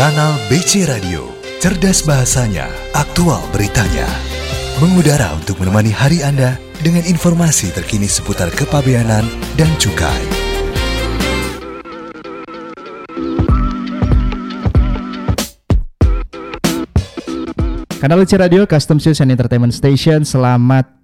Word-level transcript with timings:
Kanal 0.00 0.40
BC 0.48 0.88
Radio, 0.88 1.28
cerdas 1.60 2.00
bahasanya, 2.08 2.72
aktual 2.96 3.44
beritanya. 3.52 4.08
Mengudara 4.80 5.28
untuk 5.36 5.60
menemani 5.60 5.92
hari 5.92 6.24
Anda 6.24 6.56
dengan 6.80 7.04
informasi 7.04 7.68
terkini 7.68 8.08
seputar 8.08 8.48
kepabeanan 8.48 9.28
dan 9.60 9.68
cukai. 9.76 10.24
Kanal 18.00 18.24
BC 18.24 18.40
Radio 18.40 18.64
Custom 18.64 18.96
Shoes 18.96 19.20
and 19.20 19.28
Entertainment 19.28 19.76
Station. 19.76 20.24
Selamat 20.24 20.99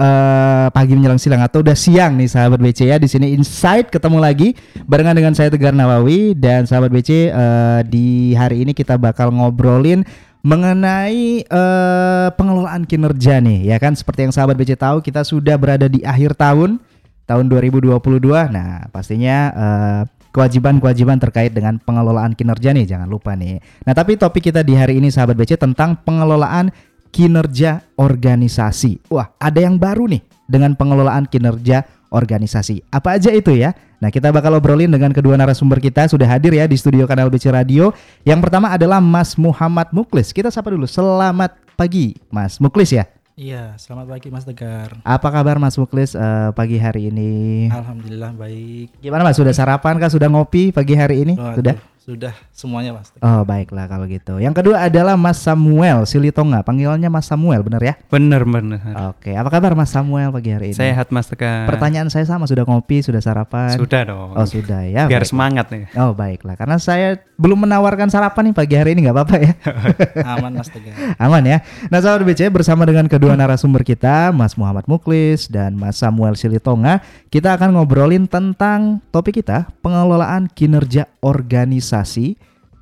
uh, 0.00 0.66
pagi 0.72 0.96
menjelang 0.96 1.20
siang 1.20 1.44
atau 1.44 1.60
udah 1.60 1.76
siang 1.76 2.16
nih 2.16 2.28
sahabat 2.32 2.56
BC 2.56 2.88
ya. 2.88 2.96
Di 2.96 3.06
sini 3.06 3.36
Insight 3.36 3.92
ketemu 3.92 4.18
lagi 4.18 4.56
barengan 4.88 5.12
dengan 5.12 5.36
saya 5.36 5.52
Tegar 5.52 5.76
Nawawi 5.76 6.32
dan 6.32 6.64
sahabat 6.64 6.88
BC 6.88 7.28
uh, 7.30 7.80
di 7.84 8.32
hari 8.32 8.64
ini 8.64 8.72
kita 8.72 8.96
bakal 8.96 9.28
ngobrolin 9.28 10.08
mengenai 10.40 11.44
uh, 11.52 12.32
pengelolaan 12.32 12.88
kinerja 12.88 13.44
nih 13.44 13.68
ya 13.68 13.76
kan 13.76 13.92
seperti 13.92 14.24
yang 14.24 14.32
sahabat 14.32 14.56
BC 14.56 14.72
tahu 14.80 15.04
kita 15.04 15.20
sudah 15.20 15.60
berada 15.60 15.84
di 15.84 16.00
akhir 16.00 16.32
tahun 16.32 16.80
tahun 17.28 17.46
2022. 17.46 17.94
Nah, 18.50 18.90
pastinya 18.90 19.38
uh, 19.54 20.02
kewajiban-kewajiban 20.34 21.18
terkait 21.22 21.54
dengan 21.54 21.78
pengelolaan 21.78 22.34
kinerja 22.34 22.74
nih 22.74 22.86
jangan 22.86 23.06
lupa 23.06 23.38
nih. 23.38 23.62
Nah, 23.86 23.94
tapi 23.94 24.18
topik 24.18 24.50
kita 24.50 24.66
di 24.66 24.74
hari 24.74 24.98
ini 24.98 25.14
sahabat 25.14 25.38
BC 25.38 25.60
tentang 25.60 25.94
pengelolaan 26.02 26.74
kinerja 27.10 27.84
organisasi. 27.98 29.10
Wah, 29.10 29.30
ada 29.38 29.60
yang 29.62 29.76
baru 29.76 30.10
nih 30.10 30.22
dengan 30.50 30.74
pengelolaan 30.74 31.26
kinerja 31.30 31.86
organisasi. 32.10 32.82
Apa 32.90 33.18
aja 33.18 33.30
itu 33.30 33.54
ya? 33.54 33.74
Nah, 34.00 34.08
kita 34.08 34.32
bakal 34.32 34.56
obrolin 34.56 34.88
dengan 34.88 35.12
kedua 35.12 35.36
narasumber 35.36 35.76
kita 35.76 36.08
sudah 36.08 36.24
hadir 36.24 36.56
ya 36.56 36.64
di 36.64 36.74
studio 36.74 37.04
Kanal 37.04 37.28
BC 37.28 37.52
Radio. 37.52 37.92
Yang 38.24 38.48
pertama 38.48 38.72
adalah 38.72 38.98
Mas 38.98 39.36
Muhammad 39.36 39.92
Muklis. 39.92 40.32
Kita 40.32 40.48
sapa 40.48 40.72
dulu. 40.72 40.88
Selamat 40.88 41.54
pagi, 41.76 42.16
Mas 42.32 42.56
Muklis 42.58 42.96
ya. 42.96 43.04
Iya, 43.40 43.72
selamat 43.80 44.04
pagi 44.10 44.28
Mas 44.28 44.44
Tegar. 44.44 45.00
Apa 45.00 45.28
kabar 45.32 45.56
Mas 45.56 45.76
Muklis 45.80 46.12
uh, 46.12 46.52
pagi 46.52 46.76
hari 46.76 47.08
ini? 47.08 47.68
Alhamdulillah 47.72 48.36
baik. 48.36 49.00
Gimana 49.00 49.24
Mas? 49.24 49.36
Sudah 49.40 49.56
sarapan 49.56 49.96
kah? 49.96 50.12
Sudah 50.12 50.28
ngopi 50.28 50.72
pagi 50.72 50.92
hari 50.92 51.24
ini? 51.24 51.34
Waduh, 51.40 51.56
Sudah? 51.56 51.74
Sudah 52.00 52.32
semuanya 52.56 52.96
Mas. 52.96 53.12
Tegar. 53.12 53.28
Oh 53.28 53.44
baiklah 53.44 53.84
kalau 53.84 54.08
gitu. 54.08 54.40
Yang 54.40 54.64
kedua 54.64 54.88
adalah 54.88 55.20
Mas 55.20 55.36
Samuel 55.36 56.08
Silitonga. 56.08 56.64
Panggilannya 56.64 57.12
Mas 57.12 57.28
Samuel, 57.28 57.60
benar 57.60 57.84
ya? 57.84 58.00
Bener 58.08 58.40
bener. 58.48 58.80
Oke. 59.12 59.36
Apa 59.36 59.52
kabar 59.52 59.76
Mas 59.76 59.92
Samuel 59.92 60.32
pagi 60.32 60.48
hari 60.48 60.72
ini? 60.72 60.80
Sehat 60.80 61.12
Mas 61.12 61.28
Tegar. 61.28 61.68
Pertanyaan 61.68 62.08
saya 62.08 62.24
sama. 62.24 62.48
Sudah 62.48 62.64
ngopi? 62.64 63.04
Sudah 63.04 63.20
sarapan? 63.20 63.76
Sudah 63.76 64.08
dong. 64.08 64.32
Oh 64.32 64.48
sudah 64.48 64.88
ya. 64.88 65.12
Biar 65.12 65.20
baiklah. 65.20 65.28
semangat 65.28 65.66
nih. 65.68 65.92
Oh 66.00 66.16
baiklah. 66.16 66.56
Karena 66.56 66.80
saya 66.80 67.20
belum 67.36 67.68
menawarkan 67.68 68.08
sarapan 68.08 68.48
nih 68.48 68.54
pagi 68.56 68.74
hari 68.80 68.96
ini 68.96 69.04
nggak 69.04 69.16
apa-apa 69.20 69.36
ya. 69.36 69.52
Aman 70.40 70.56
Mas 70.56 70.72
Tegar. 70.72 70.96
Aman 71.20 71.44
ya. 71.44 71.60
Nah 71.92 72.00
sahabat 72.00 72.24
BC 72.24 72.48
bersama 72.48 72.88
dengan 72.88 73.12
kedua 73.12 73.36
narasumber 73.36 73.84
kita 73.84 74.32
Mas 74.32 74.56
Muhammad 74.56 74.88
Muklis 74.88 75.52
dan 75.52 75.76
Mas 75.76 76.00
Samuel 76.00 76.32
Silitonga 76.32 77.04
Kita 77.28 77.60
akan 77.60 77.76
ngobrolin 77.76 78.24
tentang 78.24 79.04
topik 79.12 79.42
kita 79.42 79.68
Pengelolaan 79.84 80.48
kinerja 80.48 81.10
organisasi 81.20 81.89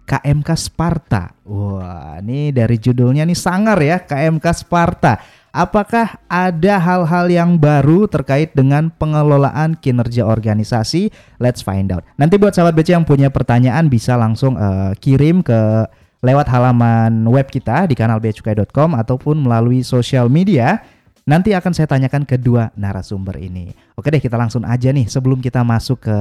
KMK 0.08 0.48
Sparta 0.56 1.32
Wah 1.48 2.20
ini 2.20 2.52
dari 2.52 2.76
judulnya 2.76 3.24
nih 3.24 3.38
sangar 3.38 3.80
ya 3.80 4.00
KMK 4.04 4.46
Sparta 4.52 5.20
Apakah 5.48 6.20
ada 6.28 6.76
hal-hal 6.76 7.26
yang 7.32 7.56
baru 7.56 8.04
terkait 8.04 8.52
dengan 8.52 8.92
pengelolaan 8.92 9.80
kinerja 9.80 10.28
organisasi? 10.28 11.08
Let's 11.40 11.64
find 11.64 11.88
out. 11.88 12.04
Nanti 12.20 12.36
buat 12.36 12.52
sahabat 12.52 12.76
BC 12.76 12.92
yang 12.92 13.08
punya 13.08 13.32
pertanyaan 13.32 13.88
bisa 13.88 14.14
langsung 14.20 14.60
eh, 14.60 14.92
kirim 15.00 15.40
ke 15.40 15.88
lewat 16.20 16.46
halaman 16.52 17.24
web 17.26 17.48
kita 17.48 17.88
di 17.88 17.96
kanal 17.96 18.20
beacukai.com 18.20 18.92
ataupun 18.92 19.40
melalui 19.40 19.80
sosial 19.80 20.28
media. 20.28 20.84
Nanti 21.28 21.52
akan 21.52 21.76
saya 21.76 21.84
tanyakan 21.90 22.24
kedua 22.24 22.72
narasumber 22.72 23.36
ini. 23.36 23.68
Oke 23.98 24.08
deh, 24.08 24.20
kita 24.20 24.38
langsung 24.40 24.64
aja 24.64 24.88
nih 24.88 25.12
sebelum 25.12 25.44
kita 25.44 25.60
masuk 25.60 26.08
ke 26.08 26.16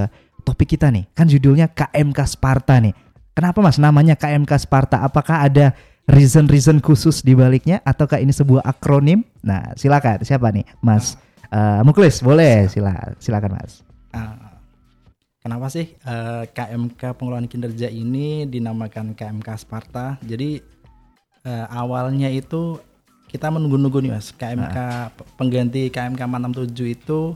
topik 0.48 0.80
kita 0.80 0.88
nih. 0.88 1.04
Kan 1.12 1.28
judulnya 1.28 1.68
KMK 1.68 2.20
Sparta 2.24 2.80
nih. 2.80 2.96
Kenapa 3.36 3.60
Mas 3.60 3.76
namanya 3.76 4.16
KMK 4.16 4.64
Sparta? 4.64 5.04
Apakah 5.04 5.44
ada 5.44 5.76
reason-reason 6.08 6.80
khusus 6.80 7.20
di 7.20 7.36
baliknya 7.36 7.84
ataukah 7.84 8.24
ini 8.24 8.32
sebuah 8.32 8.64
akronim? 8.64 9.28
Nah, 9.44 9.76
silakan. 9.76 10.24
Siapa 10.24 10.48
nih? 10.56 10.64
Mas 10.80 11.20
eh, 11.52 11.84
Muklis, 11.84 12.24
boleh. 12.24 12.72
Sila, 12.72 12.96
silakan 13.20 13.60
Mas. 13.60 13.84
Ah, 14.16 14.58
kenapa 15.44 15.68
sih 15.68 15.94
eh, 15.94 16.44
KMK 16.48 17.14
pengelolaan 17.20 17.52
kinerja 17.52 17.92
ini 17.92 18.48
dinamakan 18.48 19.14
KMK 19.14 19.48
Sparta? 19.60 20.16
Jadi 20.24 20.64
eh, 21.44 21.66
awalnya 21.70 22.32
itu 22.32 22.80
kita 23.28 23.52
menunggu-nunggu 23.52 24.00
nih 24.02 24.12
Mas. 24.16 24.32
KMK 24.32 24.78
pe- 25.14 25.28
pengganti 25.36 25.92
KMK 25.92 26.22
467 26.24 26.96
itu 26.96 27.36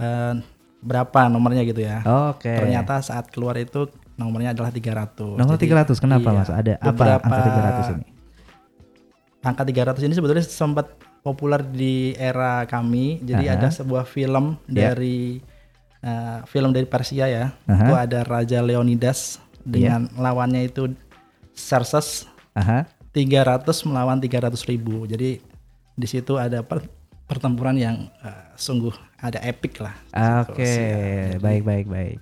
eh, 0.00 0.34
berapa 0.82 1.30
nomornya 1.30 1.62
gitu 1.62 1.80
ya? 1.80 2.02
Oke. 2.34 2.50
Ternyata 2.50 2.98
saat 3.00 3.30
keluar 3.30 3.54
itu 3.56 3.86
nomornya 4.18 4.52
adalah 4.52 4.68
300. 4.68 5.38
Nomor 5.38 5.56
Jadi, 5.56 5.70
300 5.94 6.02
kenapa 6.02 6.28
iya, 6.28 6.38
Mas? 6.42 6.50
Ada 6.50 6.72
apa 6.76 7.04
angka 7.22 7.40
300 7.88 7.94
ini? 7.96 8.06
angka 9.42 9.62
300 9.66 10.06
ini 10.06 10.14
sebetulnya 10.14 10.44
sempat 10.46 10.86
populer 11.22 11.62
di 11.62 12.14
era 12.14 12.66
kami. 12.66 13.22
Jadi 13.22 13.46
Aha. 13.46 13.54
ada 13.58 13.68
sebuah 13.70 14.04
film 14.04 14.58
Ya. 14.66 14.90
dari 14.90 15.38
eh, 16.02 16.38
film 16.50 16.74
dari 16.74 16.86
Persia 16.86 17.30
ya. 17.30 17.54
Aha. 17.66 17.78
Itu 17.86 17.94
ada 17.94 18.20
Raja 18.26 18.58
Leonidas 18.58 19.38
dengan 19.62 20.10
lawannya 20.18 20.66
itu 20.66 20.90
Xerxes 21.54 22.26
Aha. 22.58 22.90
300 23.14 23.62
melawan 23.86 24.18
300 24.18 24.66
ribu. 24.66 25.06
Jadi 25.06 25.38
di 25.92 26.06
situ 26.08 26.38
ada 26.38 26.62
per- 26.66 26.90
pertempuran 27.32 27.74
yang 27.74 27.96
eh, 28.20 28.44
sungguh 28.54 28.92
ada 29.16 29.40
epic 29.40 29.80
lah. 29.80 29.94
Oke, 30.44 30.60
Siap. 30.60 31.38
Jadi- 31.38 31.40
baik 31.40 31.62
baik 31.62 31.86
baik. 31.88 32.18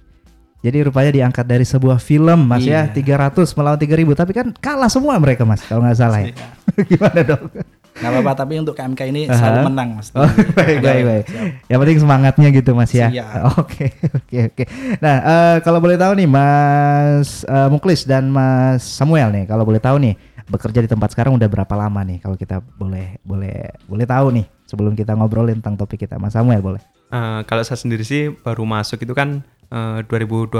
Jadi 0.60 0.76
rupanya 0.84 1.08
diangkat 1.10 1.46
dari 1.48 1.64
sebuah 1.64 1.96
film 1.96 2.44
Mas 2.44 2.60
ya, 2.62 2.84
Iya. 2.84 3.32
300 3.32 3.56
melawan 3.56 3.80
3000 3.80 4.12
tapi 4.12 4.32
kan 4.36 4.52
kalah 4.54 4.92
semua 4.92 5.16
mereka 5.16 5.48
Mas 5.48 5.64
kalau 5.64 5.80
nggak 5.80 5.96
salah 5.96 6.20
ya. 6.20 6.36
Iya. 6.36 6.46
Gimana 6.92 7.20
dong? 7.24 7.44
Nggak 7.90 8.10
apa-apa 8.12 8.32
tapi 8.38 8.60
untuk 8.60 8.76
KMK 8.76 9.00
ini 9.08 9.24
Aha. 9.24 9.34
selalu 9.34 9.58
menang 9.72 9.88
Mas. 9.96 10.12
Oh, 10.12 10.28
baik 10.60 10.78
baik 10.78 11.02
baik. 11.02 11.24
Yang 11.64 11.78
penting 11.80 11.98
semangatnya 11.98 12.48
gitu 12.52 12.70
Mas 12.76 12.92
ya. 12.92 13.08
Oke 13.56 13.88
oke 14.12 14.38
oke. 14.52 14.64
Nah 15.00 15.16
eh, 15.24 15.56
kalau 15.64 15.80
boleh 15.80 15.96
tahu 15.96 16.12
nih 16.12 16.28
Mas 16.28 17.40
eh, 17.42 17.68
Muklis 17.72 18.04
dan 18.04 18.28
Mas 18.28 18.84
Samuel 18.84 19.32
nih, 19.32 19.44
kalau 19.48 19.64
boleh 19.64 19.80
tahu 19.80 19.96
nih 19.96 20.12
bekerja 20.44 20.84
di 20.84 20.92
tempat 20.92 21.08
sekarang 21.08 21.40
udah 21.40 21.48
berapa 21.48 21.72
lama 21.72 22.04
nih? 22.04 22.20
Kalau 22.20 22.36
kita 22.36 22.60
boleh 22.60 23.16
boleh 23.24 23.64
boleh 23.88 24.04
tahu 24.04 24.28
nih 24.36 24.44
sebelum 24.70 24.94
kita 24.94 25.12
ngobrolin 25.12 25.58
tentang 25.58 25.74
topik 25.76 25.98
kita, 26.00 26.14
Mas 26.16 26.32
Samuel 26.32 26.62
boleh. 26.62 26.78
Eh, 27.10 27.40
kalau 27.42 27.60
saya 27.60 27.74
sendiri 27.74 28.00
sih 28.00 28.30
baru 28.30 28.62
masuk 28.62 29.02
itu 29.02 29.10
kan 29.10 29.42
eh, 29.66 29.98
2021 30.06 30.54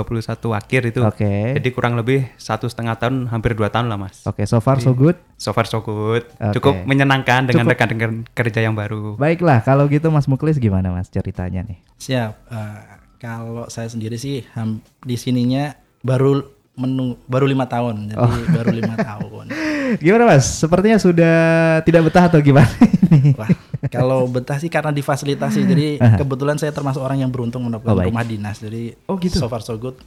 akhir 0.50 0.81
itu. 0.84 1.00
Oke. 1.00 1.54
Jadi 1.54 1.69
kurang 1.71 1.94
lebih 1.94 2.26
satu 2.37 2.66
setengah 2.66 2.94
tahun, 2.97 3.26
hampir 3.26 3.54
dua 3.54 3.71
tahun 3.71 3.87
lah 3.87 3.94
mas. 3.97 4.22
Oke, 4.25 4.43
so 4.44 4.59
far 4.59 4.78
so 4.78 4.91
good. 4.91 5.15
So 5.37 5.50
far 5.50 5.65
so 5.65 5.78
good. 5.78 6.26
Oke. 6.37 6.59
Cukup 6.59 6.75
menyenangkan 6.84 7.47
dengan 7.47 7.65
rekan-rekan 7.65 8.26
kerja 8.28 8.60
yang 8.60 8.75
baru. 8.75 9.15
Baiklah, 9.15 9.62
kalau 9.62 9.87
gitu 9.87 10.10
Mas 10.10 10.27
Muklis 10.27 10.59
gimana 10.59 10.91
Mas 10.91 11.06
ceritanya 11.06 11.62
nih? 11.62 11.78
Siap. 11.97 12.32
Eh, 12.50 12.78
kalau 13.16 13.66
saya 13.66 13.87
sendiri 13.87 14.15
sih 14.15 14.42
ham- 14.53 14.82
di 15.00 15.15
sininya 15.15 15.71
baru 16.00 16.42
menu 16.72 17.19
baru 17.27 17.44
lima 17.44 17.66
tahun, 17.66 18.09
jadi 18.09 18.16
Oh. 18.16 18.31
baru 18.48 18.71
lima 18.72 18.97
tahun. 18.97 19.47
Gimana 19.99 20.25
Mas? 20.28 20.47
Sepertinya 20.47 20.97
sudah 20.97 21.37
tidak 21.83 22.06
betah 22.06 22.31
atau 22.31 22.39
gimana 22.39 22.71
ini? 23.11 23.34
Wah, 23.34 23.51
kalau 23.89 24.28
betah 24.28 24.56
sih 24.56 24.71
karena 24.71 24.95
difasilitasi. 24.95 25.65
Jadi 25.65 25.87
kebetulan 26.21 26.55
saya 26.55 26.71
termasuk 26.71 27.03
orang 27.03 27.19
yang 27.19 27.31
beruntung 27.33 27.67
mendapatkan 27.67 27.91
Oh, 27.91 27.99
baik. 27.99 28.15
rumah 28.15 28.23
dinas. 28.23 28.61
Jadi 28.61 28.95
Oh, 29.11 29.19
gitu. 29.19 29.41
so 29.41 29.51
far 29.51 29.61
so 29.61 29.75
good. 29.75 29.99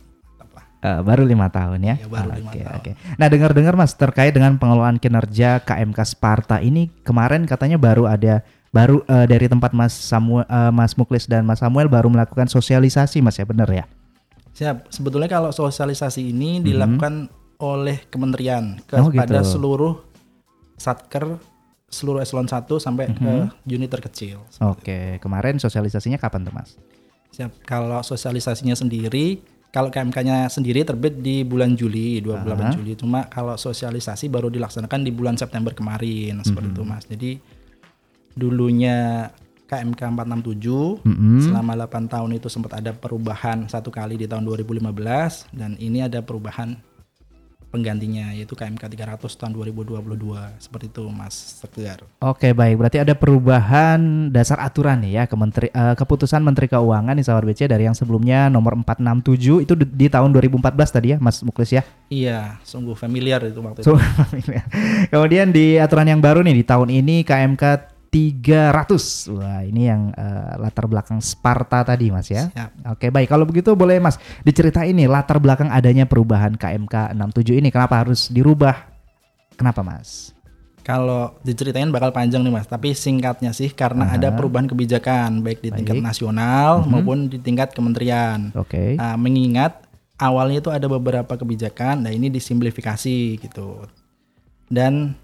Eh, 0.83 0.99
baru 0.99 1.23
lima 1.23 1.47
tahun 1.47 1.79
ya? 1.79 1.95
Iya, 1.95 2.11
baru 2.11 2.29
lima 2.35 2.51
Oke, 2.51 2.59
tahun. 2.59 2.75
oke. 2.75 2.91
Nah 3.15 3.27
dengar-dengar 3.31 3.71
Mas 3.73 3.95
terkait 3.95 4.35
dengan 4.35 4.59
pengelolaan 4.59 4.99
kinerja 4.99 5.63
KMK 5.63 5.95
Sparta 6.03 6.59
ini 6.59 6.91
kemarin 7.07 7.47
katanya 7.47 7.79
baru 7.79 8.03
ada 8.03 8.43
baru 8.67 8.99
eh, 9.07 9.23
dari 9.23 9.47
tempat 9.47 9.71
Mas 9.71 9.95
Samuel, 9.95 10.43
eh, 10.43 10.71
Mas 10.75 10.99
Muklis 10.99 11.23
dan 11.23 11.47
Mas 11.47 11.63
Samuel 11.63 11.87
baru 11.87 12.11
melakukan 12.11 12.51
sosialisasi 12.51 13.23
Mas 13.23 13.39
ya 13.39 13.47
benar 13.47 13.71
ya? 13.71 13.87
Siap. 14.51 14.91
Sebetulnya 14.91 15.31
kalau 15.31 15.55
sosialisasi 15.55 16.35
ini 16.35 16.59
dilakukan 16.59 17.31
oleh 17.63 18.03
kementerian 18.11 18.75
Mhm. 18.83 18.99
Oh, 18.99 19.07
kepada 19.07 19.39
gitu. 19.39 19.55
seluruh 19.55 19.93
satker 20.75 21.39
seluruh 21.87 22.19
eselon 22.19 22.49
1 22.49 22.75
sampai 22.75 23.07
Mhm. 23.07 23.15
ke 23.15 23.33
unit 23.69 23.87
terkecil. 23.87 24.41
Oke, 24.59 25.21
kemarin 25.21 25.55
sosialisasinya 25.55 26.17
kapan 26.17 26.41
tuh 26.43 26.51
Mas? 26.51 26.73
Siap. 27.31 27.63
Kalau 27.63 28.01
sosialisasinya 28.01 28.73
sendiri, 28.73 29.37
kalau 29.69 29.89
KMK-nya 29.89 30.49
sendiri 30.49 30.81
terbit 30.81 31.21
di 31.21 31.41
bulan 31.41 31.77
Juli, 31.77 32.17
28 32.17 32.65
Aha. 32.67 32.73
Juli. 32.73 32.93
Cuma 32.93 33.25
kalau 33.25 33.53
sosialisasi 33.55 34.25
baru 34.25 34.49
dilaksanakan 34.49 35.01
di 35.01 35.13
bulan 35.13 35.37
September 35.37 35.69
kemarin, 35.71 36.41
seperti 36.41 36.67
Mhm. 36.67 36.75
itu 36.75 36.83
Mas. 36.83 37.03
Jadi 37.05 37.31
dulunya 38.33 39.29
KMK 39.63 40.01
467 40.09 40.97
Mm-mm. 41.01 41.41
selama 41.41 41.73
8 41.75 42.05
tahun 42.05 42.31
itu 42.33 42.49
sempat 42.49 42.73
ada 42.75 42.91
perubahan 42.91 43.65
satu 43.65 43.89
kali 43.89 44.17
di 44.17 44.25
tahun 44.25 44.45
2015 44.45 45.45
dan 45.49 45.77
ini 45.77 46.01
ada 46.01 46.21
perubahan 46.21 46.77
penggantinya 47.73 48.29
yaitu 48.37 48.53
KMK 48.53 48.85
300 48.85 49.17
tahun 49.33 49.51
2022 49.57 49.97
seperti 50.61 50.93
itu 50.93 51.03
Mas 51.09 51.57
Tegar. 51.57 52.05
Oke 52.21 52.53
baik, 52.53 52.77
berarti 52.77 53.01
ada 53.01 53.17
perubahan 53.17 54.29
dasar 54.29 54.61
aturan 54.61 55.01
nih 55.01 55.17
ya 55.17 55.23
Kementeri, 55.25 55.73
eh, 55.73 55.95
keputusan 55.97 56.45
Menteri 56.45 56.69
Keuangan 56.69 57.17
di 57.17 57.25
Sahabat 57.25 57.49
BC 57.49 57.65
dari 57.65 57.89
yang 57.89 57.97
sebelumnya 57.97 58.53
nomor 58.53 58.77
467 58.77 59.65
itu 59.65 59.73
di, 59.73 59.89
di 59.89 60.05
tahun 60.05 60.29
2014 60.29 60.69
tadi 60.93 61.07
ya 61.11 61.17
Mas 61.17 61.41
Muklis 61.41 61.73
ya. 61.73 61.81
Iya, 62.13 62.61
sungguh 62.61 62.93
familiar 62.93 63.41
itu 63.41 63.57
waktu 63.57 63.81
itu. 63.81 63.89
So, 63.89 63.97
Kemudian 65.11 65.49
di 65.49 65.81
aturan 65.81 66.05
yang 66.05 66.21
baru 66.21 66.45
nih 66.45 66.61
di 66.61 66.63
tahun 66.69 66.93
ini 66.93 67.25
KMK 67.25 67.92
300. 68.13 69.33
Wah, 69.33 69.65
ini 69.65 69.89
yang 69.89 70.13
eh, 70.13 70.53
latar 70.61 70.85
belakang 70.85 71.17
Sparta 71.17 71.81
tadi 71.81 72.13
Mas 72.13 72.29
ya. 72.29 72.53
Siap. 72.53 72.93
Oke, 72.93 73.09
baik. 73.09 73.25
Kalau 73.25 73.49
begitu 73.49 73.73
boleh 73.73 73.97
Mas 73.97 74.21
diceritain 74.45 74.93
nih 74.93 75.09
latar 75.09 75.41
belakang 75.41 75.73
adanya 75.73 76.05
perubahan 76.05 76.53
KMK 76.53 77.17
67 77.17 77.57
ini 77.57 77.73
kenapa 77.73 78.05
harus 78.05 78.29
dirubah? 78.29 78.85
Kenapa 79.57 79.81
Mas? 79.81 80.29
Kalau 80.83 81.39
diceritain 81.41 81.87
bakal 81.89 82.11
panjang 82.11 82.43
nih 82.43 82.53
Mas, 82.53 82.67
tapi 82.67 82.91
singkatnya 82.91 83.55
sih 83.55 83.71
karena 83.71 84.03
Aha. 84.13 84.19
ada 84.19 84.29
perubahan 84.35 84.67
kebijakan 84.67 85.39
baik 85.39 85.63
di 85.63 85.71
tingkat 85.71 85.95
Baik. 85.97 86.05
nasional 86.05 86.83
Mhm. 86.83 86.89
maupun 86.91 87.17
di 87.31 87.39
tingkat 87.39 87.71
kementerian. 87.71 88.51
Oke. 88.53 88.99
Nah, 88.99 89.15
mengingat 89.15 89.79
awalnya 90.19 90.59
itu 90.59 90.69
ada 90.69 90.85
beberapa 90.85 91.33
kebijakan, 91.39 92.03
nah 92.03 92.11
ini 92.11 92.27
disimplifikasi 92.27 93.39
gitu. 93.39 93.87
Dan 94.67 95.15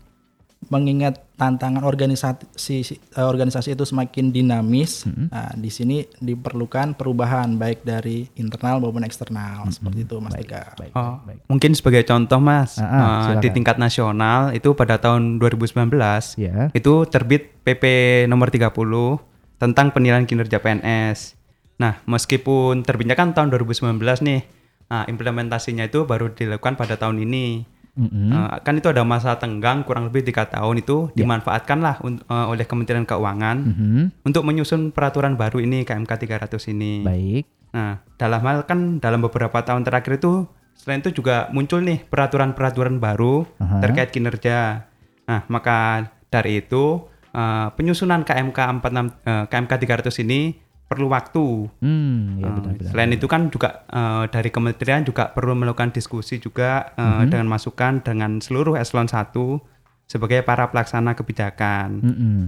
mengingat 0.69 1.25
tantangan 1.33 1.81
organisasi 1.81 2.81
eh, 3.11 3.25
organisasi 3.25 3.73
itu 3.73 3.83
semakin 3.83 4.29
dinamis, 4.29 5.03
Mhm. 5.03 5.25
nah, 5.27 5.49
di 5.51 5.67
sini 5.67 6.01
diperlukan 6.15 6.93
perubahan 6.93 7.55
baik 7.55 7.81
dari 7.81 8.29
internal 8.35 8.77
maupun 8.77 9.01
eksternal 9.01 9.65
seperti 9.69 10.03
itu 10.03 10.15
Mas 10.17 10.31
Baik, 10.31 10.45
Tegar. 10.45 10.71
baik, 10.75 10.93
Oh, 10.93 11.01
baik, 11.01 11.21
baik. 11.25 11.39
mungkin 11.47 11.71
sebagai 11.73 12.03
contoh 12.03 12.37
Mas, 12.37 12.77
Ah, 12.77 12.85
ah, 12.85 13.01
eh, 13.31 13.41
di 13.41 13.49
tingkat 13.49 13.75
nasional 13.75 14.51
itu 14.51 14.71
pada 14.71 14.95
tahun 14.95 15.37
2019 15.37 16.37
Ya. 16.37 16.69
itu 16.69 16.93
terbit 17.05 17.49
PP 17.61 17.83
nomor 18.25 18.47
30 18.47 19.17
tentang 19.57 19.89
penilaian 19.89 20.23
kinerja 20.23 20.57
PNS. 20.57 21.33
Nah, 21.75 22.03
meskipun 22.05 22.83
terbitnya 22.83 23.15
kan 23.15 23.31
tahun 23.31 23.49
2019 23.49 24.19
nih, 24.19 24.43
nah, 24.85 25.07
implementasinya 25.07 25.83
itu 25.83 26.03
baru 26.03 26.29
dilakukan 26.29 26.75
pada 26.75 26.93
tahun 26.93 27.23
ini. 27.23 27.63
Mm-mm. 27.99 28.31
Eh, 28.31 28.57
kan 28.63 28.73
itu 28.73 28.87
ada 28.87 29.03
masa 29.03 29.35
tenggang 29.35 29.83
kurang 29.83 30.07
lebih 30.07 30.23
tiga 30.23 30.47
tahun 30.47 30.79
itu 30.79 31.11
Ya. 31.11 31.21
dimanfaatkanlah 31.21 31.99
eh, 31.99 32.45
oleh 32.47 32.63
Kementerian 32.63 33.03
Keuangan 33.03 33.57
Mhm. 33.59 34.23
untuk 34.23 34.41
menyusun 34.41 34.89
peraturan 34.89 35.35
baru 35.35 35.59
ini 35.59 35.83
KMK 35.83 36.11
300 36.15 36.63
ini. 36.67 37.03
Baik. 37.03 37.43
Nah, 37.69 37.99
dalam 38.15 38.41
hal 38.41 38.63
kan 38.63 38.97
dalam 38.97 39.19
beberapa 39.19 39.59
tahun 39.59 39.83
terakhir 39.83 40.17
itu 40.17 40.47
selain 40.73 40.99
itu 40.99 41.11
juga 41.13 41.51
muncul 41.51 41.83
nih 41.83 42.07
peraturan-peraturan 42.07 42.97
baru 42.97 43.43
Aha. 43.57 43.83
terkait 43.83 44.09
kinerja. 44.09 44.87
Nah, 45.25 45.43
maka 45.45 46.07
dari 46.27 46.59
itu 46.59 47.03
eh, 47.29 47.67
penyusunan 47.75 48.23
KMK 48.23 48.57
46 48.79 49.21
eh, 49.21 49.45
KMK 49.45 49.71
300 49.77 50.23
ini 50.23 50.57
perlu 50.89 51.05
waktu. 51.07 51.69
Hmm, 51.79 52.41
ya 52.41 52.43
Eh, 52.43 52.51
benar-benar. 52.51 52.89
Selain 52.89 53.11
itu 53.13 53.25
kan 53.25 53.41
juga 53.47 53.85
eh, 53.85 54.25
dari 54.27 54.49
kementerian 54.49 55.01
juga 55.01 55.29
perlu 55.29 55.53
melakukan 55.53 55.89
diskusi 55.89 56.37
juga 56.37 56.91
eh, 56.91 57.05
Mhm. 57.21 57.29
dengan 57.29 57.47
masukan 57.47 58.01
dengan 58.01 58.31
seluruh 58.39 58.73
eselon 58.73 59.05
1 59.05 59.61
sebagai 60.03 60.41
para 60.41 60.65
pelaksana 60.65 61.13
kebijakan. 61.13 62.01
Mm-mm. 62.01 62.39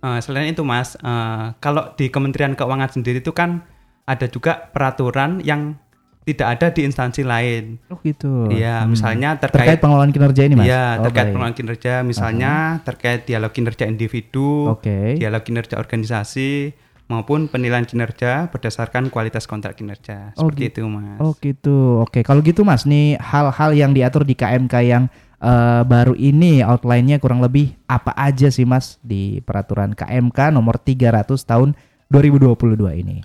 Eh, 0.00 0.20
selain 0.20 0.46
itu 0.48 0.62
Mas, 0.62 0.94
eh, 0.94 1.46
kalau 1.56 1.94
di 1.94 2.06
Kementerian 2.08 2.52
Keuangan 2.52 2.90
sendiri 2.92 3.18
itu 3.18 3.30
kan 3.30 3.62
ada 4.04 4.26
juga 4.26 4.68
peraturan 4.68 5.38
yang 5.40 5.78
tidak 6.24 6.48
ada 6.50 6.66
di 6.68 6.84
instansi 6.84 7.22
lain. 7.22 7.80
Oh 7.88 7.96
gitu. 7.98 8.46
Iya, 8.48 8.82
Hmm. 8.82 8.92
misalnya 8.92 9.36
terkait 9.36 9.64
terkait 9.64 9.80
pengelolaan 9.80 10.12
kinerja 10.12 10.42
ini 10.44 10.54
mas. 10.54 10.66
Iya, 10.66 10.84
Oh, 10.92 11.04
terkait 11.04 11.24
baik. 11.24 11.32
pengelolaan 11.32 11.56
kinerja 11.56 11.92
misalnya 12.02 12.52
terkait 12.82 13.20
dialog 13.24 13.48
kinerja 13.48 13.84
individu, 13.86 14.68
Oke. 14.70 15.16
dialog 15.16 15.40
kinerja 15.40 15.78
organisasi 15.78 16.76
maupun 17.08 17.48
penilaian 17.48 17.88
kinerja 17.88 18.52
berdasarkan 18.52 19.08
kualitas 19.08 19.48
kontrak 19.48 19.80
kinerja. 19.80 20.36
Oh, 20.36 20.46
Seperti 20.52 20.70
gitu. 20.70 20.84
itu, 20.84 20.92
Mas. 20.92 21.18
Oh 21.18 21.32
gitu. 21.40 21.76
Oke, 22.04 22.20
kalau 22.20 22.44
gitu 22.44 22.62
Mas, 22.62 22.84
nih 22.84 23.16
hal-hal 23.18 23.72
yang 23.72 23.96
diatur 23.96 24.22
di 24.28 24.36
KMK 24.36 24.74
yang 24.84 25.04
eh, 25.40 25.82
baru 25.88 26.12
ini 26.14 26.60
outline-nya 26.60 27.16
kurang 27.18 27.40
lebih 27.40 27.72
apa 27.88 28.12
aja 28.14 28.52
sih 28.52 28.68
Mas 28.68 29.00
di 29.00 29.40
peraturan 29.40 29.96
KMK 29.96 30.52
nomor 30.52 30.76
300 30.76 31.32
tahun 31.42 31.72
2022 32.12 33.02
ini? 33.02 33.24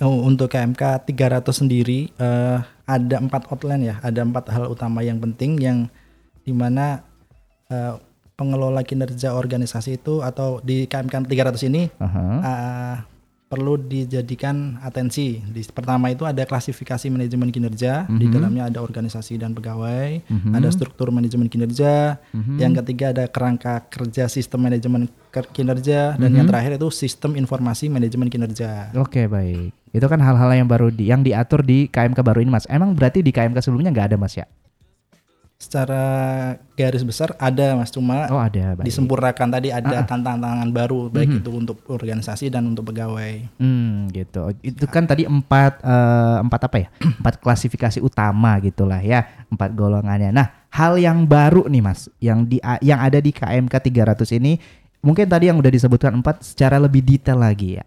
Oh, 0.00 0.24
untuk 0.24 0.48
KMK 0.48 1.04
300 1.04 1.44
sendiri 1.52 2.08
eh, 2.16 2.58
ada 2.88 3.16
empat 3.20 3.52
outline 3.52 3.92
ya, 3.92 3.96
ada 4.00 4.24
empat 4.24 4.48
hal 4.48 4.72
utama 4.72 5.04
yang 5.04 5.20
penting 5.20 5.60
yang 5.60 5.78
di 6.40 6.56
mana 6.56 7.04
eh, 7.68 7.94
pengelola 8.40 8.80
kinerja 8.80 9.36
organisasi 9.36 10.00
itu 10.00 10.24
atau 10.24 10.64
di 10.64 10.88
KMK 10.88 11.28
300 11.28 11.68
ini 11.68 11.92
Aha. 12.00 12.24
eh, 12.40 12.96
perlu 13.50 13.74
dijadikan 13.74 14.78
atensi. 14.78 15.42
Di, 15.42 15.66
pertama 15.74 16.06
itu 16.06 16.22
ada 16.22 16.46
klasifikasi 16.46 17.10
manajemen 17.10 17.50
kinerja, 17.50 18.06
di 18.06 18.30
Mhm. 18.30 18.32
dalamnya 18.32 18.70
ada 18.70 18.78
organisasi 18.78 19.42
dan 19.42 19.50
pegawai, 19.52 20.22
Mhm. 20.22 20.54
ada 20.54 20.70
struktur 20.70 21.10
manajemen 21.10 21.50
kinerja, 21.50 22.22
Mhm. 22.30 22.62
yang 22.62 22.72
ketiga 22.78 23.10
ada 23.10 23.26
kerangka 23.26 23.90
kerja 23.90 24.30
sistem 24.30 24.70
manajemen 24.70 25.10
kinerja, 25.50 26.14
dan 26.14 26.30
yang 26.30 26.46
terakhir 26.46 26.78
itu 26.78 26.94
sistem 26.94 27.34
informasi 27.34 27.90
manajemen 27.90 28.30
kinerja. 28.30 28.94
Oke 28.94 29.26
baik. 29.26 29.74
Itu 29.90 30.06
kan 30.06 30.22
hal-hal 30.22 30.54
yang 30.54 30.70
baru 30.70 30.94
di, 30.94 31.10
yang 31.10 31.26
diatur 31.26 31.66
di 31.66 31.90
KMK 31.90 32.22
baru 32.22 32.38
ini 32.38 32.54
Mas. 32.54 32.70
Emang 32.70 32.94
berarti 32.94 33.18
di 33.18 33.34
KMK 33.34 33.58
sebelumnya 33.58 33.90
nggak 33.90 34.14
ada 34.14 34.16
Mas 34.16 34.38
ya? 34.38 34.46
Secara 35.60 36.02
garis 36.72 37.04
besar 37.04 37.36
ada 37.36 37.76
mas, 37.76 37.92
cuma 37.92 38.24
Oh 38.26 38.40
ada. 38.40 38.74
Baik. 38.74 38.88
disempurnakan 38.88 39.48
tadi 39.52 39.68
ada 39.68 39.92
Ah, 39.92 40.00
ah. 40.00 40.06
tantangan 40.08 40.64
baru 40.66 41.06
baik 41.06 41.28
Mhm. 41.28 41.38
itu 41.38 41.50
untuk 41.52 41.76
organisasi 41.84 42.48
dan 42.48 42.64
untuk 42.64 42.88
pegawai. 42.88 43.44
Hmm 43.60 44.08
gitu. 44.08 44.56
Itu 44.64 44.88
kan 44.88 45.04
tadi 45.04 45.28
empat 45.28 45.84
eh, 45.84 46.36
empat 46.40 46.60
apa 46.64 46.76
ya? 46.80 46.88
Empat 47.20 47.36
klasifikasi 47.38 48.00
utama 48.00 48.56
gitulah 48.58 48.98
ya, 48.98 49.20
empat 49.46 49.76
golongannya. 49.76 50.32
Nah, 50.32 50.48
hal 50.70 50.96
yang 50.96 51.28
baru 51.28 51.68
nih 51.68 51.82
Mas, 51.84 52.08
yang 52.18 52.42
di 52.42 52.56
yang 52.80 52.96
ada 52.98 53.20
di 53.20 53.28
KMK 53.28 53.74
300 53.84 54.32
ini 54.32 54.56
mungkin 54.98 55.28
tadi 55.28 55.52
yang 55.52 55.60
udah 55.60 55.68
disebutkan 55.68 56.12
empat 56.14 56.40
secara 56.40 56.80
lebih 56.80 57.04
detail 57.04 57.36
lagi 57.36 57.76
ya. 57.76 57.84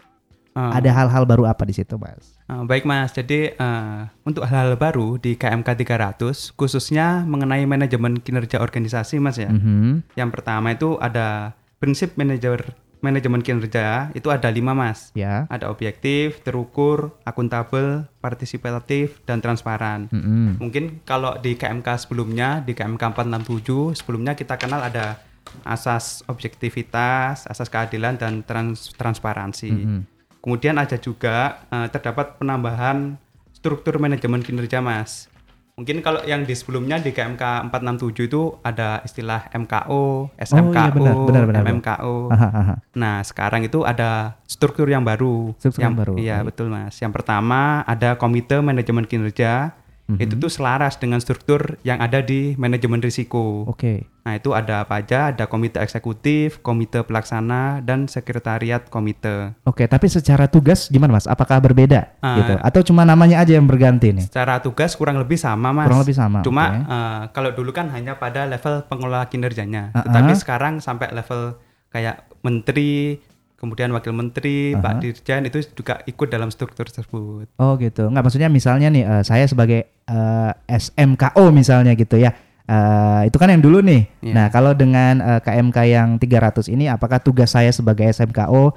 Eh, 0.54 0.72
Ada 0.78 0.94
hal-hal 0.94 1.26
baru 1.26 1.50
apa 1.50 1.66
di 1.66 1.74
situ, 1.74 1.98
Mas? 1.98 2.33
Eh, 2.50 2.64
baik, 2.64 2.84
Mas. 2.84 3.14
Jadi 3.14 3.54
eh, 3.54 4.00
untuk 4.24 4.44
hal-hal 4.48 4.76
baru 4.76 5.20
di 5.20 5.36
KMK 5.36 5.68
300 5.78 6.56
khususnya 6.56 7.24
mengenai 7.24 7.64
manajemen 7.64 8.20
kinerja 8.20 8.60
organisasi, 8.60 9.20
Mas 9.20 9.38
ya. 9.38 9.52
Mhm. 9.52 10.16
Yang 10.16 10.30
pertama 10.34 10.74
itu 10.74 10.96
ada 11.00 11.54
prinsip 11.80 12.16
manajer 12.16 12.76
manajemen 13.04 13.44
kinerja 13.44 14.16
itu 14.16 14.32
ada 14.32 14.48
lima, 14.48 14.72
Mas. 14.72 15.12
Ya. 15.12 15.44
Ada 15.52 15.68
objektif, 15.68 16.40
terukur, 16.48 17.12
akuntabel, 17.28 18.08
partisipatif, 18.24 19.20
dan 19.28 19.44
transparan. 19.44 20.08
Mhm. 20.08 20.64
Mungkin 20.64 21.04
kalau 21.04 21.36
di 21.36 21.60
KMK 21.60 22.08
sebelumnya, 22.08 22.64
di 22.64 22.72
KMK 22.72 23.04
467, 23.12 23.92
sebelumnya 23.92 24.40
kita 24.40 24.56
kenal 24.56 24.80
ada 24.80 25.20
asas 25.68 26.24
objektivitas, 26.32 27.44
asas 27.46 27.68
keadilan, 27.68 28.16
dan 28.16 28.42
trans- 28.48 28.96
transparansi. 28.96 29.70
Mhm. 29.70 30.00
Kemudian 30.44 30.76
ada 30.76 31.00
juga 31.00 31.64
eh, 31.72 31.88
terdapat 31.88 32.36
penambahan 32.36 33.16
struktur 33.56 33.96
manajemen 33.96 34.44
kinerja, 34.44 34.84
Mas. 34.84 35.32
Mungkin 35.74 36.06
kalau 36.06 36.22
yang 36.22 36.46
di 36.46 36.54
sebelumnya 36.54 37.02
di 37.02 37.10
KMK 37.10 37.66
467 37.74 38.30
itu 38.30 38.54
ada 38.62 39.02
istilah 39.02 39.50
MKO, 39.58 40.30
SMKO, 40.38 40.70
iya, 40.70 40.94
benar, 40.94 41.16
benar, 41.26 41.44
benar, 41.50 41.64
MMKO. 41.66 42.16
Aha, 42.30 42.50
aha. 42.54 42.76
Nah, 42.94 43.26
sekarang 43.26 43.66
itu 43.66 43.82
ada 43.82 44.38
struktur 44.46 44.86
yang 44.86 45.02
baru. 45.02 45.50
Struktur 45.58 45.82
yang 45.82 45.98
yang 45.98 45.98
baru, 45.98 46.14
Iya, 46.22 46.38
betul, 46.46 46.70
Mas. 46.70 46.94
Yang 47.02 47.18
pertama 47.18 47.82
ada 47.90 48.14
komite 48.22 48.62
manajemen 48.62 49.10
kinerja. 49.10 49.74
Mhm. 50.04 50.20
Itu 50.20 50.34
tuh 50.38 50.52
selaras 50.52 51.00
dengan 51.00 51.18
struktur 51.18 51.80
yang 51.82 51.98
ada 51.98 52.20
di 52.20 52.56
manajemen 52.56 53.00
risiko. 53.00 53.64
Oke. 53.64 54.04
Nah, 54.24 54.36
itu 54.36 54.52
ada 54.52 54.84
apa 54.84 55.00
aja? 55.00 55.32
Ada 55.32 55.48
komite 55.48 55.80
eksekutif, 55.80 56.60
komite 56.60 57.00
pelaksana, 57.02 57.80
dan 57.80 58.08
sekretariat 58.08 58.84
komite. 58.86 59.56
Oke, 59.64 59.84
tapi 59.84 60.08
secara 60.08 60.48
tugas 60.48 60.88
gimana, 60.88 61.12
Mas? 61.14 61.24
Apakah 61.24 61.60
berbeda 61.60 62.20
Ah. 62.20 62.36
gitu 62.36 62.54
atau 62.58 62.82
cuma 62.84 63.04
namanya 63.04 63.40
aja 63.40 63.56
yang 63.56 63.64
berganti 63.64 64.12
nih? 64.12 64.24
Secara 64.24 64.60
tugas 64.60 64.92
kurang 64.94 65.16
lebih 65.18 65.36
sama, 65.36 65.72
Mas. 65.72 65.88
Kurang 65.88 66.04
lebih 66.04 66.16
sama, 66.16 66.40
Cuma 66.42 66.64
oke. 66.66 66.80
eh, 66.84 67.22
kalau 67.32 67.52
dulu 67.52 67.72
kan 67.72 67.88
hanya 67.90 68.16
pada 68.16 68.44
level 68.44 68.84
pengelola 68.86 69.24
kinerjanya. 69.26 69.92
Ah, 69.92 70.04
Tetapi 70.04 70.32
ah. 70.32 70.40
sekarang 70.40 70.74
sampai 70.80 71.12
level 71.12 71.60
kayak 71.90 72.28
menteri, 72.44 73.24
kemudian 73.58 73.90
wakil 73.96 74.12
menteri, 74.12 74.76
Aha. 74.76 74.82
Pak 74.82 74.94
Dirjen 75.00 75.48
itu 75.48 75.64
juga 75.72 76.04
ikut 76.04 76.28
dalam 76.28 76.52
struktur 76.52 76.88
tersebut. 76.88 77.48
Oh 77.58 77.80
gitu. 77.80 78.12
Nggak 78.12 78.24
maksudnya 78.28 78.50
misalnya 78.52 78.88
nih 78.92 79.04
eh, 79.08 79.24
saya 79.24 79.46
sebagai 79.48 79.88
eh, 79.88 80.52
SMKO 80.68 81.50
misalnya 81.56 81.96
gitu 81.96 82.20
ya. 82.20 82.36
Eh, 82.64 83.22
itu 83.28 83.36
kan 83.36 83.52
yang 83.52 83.64
dulu 83.64 83.84
nih. 83.84 84.08
Iya. 84.24 84.34
Nah, 84.36 84.48
kalau 84.52 84.72
dengan 84.72 85.20
eh, 85.20 85.40
KMK 85.44 85.78
yang 85.88 86.10
300 86.16 86.72
ini 86.72 86.88
apakah 86.88 87.20
tugas 87.20 87.52
saya 87.52 87.72
sebagai 87.76 88.08
SMKO 88.08 88.76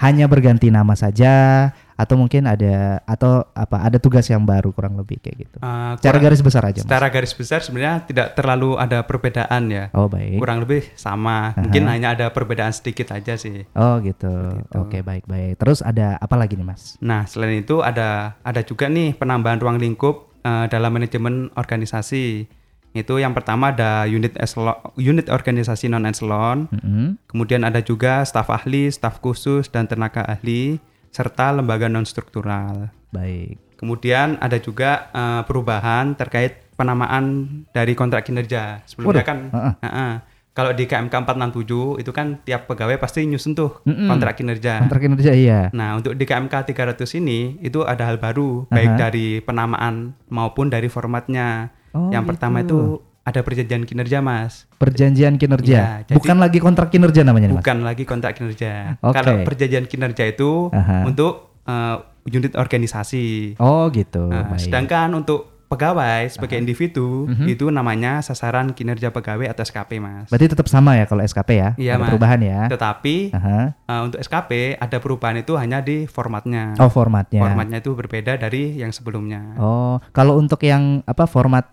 hanya 0.00 0.26
berganti 0.26 0.68
nama 0.72 0.98
saja 0.98 1.70
atau 1.92 2.14
mungkin 2.16 2.44
ada 2.44 3.00
atau 3.04 3.44
apa 3.52 3.84
ada 3.84 3.96
tugas 3.96 4.24
yang 4.26 4.42
baru 4.42 4.72
kurang 4.72 4.96
lebih 4.96 5.20
kayak 5.20 5.36
gitu. 5.46 5.56
Uh, 5.60 5.94
Secara 6.00 6.18
kurang- 6.18 6.24
garis 6.28 6.40
besar 6.40 6.62
aja, 6.64 6.80
Mas. 6.80 6.86
Secara 6.88 7.06
garis 7.08 7.32
besar 7.32 7.60
sebenarnya 7.60 7.94
tidak 8.04 8.26
terlalu 8.32 8.76
ada 8.76 9.04
perbedaan 9.04 9.62
ya. 9.68 9.84
Oh, 9.92 10.08
baik. 10.08 10.40
Kurang 10.40 10.64
lebih 10.64 10.82
sama. 10.94 11.52
Mungkin 11.54 11.84
hanya 11.86 12.14
ada 12.14 12.26
perbedaan 12.30 12.72
sedikit 12.72 13.12
aja 13.12 13.36
sih. 13.36 13.68
Oh, 13.72 14.00
gitu. 14.00 14.32
Oke, 14.74 15.00
baik-baik. 15.00 15.56
Terus 15.56 15.80
ada 15.80 16.16
apa 16.16 16.34
lagi 16.34 16.56
nih, 16.56 16.66
Mas? 16.66 16.96
Nah, 16.98 17.24
selain 17.24 17.60
itu 17.60 17.84
ada 17.84 18.36
ada 18.40 18.60
juga 18.60 18.88
nih 18.88 19.14
penambahan 19.14 19.60
ruang 19.60 19.78
lingkup 19.78 20.32
eh, 20.42 20.66
dalam 20.66 20.90
manajemen 20.90 21.52
organisasi. 21.54 22.46
Itu 22.92 23.16
yang 23.16 23.32
pertama 23.32 23.72
ada 23.72 24.04
unit 24.04 24.36
eselon, 24.36 24.76
unit 25.00 25.32
organisasi 25.32 25.88
non 25.88 26.04
eselon, 26.04 26.68
Mm-mm. 26.68 27.16
kemudian 27.24 27.64
ada 27.64 27.80
juga 27.80 28.20
staf 28.20 28.52
ahli, 28.52 28.92
staf 28.92 29.16
khusus 29.16 29.64
dan 29.66 29.88
tenaga 29.88 30.20
ahli 30.28 30.76
serta 31.12 31.52
lembaga 31.52 31.86
non 31.86 32.08
struktural. 32.08 32.88
Baik. 33.12 33.60
Kemudian 33.76 34.40
ada 34.40 34.56
juga 34.56 35.12
eh, 35.12 35.42
perubahan 35.44 36.16
terkait 36.16 36.72
penamaan 36.72 37.46
dari 37.70 37.92
kontrak 37.92 38.24
kinerja. 38.24 38.80
Sebelumnya 38.88 39.22
Waduh, 39.22 39.28
kan 39.28 39.38
heeh. 39.52 39.74
heeh. 39.84 40.12
kalau 40.52 40.76
di 40.76 40.84
KMK 40.84 41.14
467 41.24 42.04
itu 42.04 42.12
kan 42.12 42.36
tiap 42.44 42.68
pegawai 42.68 43.00
pasti 43.00 43.24
nyusun 43.24 43.56
tuh 43.56 43.80
Mm-mm. 43.88 44.04
kontrak 44.04 44.36
kinerja. 44.36 44.84
Kontrak 44.84 45.00
kinerja 45.00 45.32
iya. 45.32 45.60
Nah, 45.72 45.96
untuk 45.96 46.12
di 46.12 46.28
KMK 46.28 46.52
300 46.76 47.08
ini 47.24 47.56
itu 47.64 47.80
ada 47.88 48.04
hal 48.04 48.20
baru, 48.20 48.68
baik 48.68 49.00
dari 49.00 49.40
penamaan 49.40 50.12
maupun 50.28 50.68
dari 50.68 50.92
formatnya. 50.92 51.72
Oh, 51.92 52.08
yang 52.08 52.24
pertama 52.24 52.60
gitu. 52.64 52.68
itu 52.68 52.80
ada 53.22 53.40
perjanjian 53.40 53.82
kinerja, 53.82 54.18
Mas. 54.18 54.66
Perjanjian 54.76 55.38
kinerja. 55.38 55.70
Iya, 55.72 55.90
jadi- 56.04 56.16
Bukan 56.18 56.36
lagi 56.36 56.58
kontrak 56.58 56.90
kinerja 56.90 57.22
namanya 57.22 57.50
Mas. 57.50 57.62
Bukan 57.62 57.78
lagi 57.80 58.02
kontrak 58.02 58.34
kinerja. 58.34 58.98
Oke. 59.00 59.14
Kalau 59.14 59.34
perjanjian 59.42 59.86
kinerja 59.86 60.24
itu 60.26 60.68
Aha. 60.68 61.06
untuk 61.06 61.54
eh, 61.62 61.96
unit 62.28 62.54
organisasi. 62.54 63.54
Oh, 63.56 63.86
gitu. 63.88 64.26
Nah, 64.26 64.50
baik. 64.50 64.66
sedangkan 64.66 65.14
untuk 65.14 65.52
pegawai 65.66 66.28
sebagai 66.28 66.60
individu 66.60 67.24
itu 67.48 67.64
namanya 67.66 68.20
sasaran 68.20 68.76
kinerja 68.76 69.08
pegawai 69.08 69.48
atau 69.48 69.62
SKP, 69.62 69.96
Mas. 69.96 70.28
Berarti 70.28 70.50
tetap 70.50 70.66
sama 70.66 70.98
ya 70.98 71.06
kalau 71.06 71.22
SKP 71.22 71.50
ya? 71.54 71.70
Iya, 71.76 71.96
Ada 71.96 71.98
Mas. 71.98 72.08
perubahan 72.10 72.40
ya. 72.42 72.60
Tetapi 72.68 73.14
Aha. 73.32 73.58
eh, 73.78 74.00
untuk 74.02 74.18
SKP 74.20 74.50
ada 74.76 74.96
perubahan 74.98 75.38
itu 75.38 75.54
hanya 75.54 75.78
di 75.78 76.04
formatnya. 76.04 76.74
Oh, 76.76 76.90
formatnya. 76.90 77.40
Formatnya 77.40 77.78
itu 77.78 77.94
berbeda 77.94 78.36
dari 78.36 78.76
yang 78.76 78.90
sebelumnya. 78.90 79.54
Oh, 79.56 80.02
kalau 80.10 80.36
untuk 80.36 80.60
yang 80.60 81.06
apa 81.06 81.24
format 81.24 81.70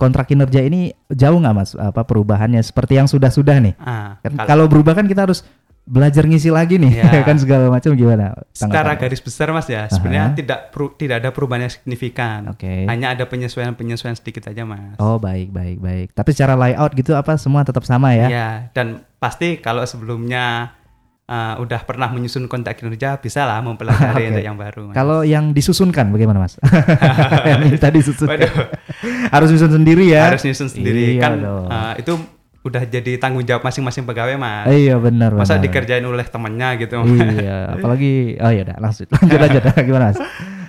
kontrak 0.00 0.24
kinerja 0.24 0.60
ini 0.60 0.80
jauh 1.06 1.36
nggak 1.36 1.52
mas 1.52 1.70
apa 1.74 2.00
perubahannya 2.00 2.58
seperti 2.60 2.96
yang 2.96 3.04
sudah-sudah 3.04 3.56
nih? 3.60 3.74
Ah, 3.76 4.16
Kan 4.18 4.32
kal- 4.34 4.48
kalau 4.48 4.64
berubah 4.64 4.96
kan 4.96 5.04
kita 5.04 5.22
harus 5.22 5.44
belajar 5.82 6.22
ngisi 6.22 6.48
lagi 6.48 6.78
nih, 6.78 6.92
Iya. 6.96 7.20
kan 7.26 7.34
segala 7.34 7.66
macam 7.66 7.92
gimana? 7.92 8.32
secara 8.50 8.94
garis 8.94 9.18
besar 9.18 9.50
mas 9.50 9.66
ya 9.66 9.84
sebenarnya 9.86 10.32
tidak 10.34 10.70
peru- 10.70 10.94
tidak 10.94 11.18
ada 11.18 11.30
perubahan 11.30 11.66
yang 11.66 11.72
signifikan. 11.72 12.46
Oke. 12.48 12.86
Hanya 12.86 13.12
ada 13.12 13.24
penyesuaian-penyesuaian 13.24 14.14
sedikit 14.14 14.46
aja 14.46 14.62
mas. 14.62 14.94
Oh 14.96 15.18
baik 15.18 15.50
baik 15.50 15.76
baik. 15.78 16.08
Tapi 16.12 16.30
secara 16.30 16.54
layout 16.54 16.94
gitu 16.94 17.12
apa 17.12 17.34
semua 17.36 17.60
tetap 17.60 17.82
sama 17.82 18.12
ya? 18.12 18.26
Iya, 18.26 18.48
dan 18.70 18.86
pasti 19.18 19.58
kalau 19.58 19.82
sebelumnya 19.82 20.72
eh, 21.30 21.54
udah 21.56 21.80
pernah 21.80 22.08
menyusun 22.08 22.44
kontrak 22.44 22.74
kinerja 22.74 23.16
bisa 23.16 23.46
lah 23.46 23.62
mempelajari 23.62 24.26
untuk 24.30 24.42
yang 24.42 24.56
baru. 24.56 24.80
Mas. 24.84 24.94
Kalau 24.94 25.22
yang 25.22 25.50
disusunkan 25.50 26.10
bagaimana 26.10 26.42
mas? 26.42 26.58
yang 27.48 27.62
minta 27.62 27.86
disusunkan. 27.88 28.34
Waduh, 28.36 28.52
harus 29.30 29.48
susun 29.48 29.70
sendiri 29.72 30.10
ya? 30.10 30.26
harus 30.26 30.42
nyusun 30.42 30.68
sendiri 30.68 31.14
Iya 31.14 31.22
kan 31.22 31.32
eh, 31.38 31.94
itu 31.98 32.12
udah 32.60 32.82
jadi 32.84 33.16
tanggung 33.16 33.40
jawab 33.40 33.62
masing-masing 33.62 34.04
pegawai 34.04 34.36
mas. 34.36 34.68
iya 34.68 34.98
benar 34.98 35.32
Masa 35.32 35.56
benar. 35.56 35.64
dikerjain 35.64 36.04
oleh 36.04 36.26
temannya 36.26 36.68
gitu. 36.76 37.00
Iya, 37.00 37.56
apalagi 37.74 38.36
oh 38.36 38.50
ya 38.50 38.62
udah 38.62 38.76
langsung 38.78 39.06
lanjut 39.08 39.38
lanjut 39.40 39.62
gimana 39.80 40.04
mas? 40.10 40.18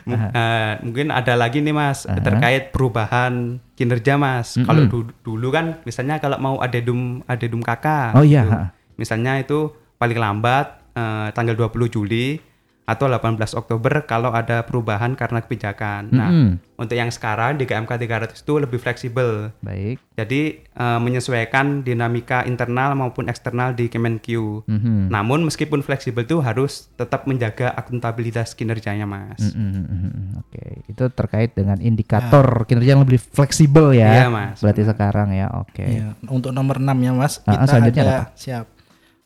M- 0.02 0.18
eh, 0.18 0.72
mungkin 0.82 1.12
ada 1.12 1.36
lagi 1.36 1.60
nih 1.60 1.76
mas 1.76 2.06
terkait 2.08 2.72
perubahan 2.72 3.60
kinerja 3.76 4.16
mas. 4.16 4.56
Kalau 4.58 4.88
du- 4.88 5.12
dulu 5.20 5.52
kan 5.52 5.84
misalnya 5.84 6.18
kalau 6.18 6.38
mau 6.38 6.56
adedum 6.58 7.22
adedum 7.26 7.60
kakak, 7.60 8.16
Oh 8.16 8.24
iya, 8.24 8.42
gitu. 8.42 8.56
misalnya 8.98 9.38
itu 9.38 9.76
paling 10.02 10.18
lambat 10.18 10.82
eh, 10.98 11.30
tanggal 11.38 11.54
20 11.54 11.94
Juli 11.94 12.42
atau 12.82 13.08
18 13.08 13.38
Oktober 13.56 14.04
kalau 14.04 14.34
ada 14.34 14.68
perubahan 14.68 15.16
karena 15.16 15.40
kebijakan. 15.40 16.12
Nah, 16.12 16.28
Mm-mm. 16.34 16.60
untuk 16.76 16.98
yang 16.98 17.08
sekarang 17.08 17.56
di 17.56 17.64
KMK 17.64 17.88
300 17.88 18.36
itu 18.44 18.54
lebih 18.60 18.82
fleksibel. 18.82 19.54
Baik. 19.64 20.02
Jadi 20.18 20.60
eh, 20.60 21.00
menyesuaikan 21.00 21.88
dinamika 21.88 22.44
internal 22.44 22.98
maupun 23.00 23.32
eksternal 23.32 23.78
di 23.78 23.88
Kemenq. 23.88 24.28
Mhm. 24.68 25.08
Namun 25.08 25.48
meskipun 25.48 25.86
fleksibel 25.86 26.28
itu 26.28 26.44
harus 26.44 26.92
tetap 27.00 27.30
menjaga 27.30 27.72
akuntabilitas 27.78 28.58
kinerjanya, 28.58 29.08
Mas. 29.08 29.40
Mm, 29.40 29.56
mm, 29.56 29.86
mm, 29.88 30.02
mm. 30.12 30.28
Oke, 30.44 30.66
itu 30.90 31.04
terkait 31.16 31.56
dengan 31.56 31.80
indikator 31.80 32.66
kinerja 32.68 32.98
yang 32.98 33.04
lebih 33.08 33.22
fleksibel 33.22 33.96
ya. 33.96 34.10
Nah. 34.10 34.18
Iya, 34.18 34.28
Mas. 34.28 34.58
Berarti 34.60 34.84
sekarang 34.84 35.30
ya, 35.32 35.48
oke. 35.54 35.86
Iya, 35.86 36.18
untuk 36.28 36.52
nomor 36.52 36.82
6 36.82 36.98
ya 36.98 37.12
Mas, 37.16 37.40
ah, 37.46 37.56
kita 37.56 37.64
selanjutnya 37.72 38.04
ada 38.04 38.12
apa? 38.12 38.26
siap. 38.36 38.81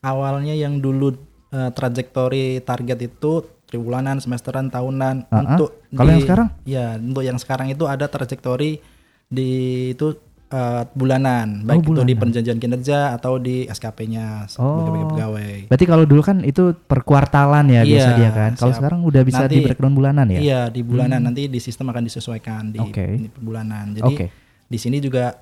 Awalnya 0.05 0.53
yang 0.53 0.77
dulu 0.77 1.17
eh, 1.49 1.71
trajektori 1.71 2.61
target 2.61 2.99
itu 3.03 3.31
triwulanan, 3.65 4.21
semesteran, 4.21 4.69
tahunan. 4.69 5.25
Ah, 5.25 5.33
ah. 5.33 5.41
Untuk 5.41 5.81
Kalau 5.89 6.09
yang 6.11 6.21
sekarang? 6.21 6.47
Ya, 6.63 6.85
untuk 6.95 7.23
yang 7.23 7.35
sekarang 7.35 7.67
itu 7.67 7.83
ada 7.85 8.05
trajektori 8.05 8.77
di 9.25 9.49
itu 9.89 10.13
eh, 10.45 10.83
bulanan, 10.93 11.65
baik 11.65 11.81
itu 11.81 11.89
di 11.89 11.89
bulanan. 12.05 12.21
perjanjian 12.21 12.59
kinerja 12.59 12.97
atau 13.11 13.41
di 13.41 13.65
SKP-nya 13.65 14.45
Oh. 14.55 14.85
sebagai 14.85 15.09
pegawai. 15.09 15.53
Berarti 15.67 15.85
kalau 15.85 16.05
dulu 16.05 16.21
kan 16.21 16.37
itu 16.43 16.63
per 16.77 17.01
kuartalan 17.01 17.65
ya 17.67 17.81
biasa 17.81 18.09
Iya, 18.13 18.15
dia 18.15 18.29
kan. 18.31 18.51
Kalau 18.53 18.71
sekarang 18.71 18.99
udah 19.01 19.21
bisa 19.23 19.41
Nanti- 19.41 19.57
di 19.57 19.65
breakdown 19.65 19.93
bulanan 19.93 20.27
ya. 20.29 20.39
Iya, 20.39 20.61
di 20.69 20.81
bulanan 20.81 21.25
nanti 21.25 21.49
di 21.49 21.57
sistem 21.57 21.89
akan 21.89 22.03
disesuaikan 22.03 22.69
di, 22.69 22.77
per 22.77 23.41
bulanan. 23.41 23.97
Jadi 23.97 24.05
Oke. 24.13 24.25
di 24.61 24.77
sini 24.77 25.01
juga 25.01 25.33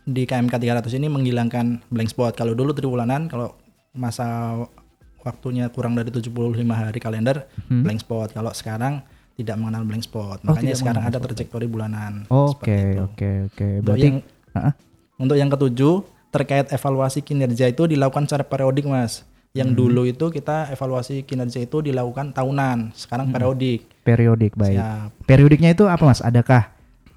di 0.00 0.22
KMK 0.22 0.54
300 0.56 0.88
ini 0.94 1.06
menghilangkan 1.06 1.86
blank 1.86 2.08
spot. 2.08 2.32
Kalau 2.32 2.56
dulu 2.56 2.72
triwulanan 2.72 3.28
kalau 3.28 3.52
masa 3.96 4.54
waktunya 5.20 5.66
kurang 5.72 5.98
dari 5.98 6.08
75 6.08 6.30
hari 6.70 6.98
kalender 7.02 7.50
blank 7.66 8.00
spot. 8.00 8.30
Kalau 8.30 8.54
sekarang 8.54 9.02
tidak 9.36 9.56
mengenal 9.60 9.84
blank 9.84 10.04
spot. 10.06 10.40
Hmm. 10.40 10.48
Oh, 10.48 10.54
Makanya 10.54 10.74
sekarang 10.78 11.02
ada 11.04 11.18
trajektori 11.18 11.66
bulanan. 11.66 12.24
Oke, 12.30 12.96
oke, 12.96 13.52
oke. 13.52 13.66
Berarti 13.84 14.06
yang 14.06 14.16
ah. 14.54 14.72
untuk 15.20 15.36
yang 15.36 15.50
ketujuh 15.52 16.06
terkait 16.32 16.68
evaluasi 16.72 17.20
kinerja 17.20 17.68
itu 17.68 17.84
dilakukan 17.84 18.24
secara 18.24 18.44
periodik, 18.44 18.88
Mas. 18.88 19.24
Yang 19.52 19.72
Hmm. 19.72 19.78
dulu 19.80 20.02
itu 20.04 20.26
kita 20.28 20.68
evaluasi 20.68 21.24
kinerja 21.24 21.64
itu 21.64 21.80
dilakukan 21.80 22.32
tahunan, 22.32 22.92
sekarang 22.92 23.32
periodik. 23.32 23.88
periodik 24.04 24.52
Hmm. 24.56 24.62
baik. 24.62 24.76
Siap. 24.80 25.08
Periodiknya 25.24 25.70
itu 25.72 25.84
apa 25.88 26.04
Mas? 26.04 26.20
Adakah 26.20 26.72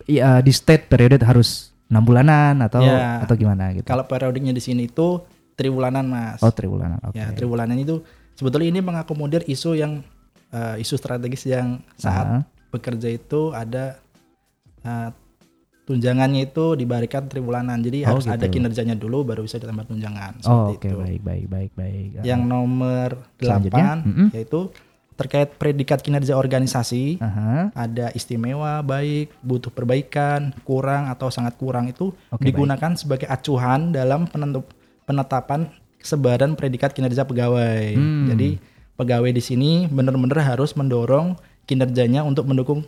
iya, 0.07 0.39
di 0.39 0.51
state 0.51 0.87
periode 0.87 1.19
harus 1.23 1.71
enam 1.91 2.03
bulanan 2.03 2.59
atau 2.63 2.83
Ya. 2.83 3.19
atau 3.23 3.35
gimana 3.35 3.75
gitu? 3.75 3.83
Kalau 3.87 4.07
periodiknya 4.07 4.51
di 4.51 4.63
sini 4.63 4.87
itu 4.87 5.19
triwulanan, 5.59 6.07
Mas. 6.07 6.39
Oh, 6.39 6.49
triwulanan. 6.49 7.03
Oke. 7.03 7.19
Ya, 7.19 7.27
triwulanan 7.29 7.75
itu 7.75 7.99
sebetulnya 8.33 8.71
ini 8.71 8.79
mengakomodir 8.79 9.43
isu 9.43 9.75
yang 9.75 9.99
eh, 10.49 10.79
isu 10.79 10.95
strategis 10.95 11.43
yang 11.45 11.83
saat 11.93 12.25
Ah. 12.25 12.41
bekerja 12.71 13.11
itu 13.11 13.51
ada 13.51 13.99
eh, 14.79 15.11
tunjangannya 15.83 16.47
itu 16.47 16.73
diberikan 16.73 17.25
triwulanan. 17.25 17.81
Jadi 17.81 18.05
Oh, 18.05 18.13
harus 18.13 18.25
ada 18.25 18.45
gitu. 18.45 18.55
kinerjanya 18.55 18.93
dulu 18.93 19.25
baru 19.25 19.41
bisa 19.41 19.57
ditambah 19.57 19.89
tunjangan. 19.89 20.39
Oh, 20.45 20.71
oke, 20.71 20.85
itu. 20.85 20.95
baik, 20.95 21.21
baik, 21.21 21.45
baik, 21.49 21.71
baik. 21.73 22.07
Yang 22.21 22.41
nomor 22.45 23.09
Selanjutnya, 23.35 23.85
8 23.97 24.05
mm-mm. 24.05 24.27
yaitu 24.31 24.61
terkait 25.13 25.49
predikat 25.51 25.99
kinerja 25.99 26.33
organisasi. 26.33 27.19
Aha. 27.19 27.75
Ada 27.75 28.13
istimewa, 28.13 28.79
baik, 28.79 29.35
butuh 29.41 29.67
perbaikan, 29.67 30.55
kurang 30.63 31.09
atau 31.09 31.27
sangat 31.27 31.57
kurang 31.57 31.89
itu 31.89 32.15
Oke, 32.29 32.39
digunakan 32.39 32.95
sebagai 32.95 33.27
acuan 33.27 33.91
dalam 33.91 34.23
penentu- 34.25 34.63
penetapan 35.09 35.73
sebaran 36.05 36.53
predikat 36.53 36.93
kinerja 36.93 37.25
pegawai. 37.25 37.97
Hmm. 37.97 38.29
Jadi 38.29 38.61
pegawai 38.93 39.33
di 39.33 39.41
sini 39.41 39.71
benar-benar 39.89 40.45
harus 40.45 40.77
mendorong 40.77 41.33
kinerjanya 41.65 42.21
untuk 42.21 42.45
mendukung 42.45 42.85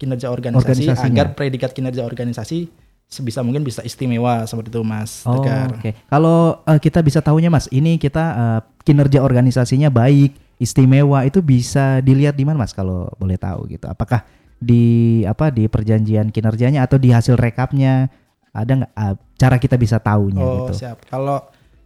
kinerja 0.00 0.32
organisasi 0.32 0.88
agar 0.88 1.36
predikat 1.36 1.76
kinerja 1.76 2.02
organisasi 2.02 2.72
sebisa 3.12 3.44
mungkin 3.44 3.60
bisa 3.60 3.84
istimewa 3.84 4.42
seperti 4.48 4.72
itu 4.72 4.80
Mas 4.80 5.20
Oh, 5.28 5.36
Tegar. 5.36 5.76
oke. 5.76 5.92
Kalau 6.08 6.64
eh, 6.64 6.80
kita 6.80 7.04
bisa 7.04 7.20
tahunya 7.20 7.52
Mas, 7.52 7.68
ini 7.68 8.00
kita 8.00 8.24
eh, 8.32 8.60
kinerja 8.88 9.20
organisasinya 9.20 9.92
baik, 9.92 10.32
istimewa 10.56 11.22
itu 11.28 11.44
bisa 11.44 12.00
dilihat 12.00 12.32
di 12.32 12.48
mana 12.48 12.64
Mas 12.64 12.72
kalau 12.72 13.12
boleh 13.20 13.36
tahu 13.36 13.68
gitu. 13.68 13.84
Apakah 13.84 14.24
di 14.62 15.20
apa 15.28 15.50
di 15.52 15.66
perjanjian 15.68 16.32
kinerjanya 16.32 16.86
atau 16.86 16.96
di 16.96 17.12
hasil 17.12 17.34
rekapnya 17.34 18.08
ada 18.52 18.72
nggak 18.78 18.92
eh, 18.92 19.14
cara 19.34 19.56
kita 19.56 19.74
bisa 19.74 19.96
tahunya 19.96 20.38
Oh 20.38 20.54
gitu? 20.62 20.72
siap. 20.78 21.02
Kalau 21.04 21.40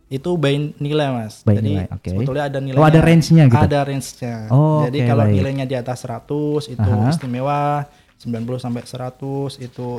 itu 0.06 0.30
by 0.35 0.54
nilai 0.76 1.08
mas. 1.11 1.42
By 1.42 1.58
Jadi 1.58 1.66
nilai, 1.68 1.87
oke. 1.88 2.11
sebetulnya 2.11 2.44
ada 2.46 2.58
nilai. 2.58 2.78
Oh, 2.78 2.87
ada 2.87 3.00
range-nya 3.00 3.44
gitu? 3.46 3.58
Ada 3.58 3.78
range-nya. 3.82 4.35
Oh, 4.50 4.82
Jadi 4.85 4.99
oke, 5.00 5.08
kalau 5.08 5.25
baik. 5.25 5.35
nilainya 5.35 5.64
di 5.64 5.75
atas 5.75 5.99
100 6.02 6.26
itu 6.68 6.90
Aha. 6.92 7.11
istimewa, 7.11 7.87
90 8.16 8.58
sampai 8.61 8.82
100 8.82 9.58
itu 9.58 9.99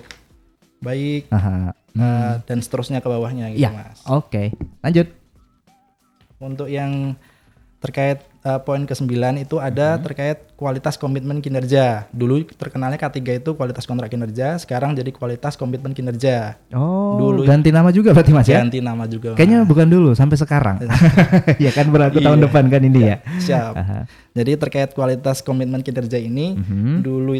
baik 0.78 1.28
Aha. 1.28 1.74
eh, 1.74 2.34
dan 2.46 2.58
seterusnya 2.60 3.00
ke 3.00 3.08
bawahnya 3.08 3.52
gitu 3.52 3.64
Ya, 3.64 3.72
mas. 3.74 4.00
oke. 4.06 4.52
Lanjut. 4.80 5.08
Untuk 6.38 6.70
yang 6.70 7.18
terkait 7.80 8.22
eh, 8.48 8.60
poin 8.60 8.80
ke-9 8.82 9.12
itu 9.38 9.60
ada 9.60 10.00
terkait 10.00 10.48
kualitas 10.56 10.96
komitmen 10.96 11.38
kinerja. 11.38 12.08
Dulu 12.10 12.48
terkenalnya 12.50 12.96
K3 12.96 13.20
itu 13.38 13.52
kualitas 13.54 13.84
kontrak 13.84 14.08
kinerja, 14.08 14.56
sekarang 14.56 14.96
jadi 14.96 15.12
kualitas 15.12 15.54
komitmen 15.54 15.92
kinerja. 15.92 16.56
Oh, 16.72 17.20
Dulu- 17.20 17.44
ganti 17.44 17.70
nama 17.70 17.92
juga 17.92 18.16
berarti 18.16 18.32
Mas 18.32 18.48
ya? 18.48 18.64
Ganti 18.64 18.80
nama 18.80 19.04
juga. 19.06 19.36
Kayaknya 19.36 19.68
bukan 19.68 19.86
dulu 19.86 20.10
sampai 20.14 20.40
sekarang. 20.40 20.80
ya 21.60 21.70
kan 21.70 21.92
berlaku 21.92 22.18
tahun 22.18 22.40
Iya. 22.40 22.46
depan 22.48 22.64
kan 22.68 22.82
ini 22.82 23.00
ya. 23.04 23.16
Siap. 23.38 23.74
Aha. 23.76 24.00
Jadi 24.32 24.52
terkait 24.56 24.90
kualitas 24.94 25.42
komitmen 25.42 25.84
kinerja 25.84 26.16
ini, 26.16 26.56
Mhm. 26.56 27.04
dulu 27.04 27.36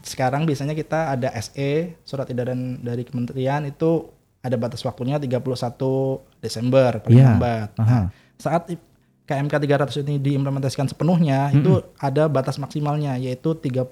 sekarang 0.00 0.44
biasanya 0.44 0.72
kita 0.72 1.10
ada 1.10 1.32
SE 1.34 1.96
surat 2.02 2.28
edaran 2.28 2.76
dari 2.78 3.02
kementerian 3.02 3.64
itu 3.64 4.12
ada 4.38 4.54
batas 4.54 4.84
waktunya 4.84 5.16
31 5.16 6.20
Desember 6.38 7.00
paling 7.00 7.16
Iya. 7.16 7.28
lambat. 7.30 7.68
Nah, 7.74 8.12
saat 8.36 8.68
KMK 9.24 9.56
300 9.56 10.04
ini 10.04 10.20
diimplementasikan 10.20 10.84
sepenuhnya 10.84 11.48
itu 11.48 11.80
ada 11.96 12.28
batas 12.28 12.60
maksimalnya 12.60 13.16
yaitu 13.16 13.56
31 13.56 13.88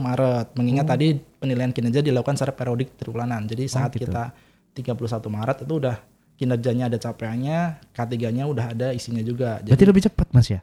Maret. 0.00 0.56
Mengingat 0.56 0.88
tadi 0.88 1.12
penilaian 1.36 1.68
kinerja 1.68 2.00
dilakukan 2.00 2.40
secara 2.40 2.56
periodik 2.56 2.96
triwulanan. 2.96 3.44
Jadi 3.44 3.68
saat 3.68 3.92
gitu. 3.92 4.08
kita 4.08 4.32
31 4.72 4.96
Maret 5.28 5.68
itu 5.68 5.74
udah 5.76 5.96
kinerjanya 6.40 6.88
ada 6.88 6.96
capaiannya, 6.96 7.58
K3-nya 7.92 8.44
udah 8.48 8.66
ada 8.72 8.88
isinya 8.96 9.20
juga. 9.20 9.60
Jadi 9.60 9.76
Berarti 9.76 9.86
lebih 9.92 10.02
cepat 10.08 10.26
Mas 10.32 10.48
ya? 10.48 10.60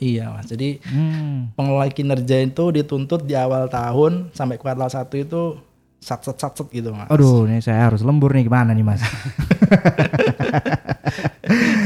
iya 0.00 0.32
Mas. 0.32 0.48
Jadi 0.48 0.80
Hmm. 0.88 1.52
pengelola 1.52 1.84
kinerja 1.92 2.40
itu 2.40 2.64
dituntut 2.72 3.28
di 3.28 3.36
awal 3.36 3.68
tahun 3.68 4.32
sampai 4.32 4.56
kuartal 4.56 4.88
1 4.88 5.20
itu 5.20 5.60
sat 6.00 6.24
sat 6.24 6.40
sat 6.40 6.56
sat 6.56 6.68
gitu 6.72 6.96
mas. 6.96 7.12
Aduh, 7.12 7.44
ini 7.44 7.60
saya 7.60 7.92
harus 7.92 8.00
lembur 8.00 8.32
nih 8.32 8.48
gimana 8.48 8.72
nih 8.72 8.80
Mas? 8.80 9.04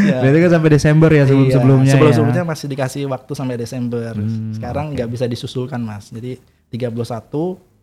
Iya. 0.04 0.18
Berarti 0.20 0.38
kan 0.40 0.50
sampai 0.52 0.70
Desember 0.70 1.10
ya 1.10 1.24
sebelum 1.24 1.46
Iya, 1.46 1.54
sebelumnya 1.54 1.92
sebelum 1.92 2.10
ya. 2.10 2.16
sebelumnya 2.16 2.44
masih 2.44 2.66
dikasih 2.68 3.02
waktu 3.06 3.32
sampai 3.32 3.56
Desember. 3.56 4.12
Hmm, 4.12 4.52
Sekarang 4.52 4.92
nggak 4.92 5.08
bisa 5.08 5.24
disusulkan 5.24 5.80
mas. 5.80 6.08
Jadi 6.08 6.36
31 6.68 6.90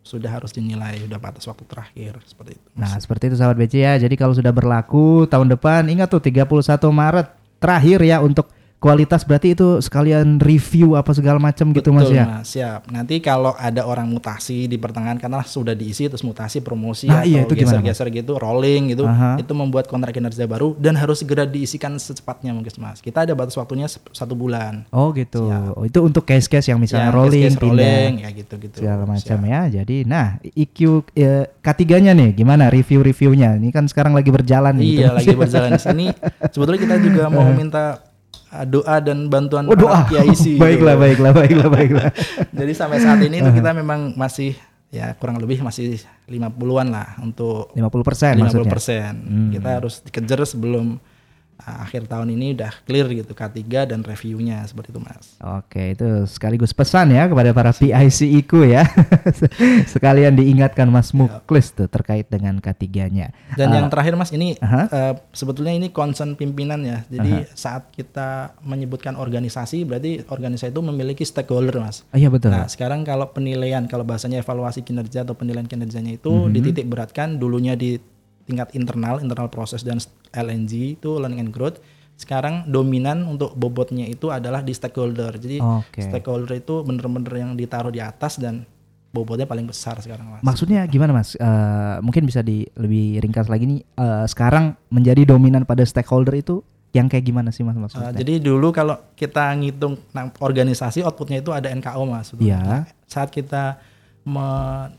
sudah 0.02 0.30
harus 0.30 0.50
dinilai 0.50 0.98
udah 1.06 1.16
batas 1.16 1.46
waktu 1.46 1.62
terakhir 1.62 2.18
seperti 2.26 2.58
itu. 2.58 2.66
Nah, 2.74 2.98
seperti 2.98 3.30
itu 3.30 3.36
sahabat 3.38 3.54
BC 3.56 3.74
ya. 3.78 3.94
Jadi 3.96 4.14
kalau 4.14 4.34
sudah 4.34 4.50
berlaku 4.50 5.30
tahun 5.30 5.46
depan 5.48 5.86
ingat 5.86 6.10
tuh 6.10 6.18
31 6.18 6.42
Maret 6.90 7.26
terakhir 7.62 8.02
ya 8.02 8.18
untuk 8.18 8.50
kualitas 8.82 9.22
berarti 9.22 9.54
itu 9.54 9.78
sekalian 9.78 10.42
review 10.42 10.98
apa 10.98 11.14
segala 11.14 11.38
macam 11.38 11.70
gitu 11.70 11.94
Mas 11.94 12.10
ya. 12.10 12.26
Mas, 12.26 12.50
siap. 12.50 12.90
Nanti 12.90 13.22
kalau 13.22 13.54
ada 13.54 13.86
orang 13.86 14.10
mutasi 14.10 14.66
di 14.66 14.74
pertengahan 14.74 15.22
karena 15.22 15.46
sudah 15.46 15.78
diisi 15.78 16.10
terus 16.10 16.26
mutasi 16.26 16.58
promosi 16.58 17.06
Nah, 17.06 17.22
iya, 17.22 17.46
atau 17.46 17.54
itu 17.54 17.62
gimana, 17.62 17.78
geser-geser 17.78 18.10
gitu 18.10 18.32
rolling 18.42 18.90
gitu 18.90 19.06
Aha. 19.06 19.38
itu 19.38 19.52
membuat 19.54 19.86
kontrak 19.86 20.10
kinerja 20.10 20.50
baru 20.50 20.74
dan 20.82 20.98
harus 20.98 21.22
segera 21.22 21.46
diisikan 21.46 21.94
secepatnya 21.94 22.50
mungkin 22.50 22.74
Mas. 22.82 22.98
Kita 22.98 23.22
ada 23.22 23.38
batas 23.38 23.54
waktunya 23.54 23.86
satu 23.86 24.34
bulan. 24.34 24.82
Oh 24.90 25.14
gitu. 25.14 25.46
Siap. 25.46 25.78
Oh, 25.78 25.86
itu 25.86 25.98
untuk 26.02 26.26
case-case 26.26 26.74
yang 26.74 26.82
misalnya 26.82 27.08
Ya, 27.08 27.14
rolling, 27.14 27.54
case-case 27.54 27.62
pindah 27.62 27.86
rolling 27.86 28.14
ya 28.18 28.30
gitu-gitu. 28.34 28.76
segala 28.82 29.04
macam 29.06 29.38
Siap. 29.38 29.52
ya. 29.54 29.60
Jadi 29.70 29.96
nah 30.10 30.26
IQ 30.42 31.06
eh, 31.14 31.46
K3-nya 31.62 32.12
nih 32.18 32.30
gimana 32.34 32.66
review-reviewnya? 32.66 33.62
Ini 33.62 33.70
kan 33.70 33.86
sekarang 33.86 34.16
lagi 34.16 34.34
berjalan 34.34 34.74
gitu. 34.82 35.06
Iya, 35.06 35.14
lagi 35.14 35.34
berjalan 35.38 35.70
di 35.78 35.82
sini. 35.82 36.06
Sebetulnya 36.52 36.80
kita 36.82 36.96
juga 36.98 37.22
mau 37.30 37.46
minta 37.54 37.84
uh, 38.00 38.11
doa 38.64 39.00
dan 39.00 39.26
bantuan 39.26 39.64
Oh 39.64 39.72
doa. 39.74 40.04
kiai 40.04 40.36
sih. 40.38 40.56
baiklah, 40.56 40.94
gitu. 40.94 41.24
baiklah, 41.24 41.32
baiklah, 41.32 41.68
baiklah. 41.68 42.08
Jadi 42.60 42.72
sampai 42.72 42.98
saat 42.98 43.20
ini 43.20 43.40
tuh 43.40 43.50
kita 43.50 43.72
memang 43.72 44.12
masih 44.12 44.52
ya 44.88 45.16
kurang 45.16 45.40
lebih 45.40 45.58
masih 45.58 45.96
50-an 46.28 46.88
lah 46.88 47.16
untuk 47.18 47.72
50% 47.72 47.80
50 48.36 48.38
maksudnya. 48.38 48.68
persen. 48.68 49.12
Kita 49.50 49.68
harus 49.72 49.94
dikejar 50.00 50.44
sebelum 50.44 51.00
akhir 51.62 52.10
tahun 52.10 52.34
ini 52.34 52.58
udah 52.58 52.72
clear 52.82 53.06
gitu 53.12 53.32
K3 53.32 53.58
dan 53.88 54.00
reviewnya 54.02 54.62
seperti 54.66 54.90
itu 54.90 55.00
Mas. 55.00 55.36
Oke, 55.38 55.94
itu 55.94 56.26
sekaligus 56.26 56.70
pesan 56.70 57.14
ya 57.14 57.26
kepada 57.26 57.50
para 57.50 57.70
PIC 57.70 58.18
IKU 58.42 58.66
ya. 58.66 58.82
Sekalian 59.92 60.34
diingatkan 60.34 60.88
Mas 60.88 61.12
Muklis 61.12 61.72
tuh 61.74 61.86
terkait 61.86 62.26
dengan 62.28 62.58
K3-nya. 62.58 63.30
Dan 63.54 63.72
yang 63.72 63.86
terakhir 63.88 64.14
Mas 64.16 64.32
ini 64.32 64.56
Aha. 64.58 64.88
eh, 64.90 65.14
sebetulnya 65.32 65.72
ini 65.74 65.90
concern 65.90 66.34
pimpinan 66.34 66.82
ya. 66.82 67.04
Jadi 67.08 67.46
saat 67.52 67.90
kita 67.92 68.56
menyebutkan 68.62 69.14
organisasi 69.14 69.84
berarti 69.84 70.24
organisasi 70.26 70.72
itu 70.72 70.82
memiliki 70.82 71.22
stakeholder 71.22 71.78
Mas. 71.78 72.02
Oh, 72.10 72.18
iya 72.18 72.28
betul. 72.28 72.50
Nah, 72.52 72.66
sekarang 72.66 73.02
kalau 73.02 73.30
penilaian, 73.30 73.84
kalau 73.86 74.02
bahasanya 74.02 74.42
evaluasi 74.42 74.82
kinerja 74.82 75.22
atau 75.22 75.34
penilaian 75.34 75.66
kinerjanya 75.66 76.16
itu 76.16 76.30
Mhm. 76.32 76.52
dititik 76.52 76.86
beratkan 76.88 77.36
dulunya 77.38 77.74
di 77.74 77.98
tingkat 78.52 78.76
internal, 78.76 79.16
internal 79.24 79.48
proses 79.48 79.80
dan 79.80 79.96
LNG 80.30 81.00
itu 81.00 81.10
learning 81.16 81.48
and 81.48 81.52
growth. 81.52 81.80
Sekarang 82.20 82.68
dominan 82.68 83.24
untuk 83.24 83.56
bobotnya 83.56 84.04
itu 84.04 84.28
adalah 84.28 84.60
di 84.60 84.76
stakeholder. 84.76 85.40
Jadi 85.40 85.58
Oke. 85.58 86.04
stakeholder 86.04 86.60
itu 86.60 86.84
bener-bener 86.84 87.32
yang 87.32 87.56
ditaruh 87.56 87.88
di 87.88 87.98
atas 87.98 88.36
dan 88.36 88.68
bobotnya 89.12 89.44
paling 89.44 89.68
besar 89.68 90.00
sekarang 90.00 90.28
mas. 90.28 90.40
Maksudnya 90.40 90.84
gimana 90.88 91.12
Mas? 91.12 91.36
Eh, 91.36 91.96
mungkin 92.00 92.24
bisa 92.24 92.40
di 92.40 92.64
lebih 92.76 93.20
ringkas 93.20 93.48
lagi 93.48 93.68
nih. 93.68 93.80
eh, 93.84 94.24
sekarang 94.28 94.76
menjadi 94.88 95.28
dominan 95.28 95.68
pada 95.68 95.84
stakeholder 95.84 96.32
itu 96.36 96.64
yang 96.92 97.08
kayak 97.08 97.24
gimana 97.24 97.48
sih 97.48 97.64
Mas 97.64 97.76
Uh, 97.76 97.88
maksudnya? 97.88 98.12
jadi 98.12 98.34
dulu 98.40 98.68
kalau 98.68 99.00
kita 99.16 99.48
ngitung 99.56 99.96
nah, 100.12 100.28
organisasi 100.40 101.00
outputnya 101.00 101.40
itu 101.40 101.48
ada 101.52 101.72
NKO 101.72 102.04
mas. 102.04 102.36
Iya. 102.36 102.84
Saat 103.08 103.32
kita 103.32 103.80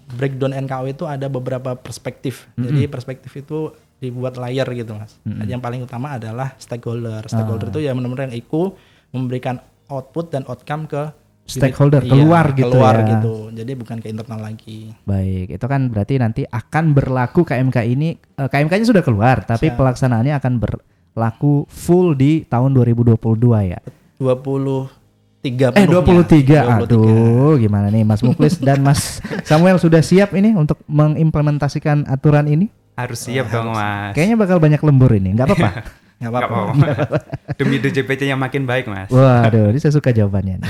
breakdown 0.10 0.52
NKO 0.54 0.86
itu 0.86 1.04
ada 1.04 1.28
beberapa 1.28 1.74
perspektif. 1.74 2.48
Jadi 2.56 2.86
perspektif 2.86 3.32
itu 3.34 3.72
dibuat 3.98 4.36
layer 4.36 4.68
gitu 4.68 4.94
mas. 4.94 5.16
Jadi 5.24 5.48
Yang 5.50 5.64
paling 5.64 5.82
utama 5.82 6.08
adalah 6.14 6.56
stakeholder. 6.58 7.24
Stakeholder 7.24 7.68
Ah. 7.68 7.72
itu 7.72 7.80
ya 7.80 7.92
benar-benar 7.92 8.28
yang 8.28 8.36
ikut 8.36 8.72
memberikan 9.12 9.56
output 9.88 10.28
dan 10.28 10.44
outcome 10.44 10.86
ke 10.86 11.02
unit- 11.44 11.60
Stakeholder, 11.60 12.04
iya, 12.04 12.12
keluar 12.12 12.46
gitu 12.52 12.72
keluar 12.72 12.96
ya. 13.00 13.08
gitu. 13.16 13.52
Jadi 13.52 13.72
bukan 13.76 13.98
ke 14.00 14.08
internal 14.08 14.40
lagi. 14.42 14.96
Baik, 15.04 15.52
itu 15.52 15.66
kan 15.68 15.92
berarti 15.92 16.14
nanti 16.16 16.42
akan 16.44 16.96
berlaku 16.96 17.44
KMK 17.44 17.78
ini. 17.86 18.16
eh, 18.16 18.48
KMK-nya 18.48 18.88
sudah 18.88 19.04
keluar, 19.04 19.44
tapi 19.44 19.68
Siap. 19.68 19.76
pelaksanaannya 19.76 20.34
akan 20.40 20.54
berlaku 20.60 21.68
full 21.68 22.16
di 22.16 22.44
tahun 22.44 22.72
2022 22.72 23.60
ya. 23.62 23.80
23 25.44 25.76
Eh 25.76 25.86
penuhnya. 25.86 26.64
23. 26.64 26.88
Aduh, 26.88 27.60
gimana 27.60 27.92
nih 27.92 28.08
Mas 28.08 28.24
Muklis 28.24 28.56
dan 28.64 28.80
Mas 28.80 29.20
Samuel 29.44 29.76
sudah 29.76 30.00
siap 30.00 30.32
ini 30.32 30.56
untuk 30.56 30.80
mengimplementasikan 30.88 32.08
aturan 32.08 32.48
ini? 32.48 32.72
Harus 32.96 33.28
siap 33.28 33.52
dong 33.52 33.74
mas. 33.76 34.14
Kayaknya 34.16 34.38
bakal 34.40 34.58
banyak 34.64 34.80
lembur 34.80 35.12
ini. 35.12 35.36
nggak 35.36 35.50
apa-apa. 35.52 35.70
Nggak 36.24 36.32
Nggak 36.32 36.48
apa-apa. 36.48 37.18
Demi 37.60 37.76
DJPC 37.84 38.32
yang 38.32 38.40
makin 38.40 38.64
baik 38.64 38.88
mas. 38.88 39.12
Waduh, 39.12 39.76
ini 39.76 39.80
saya 39.84 39.92
suka 39.92 40.16
jawabannya. 40.16 40.64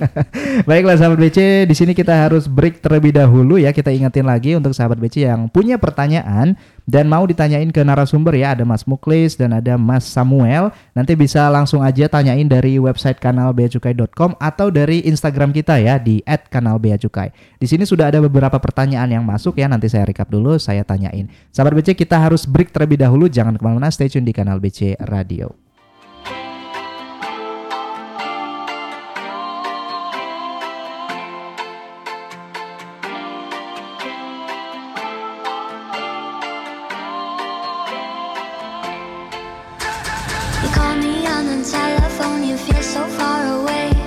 Baiklah 0.68 0.96
sahabat 0.96 1.20
BC, 1.20 1.68
di 1.68 1.74
sini 1.76 1.92
kita 1.92 2.16
harus 2.16 2.48
break 2.48 2.80
terlebih 2.80 3.12
dahulu 3.12 3.60
ya. 3.60 3.76
Kita 3.76 3.92
ingetin 3.92 4.24
lagi 4.24 4.56
untuk 4.56 4.72
sahabat 4.72 4.96
BC 4.96 5.28
yang 5.28 5.52
punya 5.52 5.76
pertanyaan 5.76 6.56
dan 6.86 7.10
mau 7.10 7.26
ditanyain 7.26 7.66
ke 7.74 7.82
narasumber 7.82 8.38
ya, 8.38 8.54
ada 8.54 8.62
Mas 8.62 8.86
Muklis 8.86 9.34
dan 9.34 9.58
ada 9.58 9.74
Mas 9.74 10.06
Samuel. 10.06 10.70
Nanti 10.94 11.18
bisa 11.18 11.50
langsung 11.50 11.82
aja 11.82 12.06
tanyain 12.06 12.46
dari 12.46 12.78
website 12.78 13.18
kanal 13.18 13.50
beacukai.com 13.50 14.38
atau 14.38 14.70
dari 14.70 15.02
Instagram 15.02 15.50
kita 15.50 15.82
ya 15.82 15.98
di 15.98 16.22
@kanalbeacukai. 16.22 17.58
Di 17.58 17.66
sini 17.66 17.82
sudah 17.82 18.14
ada 18.14 18.22
beberapa 18.22 18.62
pertanyaan 18.62 19.10
yang 19.10 19.26
masuk 19.26 19.58
ya. 19.58 19.66
Nanti 19.66 19.90
saya 19.90 20.06
recap 20.06 20.30
dulu, 20.30 20.62
saya 20.62 20.86
tanyain. 20.86 21.26
Sahabat 21.50 21.74
BC, 21.74 21.98
kita 21.98 22.22
harus 22.22 22.46
break 22.46 22.70
terlebih 22.70 23.02
dahulu. 23.02 23.26
Jangan 23.26 23.58
ke 23.58 23.62
mana-mana, 23.66 23.90
stay 23.90 24.06
tune 24.06 24.22
di 24.22 24.30
kanal 24.30 24.62
BC 24.62 24.94
Radio. 25.10 25.65
You 40.66 40.72
call 40.72 40.96
me 40.96 41.24
on 41.28 41.46
the 41.46 41.64
telephone, 41.70 42.42
you 42.42 42.56
feel 42.56 42.82
so 42.82 43.06
far 43.06 43.60
away. 43.60 44.05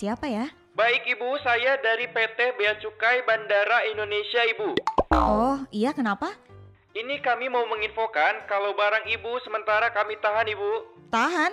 Siapa 0.00 0.24
ya? 0.32 0.48
Baik 0.72 1.04
Ibu, 1.04 1.28
saya 1.44 1.76
dari 1.84 2.08
PT 2.08 2.56
Bea 2.56 2.72
Cukai 2.80 3.20
Bandara 3.28 3.84
Indonesia 3.92 4.40
Ibu. 4.56 4.80
Oh, 5.12 5.60
iya 5.68 5.92
kenapa? 5.92 6.32
Ini 6.96 7.20
kami 7.20 7.52
mau 7.52 7.68
menginfokan 7.68 8.48
kalau 8.48 8.72
barang 8.72 9.04
Ibu 9.12 9.44
sementara 9.44 9.92
kami 9.92 10.16
tahan 10.24 10.48
Ibu. 10.48 10.70
Tahan? 11.12 11.52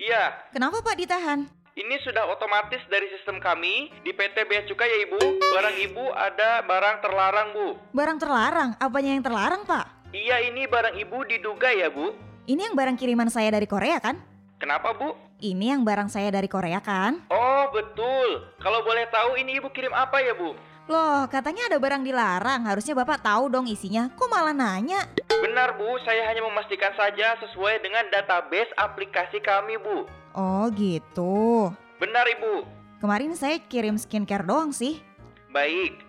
Iya, 0.00 0.32
Kenapa 0.50 0.80
Pak 0.80 0.96
ditahan? 0.96 1.44
ini 1.74 1.98
sudah 2.06 2.30
otomatis 2.30 2.78
dari 2.86 3.10
sistem 3.10 3.42
kami 3.42 3.90
di 4.06 4.14
PT 4.14 4.46
Bea 4.48 4.62
Cukai 4.64 4.88
ya 4.88 4.98
Ibu. 5.10 5.20
Barang 5.52 5.76
Ibu 5.76 6.04
ada 6.16 6.64
barang 6.64 6.96
terlarang 7.04 7.48
Bu. 7.52 7.66
Barang 7.92 8.16
terlarang? 8.16 8.70
Apanya 8.80 9.12
yang 9.12 9.22
terlarang 9.26 9.62
Pak? 9.68 10.08
Iya, 10.14 10.40
ini 10.40 10.64
barang 10.64 10.96
Ibu 10.96 11.18
diduga 11.28 11.68
ya 11.74 11.90
Bu. 11.92 12.14
Ini 12.48 12.70
yang 12.70 12.78
barang 12.78 12.96
kiriman 12.96 13.28
saya 13.28 13.50
dari 13.52 13.66
Korea 13.68 13.98
kan? 13.98 14.16
Kenapa 14.62 14.94
Bu? 14.94 15.12
Ini 15.44 15.76
yang 15.76 15.84
barang 15.84 16.08
saya 16.08 16.32
dari 16.32 16.48
Korea 16.48 16.80
kan? 16.80 17.20
Oh, 17.28 17.68
betul. 17.68 18.48
Kalau 18.64 18.80
boleh 18.80 19.04
tahu 19.12 19.36
ini 19.36 19.60
Ibu 19.60 19.68
kirim 19.76 19.92
apa 19.92 20.16
ya 20.24 20.32
Bu? 20.32 20.56
Loh, 20.88 21.28
katanya 21.28 21.68
ada 21.68 21.76
barang 21.76 22.00
dilarang. 22.00 22.64
Harusnya 22.64 22.96
Bapak 22.96 23.20
tahu 23.20 23.52
dong 23.52 23.68
isinya. 23.68 24.08
Kok 24.16 24.24
malah 24.32 24.56
nanya? 24.56 25.04
Benar 25.28 25.76
Bu, 25.76 26.00
saya 26.00 26.32
hanya 26.32 26.40
memastikan 26.48 26.96
saja 26.96 27.36
sesuai 27.44 27.84
dengan 27.84 28.08
database 28.08 28.72
aplikasi 28.80 29.44
kami 29.44 29.76
Bu. 29.76 30.08
Oh 30.32 30.72
gitu. 30.72 31.68
Benar 32.00 32.24
Ibu. 32.40 32.64
Kemarin 33.04 33.36
saya 33.36 33.60
kirim 33.68 34.00
skincare 34.00 34.48
doang 34.48 34.72
sih. 34.72 35.04
Baik. 35.52 36.00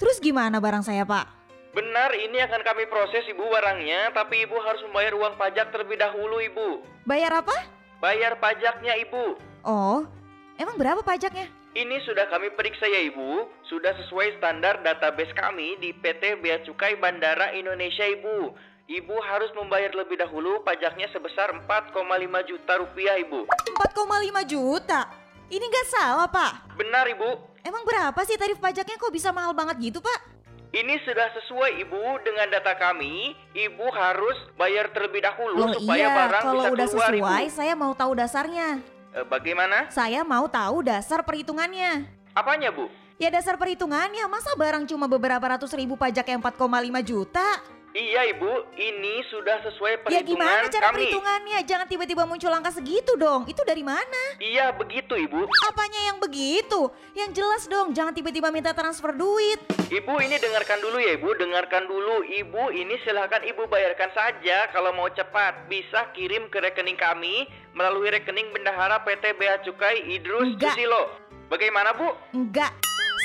Terus 0.00 0.24
gimana 0.24 0.56
barang 0.56 0.88
saya 0.88 1.04
Pak? 1.04 1.28
Benar, 1.76 2.16
ini 2.16 2.40
akan 2.48 2.64
kami 2.64 2.88
proses 2.88 3.28
Ibu 3.28 3.44
barangnya, 3.44 4.16
tapi 4.16 4.40
Ibu 4.48 4.56
harus 4.56 4.80
membayar 4.88 5.12
uang 5.20 5.36
pajak 5.36 5.68
terlebih 5.68 6.00
dahulu 6.00 6.40
Ibu. 6.40 6.68
Bayar 7.04 7.44
apa? 7.44 7.79
Bayar 8.00 8.40
pajaknya 8.40 8.96
Ibu. 9.04 9.36
Oh, 9.60 10.08
emang 10.56 10.80
berapa 10.80 11.04
pajaknya? 11.04 11.52
Ini 11.76 12.00
sudah 12.08 12.32
kami 12.32 12.48
periksa 12.56 12.88
ya 12.88 13.04
Ibu, 13.12 13.46
sudah 13.68 13.92
sesuai 13.92 14.40
standar 14.40 14.80
database 14.80 15.36
kami 15.36 15.76
di 15.78 15.92
PT 15.92 16.40
Bea 16.40 16.64
Cukai 16.64 16.96
Bandara 16.96 17.52
Indonesia 17.52 18.08
Ibu. 18.08 18.56
Ibu 18.88 19.16
harus 19.22 19.52
membayar 19.52 19.92
lebih 19.92 20.16
dahulu 20.16 20.64
pajaknya 20.64 21.12
sebesar 21.12 21.52
4,5 21.52 22.00
juta 22.48 22.72
rupiah 22.80 23.20
Ibu. 23.20 23.46
4,5 23.46 24.48
juta. 24.48 25.06
Ini 25.52 25.60
nggak 25.62 25.88
salah 25.92 26.26
Pak. 26.26 26.80
Benar 26.80 27.04
Ibu, 27.04 27.50
Emang 27.60 27.84
berapa 27.84 28.16
sih 28.24 28.40
tarif 28.40 28.56
pajaknya 28.56 28.96
kok 28.96 29.12
bisa 29.12 29.28
mahal 29.36 29.52
banget 29.52 29.92
gitu 29.92 30.00
Pak? 30.00 30.39
Ini 30.70 30.94
sudah 31.02 31.28
sesuai 31.34 31.82
Ibu 31.82 32.22
dengan 32.22 32.46
data 32.46 32.78
kami. 32.78 33.34
Ibu 33.54 33.86
harus 33.90 34.38
bayar 34.54 34.90
terlebih 34.94 35.26
dahulu 35.26 35.66
Loh 35.66 35.74
supaya 35.74 36.06
iya, 36.06 36.14
barang 36.14 36.42
kalau 36.46 36.62
bisa 36.62 36.70
udah 36.70 36.86
keluar 36.86 37.10
sesuai 37.10 37.42
Ibu. 37.46 37.56
saya 37.58 37.74
mau 37.74 37.92
tahu 37.94 38.12
dasarnya. 38.14 38.68
Eh, 39.10 39.26
bagaimana? 39.26 39.90
Saya 39.90 40.22
mau 40.22 40.46
tahu 40.46 40.86
dasar 40.86 41.26
perhitungannya. 41.26 42.06
Apanya 42.30 42.70
Bu? 42.70 42.86
Ya 43.20 43.28
dasar 43.28 43.60
perhitungannya, 43.60 44.24
masa 44.32 44.54
barang 44.56 44.88
cuma 44.88 45.04
beberapa 45.04 45.44
ratus 45.44 45.76
ribu 45.76 45.92
pajak 45.92 46.24
yang 46.24 46.40
4,5 46.40 47.04
juta? 47.04 47.44
Iya 47.90 48.22
Ibu, 48.30 48.70
ini 48.78 49.18
sudah 49.26 49.66
sesuai 49.66 49.98
Ya 49.98 50.22
perhitungan 50.22 50.30
gimana 50.38 50.66
cara 50.70 50.86
kami. 50.86 50.94
perhitungannya? 51.02 51.58
Jangan 51.66 51.86
tiba-tiba 51.90 52.22
muncul 52.22 52.54
angka 52.54 52.70
segitu 52.70 53.18
dong. 53.18 53.50
Itu 53.50 53.66
dari 53.66 53.82
mana? 53.82 54.38
Iya 54.38 54.70
begitu 54.70 55.18
Ibu. 55.18 55.50
Apanya 55.66 56.14
yang 56.14 56.22
begitu? 56.22 56.86
Yang 57.18 57.30
jelas 57.42 57.62
dong, 57.66 57.90
jangan 57.90 58.14
tiba-tiba 58.14 58.54
minta 58.54 58.70
transfer 58.70 59.10
duit. 59.10 59.58
Ibu 59.90 60.22
ini 60.22 60.38
dengarkan 60.38 60.78
dulu 60.78 61.02
ya 61.02 61.18
Ibu, 61.18 61.34
dengarkan 61.34 61.90
dulu. 61.90 62.22
Ibu 62.22 62.70
ini 62.70 62.94
silahkan 63.02 63.42
Ibu 63.42 63.66
bayarkan 63.66 64.14
saja 64.14 64.70
kalau 64.70 64.94
mau 64.94 65.10
cepat. 65.10 65.66
Bisa 65.66 66.14
kirim 66.14 66.46
ke 66.46 66.62
rekening 66.62 66.94
kami 66.94 67.50
melalui 67.74 68.14
rekening 68.14 68.54
bendahara 68.54 69.02
PT 69.02 69.34
Bea 69.34 69.58
Cukai 69.66 70.06
Idrus. 70.06 70.54
Susilo. 70.62 71.10
Bagaimana 71.50 71.90
Bu? 71.98 72.06
Enggak, 72.30 72.70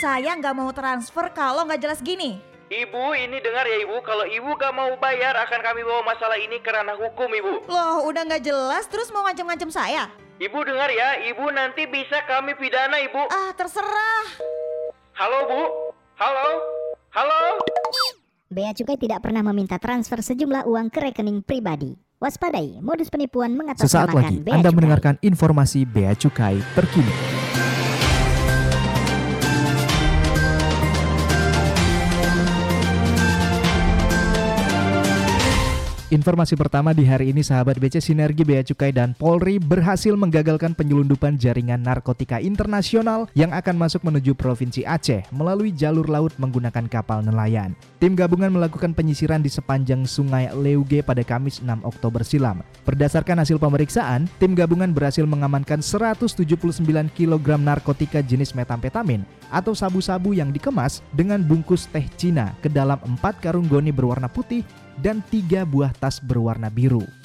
saya 0.02 0.34
nggak 0.34 0.58
mau 0.58 0.74
transfer 0.74 1.30
kalau 1.38 1.70
nggak 1.70 1.86
jelas 1.86 2.02
gini. 2.02 2.55
Ibu 2.66 3.14
ini 3.14 3.38
dengar 3.46 3.62
ya 3.70 3.78
Ibu, 3.86 4.02
kalau 4.02 4.26
Ibu 4.26 4.58
gak 4.58 4.74
mau 4.74 4.90
bayar 4.98 5.38
akan 5.38 5.62
kami 5.62 5.86
bawa 5.86 6.02
masalah 6.02 6.34
ini 6.34 6.58
ke 6.58 6.74
ranah 6.74 6.98
hukum 6.98 7.30
Ibu. 7.30 7.70
Loh, 7.70 8.10
udah 8.10 8.26
nggak 8.26 8.42
jelas 8.42 8.90
terus 8.90 9.14
mau 9.14 9.22
ngancem-ngancem 9.22 9.70
saya? 9.70 10.10
Ibu 10.42 10.66
dengar 10.66 10.90
ya, 10.90 11.30
Ibu 11.30 11.46
nanti 11.54 11.86
bisa 11.86 12.26
kami 12.26 12.58
pidana 12.58 12.98
Ibu. 13.06 13.30
Ah, 13.30 13.54
terserah. 13.54 14.26
Halo 15.14 15.46
Bu? 15.46 15.62
Halo? 16.18 16.48
Halo? 17.14 17.62
Bea 18.50 18.74
Cukai 18.74 18.98
tidak 18.98 19.22
pernah 19.22 19.46
meminta 19.46 19.78
transfer 19.78 20.26
sejumlah 20.26 20.66
uang 20.66 20.90
ke 20.90 21.06
rekening 21.06 21.46
pribadi. 21.46 21.94
Waspadai, 22.18 22.82
modus 22.82 23.14
penipuan 23.14 23.54
Sesaat 23.78 24.10
lagi 24.10 24.42
mengatasnamakan 24.42 24.42
Bea 24.42 24.54
Anda 24.58 24.70
Cukai. 24.74 24.78
mendengarkan 24.82 25.16
informasi 25.22 25.86
Bea 25.86 26.18
Cukai 26.18 26.58
terkini. 26.74 27.35
Informasi 36.14 36.54
pertama 36.54 36.94
di 36.94 37.02
hari 37.02 37.34
ini 37.34 37.42
sahabat 37.42 37.82
BC 37.82 37.98
Sinergi 37.98 38.46
Bea 38.46 38.62
Cukai 38.62 38.94
dan 38.94 39.18
Polri 39.18 39.58
berhasil 39.58 40.14
menggagalkan 40.14 40.78
penyelundupan 40.78 41.34
jaringan 41.42 41.82
narkotika 41.82 42.38
internasional 42.38 43.26
yang 43.34 43.50
akan 43.50 43.74
masuk 43.74 44.06
menuju 44.06 44.38
Provinsi 44.38 44.86
Aceh 44.86 45.26
melalui 45.34 45.74
jalur 45.74 46.06
laut 46.06 46.30
menggunakan 46.38 46.86
kapal 46.86 47.26
nelayan. 47.26 47.74
Tim 48.06 48.14
gabungan 48.14 48.54
melakukan 48.54 48.94
penyisiran 48.94 49.42
di 49.42 49.50
sepanjang 49.50 50.06
Sungai 50.06 50.54
Leuge 50.54 51.02
pada 51.02 51.26
Kamis 51.26 51.58
6 51.58 51.82
Oktober 51.82 52.22
silam. 52.22 52.62
Berdasarkan 52.86 53.42
hasil 53.42 53.58
pemeriksaan, 53.58 54.30
tim 54.38 54.54
gabungan 54.54 54.94
berhasil 54.94 55.26
mengamankan 55.26 55.82
179 55.82 56.86
kg 57.18 57.48
narkotika 57.58 58.22
jenis 58.22 58.54
metamfetamin 58.54 59.26
atau 59.50 59.74
sabu-sabu 59.74 60.38
yang 60.38 60.54
dikemas 60.54 61.02
dengan 61.18 61.42
bungkus 61.42 61.90
teh 61.90 62.06
Cina 62.14 62.54
ke 62.62 62.70
dalam 62.70 63.02
4 63.02 63.42
karung 63.42 63.66
goni 63.66 63.90
berwarna 63.90 64.30
putih 64.30 64.62
dan 65.02 65.26
tiga 65.34 65.66
buah 65.66 65.90
tas 65.98 66.22
berwarna 66.22 66.70
biru. 66.70 67.25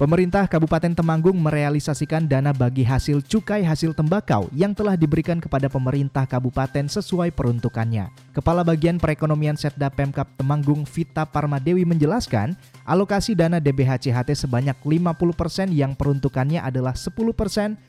Pemerintah 0.00 0.48
Kabupaten 0.48 0.96
Temanggung 0.96 1.36
merealisasikan 1.36 2.24
dana 2.24 2.56
bagi 2.56 2.80
hasil 2.80 3.20
cukai 3.20 3.60
hasil 3.60 3.92
tembakau 3.92 4.48
yang 4.56 4.72
telah 4.72 4.96
diberikan 4.96 5.36
kepada 5.36 5.68
pemerintah 5.68 6.24
kabupaten 6.24 6.88
sesuai 6.88 7.36
peruntukannya. 7.36 8.08
Kepala 8.32 8.64
Bagian 8.64 8.96
Perekonomian 8.96 9.60
Setda 9.60 9.92
Pemkap 9.92 10.24
Temanggung 10.40 10.88
Vita 10.88 11.28
Parmadewi 11.28 11.84
menjelaskan, 11.84 12.56
alokasi 12.88 13.36
dana 13.36 13.60
DBHCHT 13.60 14.32
sebanyak 14.40 14.80
50% 14.80 15.68
yang 15.68 15.92
peruntukannya 15.92 16.64
adalah 16.64 16.96
10% 16.96 17.12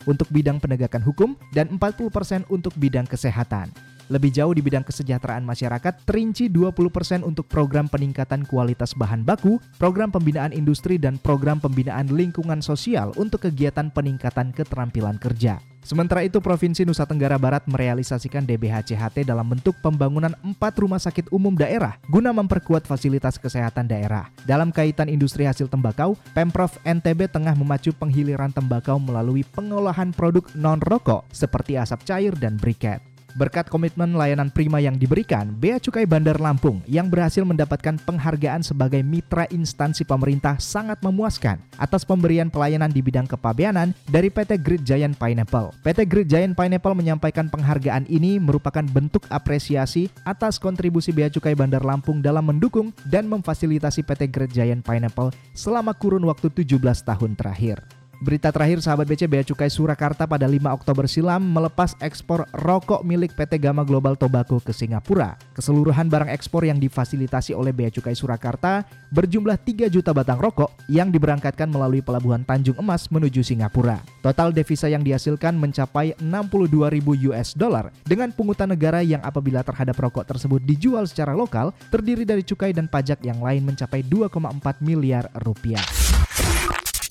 untuk 0.04 0.28
bidang 0.36 0.60
penegakan 0.60 1.08
hukum 1.08 1.40
dan 1.56 1.72
40% 1.80 2.44
untuk 2.52 2.76
bidang 2.76 3.08
kesehatan. 3.08 3.72
Lebih 4.12 4.28
jauh 4.36 4.52
di 4.52 4.60
bidang 4.60 4.84
kesejahteraan 4.84 5.48
masyarakat, 5.48 6.04
terinci 6.04 6.52
20% 6.52 7.24
untuk 7.24 7.48
program 7.48 7.88
peningkatan 7.88 8.44
kualitas 8.44 8.92
bahan 8.92 9.24
baku, 9.24 9.56
program 9.80 10.12
pembinaan 10.12 10.52
industri 10.52 11.00
dan 11.00 11.16
program 11.16 11.64
pembinaan 11.64 12.12
lingkungan 12.12 12.60
sosial 12.60 13.16
untuk 13.16 13.48
kegiatan 13.48 13.88
peningkatan 13.88 14.52
keterampilan 14.52 15.16
kerja. 15.16 15.64
Sementara 15.82 16.28
itu, 16.28 16.44
Provinsi 16.44 16.84
Nusa 16.84 17.08
Tenggara 17.08 17.40
Barat 17.40 17.66
merealisasikan 17.66 18.44
DBHCHT 18.46 19.24
dalam 19.24 19.48
bentuk 19.48 19.80
pembangunan 19.80 20.36
empat 20.44 20.78
rumah 20.78 21.00
sakit 21.00 21.32
umum 21.32 21.56
daerah 21.56 21.98
guna 22.06 22.36
memperkuat 22.36 22.86
fasilitas 22.86 23.40
kesehatan 23.40 23.88
daerah. 23.90 24.28
Dalam 24.44 24.70
kaitan 24.70 25.08
industri 25.08 25.48
hasil 25.48 25.72
tembakau, 25.72 26.20
Pemprov 26.36 26.76
NTB 26.84 27.32
tengah 27.32 27.56
memacu 27.58 27.96
penghiliran 27.96 28.54
tembakau 28.54 29.02
melalui 29.02 29.48
pengolahan 29.56 30.14
produk 30.14 30.46
non-rokok 30.54 31.26
seperti 31.34 31.80
asap 31.80 32.06
cair 32.06 32.36
dan 32.38 32.62
briket. 32.62 33.11
Berkat 33.40 33.72
komitmen 33.72 34.12
layanan 34.12 34.52
prima 34.52 34.84
yang 34.84 35.00
diberikan, 35.00 35.56
Bea 35.56 35.80
Cukai 35.80 36.04
Bandar 36.04 36.36
Lampung 36.36 36.84
yang 36.84 37.08
berhasil 37.08 37.48
mendapatkan 37.48 37.96
penghargaan 38.04 38.60
sebagai 38.60 39.00
mitra 39.00 39.48
instansi 39.48 40.04
pemerintah 40.04 40.60
sangat 40.60 41.00
memuaskan 41.00 41.56
atas 41.80 42.04
pemberian 42.04 42.52
pelayanan 42.52 42.92
di 42.92 43.00
bidang 43.00 43.30
kepabeanan 43.30 43.96
dari 44.12 44.28
PT 44.28 44.60
Great 44.60 44.84
Giant 44.84 45.16
Pineapple. 45.16 45.72
PT 45.80 46.00
Great 46.12 46.28
Giant 46.28 46.60
Pineapple 46.60 46.96
menyampaikan 46.98 47.48
penghargaan 47.48 48.04
ini 48.12 48.36
merupakan 48.36 48.84
bentuk 48.84 49.24
apresiasi 49.32 50.12
atas 50.28 50.60
kontribusi 50.60 51.16
Bea 51.16 51.32
Cukai 51.32 51.56
Bandar 51.56 51.88
Lampung 51.88 52.20
dalam 52.20 52.44
mendukung 52.44 52.92
dan 53.08 53.32
memfasilitasi 53.32 54.04
PT 54.04 54.28
Great 54.28 54.52
Giant 54.52 54.84
Pineapple 54.84 55.32
selama 55.56 55.96
kurun 55.96 56.28
waktu 56.28 56.52
17 56.52 56.76
tahun 57.08 57.40
terakhir. 57.40 58.01
Berita 58.22 58.54
terakhir 58.54 58.86
sahabat 58.86 59.10
BC 59.10 59.26
Bea 59.26 59.42
Cukai 59.42 59.74
Surakarta 59.74 60.30
pada 60.30 60.46
5 60.46 60.62
Oktober 60.70 61.10
silam 61.10 61.42
melepas 61.42 61.98
ekspor 62.06 62.46
rokok 62.54 63.02
milik 63.02 63.34
PT 63.34 63.58
Gama 63.58 63.82
Global 63.82 64.14
Tobacco 64.14 64.62
ke 64.62 64.70
Singapura. 64.70 65.42
Keseluruhan 65.58 66.06
barang 66.06 66.30
ekspor 66.30 66.70
yang 66.70 66.78
difasilitasi 66.78 67.58
oleh 67.58 67.74
Bea 67.74 67.90
Cukai 67.90 68.14
Surakarta 68.14 68.86
berjumlah 69.10 69.58
3 69.58 69.90
juta 69.90 70.14
batang 70.14 70.38
rokok 70.38 70.70
yang 70.86 71.10
diberangkatkan 71.10 71.66
melalui 71.66 72.06
pelabuhan 72.06 72.46
Tanjung 72.46 72.78
Emas 72.78 73.10
menuju 73.10 73.42
Singapura. 73.42 73.98
Total 74.22 74.54
devisa 74.54 74.86
yang 74.86 75.02
dihasilkan 75.02 75.58
mencapai 75.58 76.14
62 76.22 76.94
ribu 76.94 77.18
US 77.34 77.58
dollar 77.58 77.90
dengan 78.06 78.30
pungutan 78.30 78.70
negara 78.70 79.02
yang 79.02 79.26
apabila 79.26 79.66
terhadap 79.66 79.98
rokok 79.98 80.30
tersebut 80.30 80.62
dijual 80.62 81.10
secara 81.10 81.34
lokal 81.34 81.74
terdiri 81.90 82.22
dari 82.22 82.46
cukai 82.46 82.70
dan 82.70 82.86
pajak 82.86 83.26
yang 83.26 83.42
lain 83.42 83.66
mencapai 83.66 84.06
2,4 84.06 84.62
miliar 84.78 85.26
rupiah. 85.42 85.82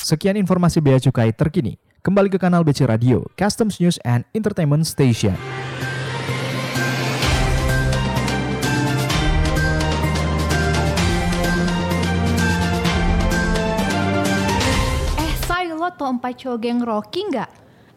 Sekian 0.00 0.32
informasi 0.40 0.80
Bea 0.80 0.96
Cukai 0.96 1.28
terkini. 1.36 1.76
Kembali 2.00 2.32
ke 2.32 2.40
kanal 2.40 2.64
BC 2.64 2.88
Radio, 2.88 3.20
Customs 3.36 3.76
News 3.84 4.00
and 4.00 4.24
Entertainment 4.32 4.88
Station. 4.88 5.36
Eh, 15.20 15.34
say, 15.44 15.68
lo 15.68 15.92
tau 15.92 16.08
empat 16.08 16.32
cowok 16.40 16.58
geng 16.64 16.80
Rocky 16.80 17.20
nggak? 17.28 17.50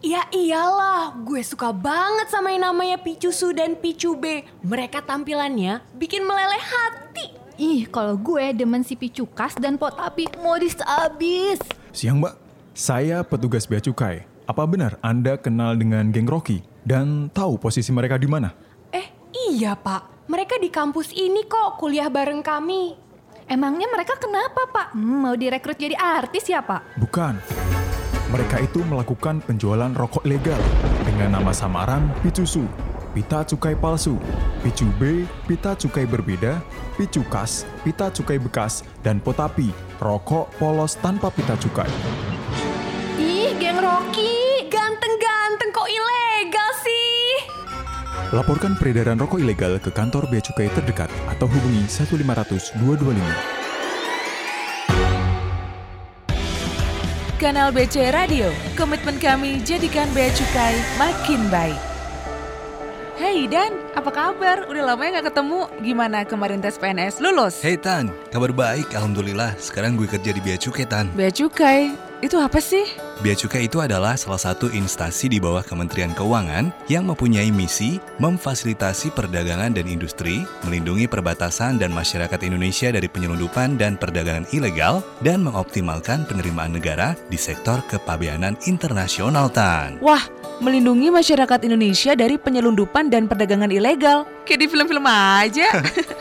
Ya 0.03 0.27
iyalah, 0.35 1.15
gue 1.23 1.39
suka 1.39 1.71
banget 1.71 2.27
sama 2.27 2.51
yang 2.51 2.67
namanya 2.67 2.99
Picu 2.99 3.31
Su 3.31 3.55
dan 3.55 3.79
Picu 3.79 4.19
B. 4.19 4.43
Mereka 4.59 5.07
tampilannya 5.07 5.79
bikin 5.95 6.27
meleleh 6.27 6.59
hati. 6.59 7.31
Ih, 7.55 7.87
kalau 7.87 8.19
gue 8.19 8.51
demen 8.51 8.83
si 8.83 8.99
Picukas 8.99 9.55
dan 9.55 9.79
Potapi 9.79 10.27
modis 10.43 10.75
abis. 10.83 11.63
Siang 11.93 12.17
mbak, 12.17 12.33
saya 12.73 13.21
petugas 13.21 13.69
bea 13.69 13.77
cukai. 13.77 14.25
Apa 14.49 14.65
benar 14.65 14.97
Anda 15.05 15.37
kenal 15.37 15.77
dengan 15.77 16.09
geng 16.09 16.25
Rocky? 16.25 16.65
Dan 16.81 17.29
tahu 17.29 17.61
posisi 17.61 17.93
mereka 17.93 18.17
di 18.17 18.25
mana? 18.25 18.49
Eh, 18.89 19.13
iya 19.53 19.77
pak. 19.77 20.25
Mereka 20.25 20.57
di 20.57 20.73
kampus 20.73 21.13
ini 21.13 21.45
kok 21.45 21.77
kuliah 21.77 22.09
bareng 22.09 22.41
kami. 22.41 22.97
Emangnya 23.45 23.91
mereka 23.91 24.15
kenapa, 24.15 24.71
Pak? 24.71 24.87
Hmm, 24.95 25.27
mau 25.27 25.35
direkrut 25.35 25.75
jadi 25.75 25.99
artis 25.99 26.47
ya, 26.47 26.63
Pak? 26.63 26.95
Bukan. 26.95 27.35
Mereka 28.31 28.63
itu 28.63 28.79
melakukan 28.87 29.43
penjualan 29.43 29.91
rokok 29.91 30.23
ilegal 30.23 30.57
dengan 31.03 31.37
nama 31.37 31.51
samaran 31.51 32.07
Picusu, 32.23 32.63
pita 33.13 33.45
cukai 33.45 33.77
palsu, 33.77 34.17
Picu 34.65 34.89
B, 34.97 35.29
pita 35.45 35.77
cukai 35.77 36.09
berbeda, 36.09 36.57
Picu 36.97 37.21
Kas, 37.29 37.63
pita 37.85 38.09
cukai 38.09 38.41
bekas, 38.41 38.81
dan 39.05 39.21
Potapi, 39.21 39.69
rokok 40.01 40.49
polos 40.57 40.97
tanpa 40.97 41.29
pita 41.29 41.53
cukai. 41.55 41.87
Ih, 43.21 43.53
geng 43.61 43.77
Rocky. 43.77 44.65
Ganteng-ganteng 44.73 45.69
kok 45.69 45.85
ilegal 45.85 46.69
sih. 46.81 47.45
Laporkan 48.33 48.73
peredaran 48.73 49.21
rokok 49.21 49.37
ilegal 49.37 49.77
ke 49.77 49.93
kantor 49.93 50.25
bea 50.25 50.41
cukai 50.41 50.73
terdekat 50.73 51.13
atau 51.29 51.45
hubungi 51.45 51.85
1500 51.85 52.81
225. 52.81 53.61
Kanal 57.37 57.75
BC 57.75 58.15
Radio, 58.15 58.49
komitmen 58.79 59.19
kami 59.19 59.59
jadikan 59.67 60.07
Bea 60.15 60.31
Cukai 60.31 60.79
makin 60.95 61.51
baik. 61.51 61.92
Hey 63.23 63.47
Dan, 63.47 63.71
apa 63.95 64.11
kabar? 64.11 64.67
Udah 64.67 64.83
lama 64.83 65.07
ya 65.07 65.23
gak 65.23 65.31
ketemu. 65.31 65.71
Gimana 65.79 66.27
kemarin 66.27 66.59
tes 66.59 66.75
PNS 66.75 67.23
lulus? 67.23 67.63
Hey 67.63 67.79
Tan, 67.79 68.11
kabar 68.35 68.51
baik 68.51 68.91
Alhamdulillah. 68.91 69.55
Sekarang 69.55 69.95
gue 69.95 70.11
kerja 70.11 70.35
di 70.35 70.43
Bea 70.43 70.59
Cukai 70.59 70.83
Tan. 70.83 71.07
Bea 71.15 71.31
Cukai, 71.31 71.95
itu 72.19 72.35
apa 72.35 72.59
sih? 72.59 72.83
Bea 73.23 73.31
Cukai 73.31 73.71
itu 73.71 73.79
adalah 73.79 74.19
salah 74.19 74.43
satu 74.43 74.67
instansi 74.67 75.31
di 75.31 75.39
bawah 75.39 75.63
Kementerian 75.63 76.11
Keuangan 76.11 76.75
yang 76.91 77.07
mempunyai 77.07 77.47
misi 77.47 77.95
memfasilitasi 78.19 79.15
perdagangan 79.15 79.71
dan 79.71 79.87
industri, 79.87 80.43
melindungi 80.67 81.07
perbatasan 81.07 81.79
dan 81.79 81.95
masyarakat 81.95 82.43
Indonesia 82.43 82.91
dari 82.91 83.07
penyelundupan 83.07 83.79
dan 83.79 83.95
perdagangan 83.95 84.51
ilegal, 84.51 84.99
dan 85.23 85.47
mengoptimalkan 85.47 86.27
penerimaan 86.27 86.75
negara 86.75 87.15
di 87.31 87.39
sektor 87.39 87.79
kepabeanan 87.87 88.59
internasional 88.67 89.47
Tan. 89.47 89.95
Wah, 90.03 90.27
melindungi 90.63 91.11
masyarakat 91.11 91.67
Indonesia 91.67 92.15
dari 92.15 92.39
penyelundupan 92.39 93.11
dan 93.11 93.27
perdagangan 93.27 93.69
ilegal. 93.69 94.23
Kayak 94.47 94.59
di 94.63 94.67
film-film 94.71 95.05
aja. 95.05 95.67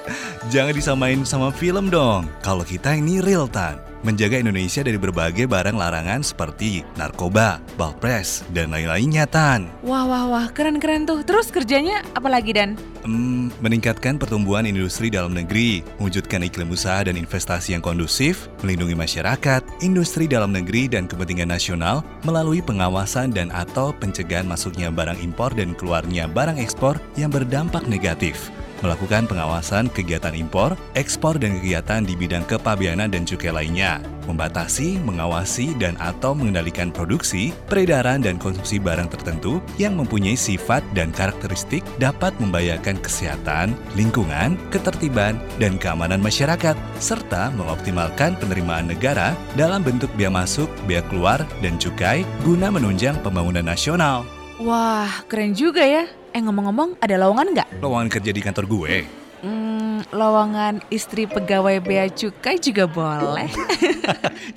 Jangan 0.53 0.75
disamain 0.75 1.23
sama 1.23 1.55
film 1.55 1.89
dong. 1.89 2.27
Kalau 2.43 2.67
kita 2.67 2.99
ini 2.99 3.23
real 3.23 3.47
Tan. 3.47 3.92
Menjaga 4.03 4.43
Indonesia 4.43 4.83
dari 4.83 4.99
berbagai 4.99 5.47
barang 5.47 5.79
larangan 5.79 6.27
seperti 6.27 6.83
narkoba, 6.99 7.63
balpres, 7.79 8.43
dan 8.51 8.75
lain-lainnya 8.75 9.31
Tan. 9.31 9.71
wah, 9.87 10.03
wah, 10.03 10.27
wah, 10.27 10.47
keren-keren 10.51 11.07
tuh. 11.07 11.23
Terus 11.23 11.55
kerjanya 11.55 12.03
apa 12.11 12.27
lagi 12.27 12.51
Dan? 12.51 12.75
Hmm, 13.07 13.55
meningkatkan 13.63 14.19
pertumbuhan 14.19 14.67
industri 14.67 15.07
dalam 15.07 15.39
negeri, 15.39 15.87
mewujudkan 16.03 16.43
iklim 16.43 16.75
usaha 16.75 17.07
dan 17.07 17.15
investasi 17.15 17.79
yang 17.79 17.83
kondusif, 17.83 18.51
melindungi 18.67 18.99
masyarakat, 18.99 19.63
industri 19.87 20.27
dalam 20.27 20.51
negeri 20.51 20.91
dan 20.91 21.07
kepentingan 21.07 21.55
nasional 21.55 22.03
melalui 22.27 22.59
pengawasan 22.59 23.31
dan 23.31 23.55
atau 23.55 23.95
pencegahan 24.03 24.51
masuknya 24.51 24.91
barang 24.91 25.23
impor 25.23 25.55
dan 25.55 25.79
keluarnya 25.79 26.27
barang 26.27 26.59
ekspor 26.59 26.99
yang 27.15 27.31
berdampak 27.31 27.87
negatif 27.87 28.51
melakukan 28.83 29.31
pengawasan 29.31 29.89
kegiatan 29.89 30.35
impor, 30.35 30.75
ekspor 30.99 31.39
dan 31.39 31.57
kegiatan 31.63 32.03
di 32.05 32.19
bidang 32.19 32.45
kepabeanan 32.45 33.09
dan 33.09 33.23
cukai 33.25 33.55
lainnya, 33.55 34.03
membatasi, 34.27 34.99
mengawasi 35.03 35.73
dan 35.79 35.95
atau 36.03 36.35
mengendalikan 36.35 36.91
produksi, 36.91 37.55
peredaran 37.71 38.21
dan 38.21 38.37
konsumsi 38.37 38.83
barang 38.83 39.09
tertentu 39.09 39.63
yang 39.79 39.97
mempunyai 39.97 40.35
sifat 40.37 40.83
dan 40.93 41.15
karakteristik 41.15 41.87
dapat 42.03 42.35
membahayakan 42.43 42.99
kesehatan, 43.01 43.73
lingkungan, 43.95 44.59
ketertiban, 44.75 45.39
dan 45.57 45.79
keamanan 45.79 46.21
masyarakat, 46.21 46.75
serta 46.99 47.55
mengoptimalkan 47.55 48.35
penerimaan 48.37 48.91
negara 48.91 49.33
dalam 49.55 49.81
bentuk 49.87 50.11
bea 50.19 50.29
masuk, 50.29 50.69
bea 50.91 51.01
keluar, 51.07 51.43
dan 51.63 51.79
cukai 51.79 52.27
guna 52.43 52.69
menunjang 52.69 53.15
pembangunan 53.23 53.65
nasional. 53.65 54.27
Wah, 54.63 55.27
keren 55.27 55.57
juga 55.59 55.83
ya. 55.83 56.22
Eh 56.33 56.41
ngomong-ngomong, 56.41 56.97
ada 56.97 57.21
lowongan 57.21 57.53
nggak? 57.53 57.69
Lowongan 57.85 58.09
kerja 58.09 58.33
di 58.33 58.41
kantor 58.41 58.65
gue. 58.65 59.05
Hmm, 59.45 60.01
lowongan 60.17 60.81
istri 60.89 61.29
pegawai 61.29 61.77
bea 61.85 62.09
cukai 62.09 62.57
juga 62.57 62.89
boleh. 62.89 63.53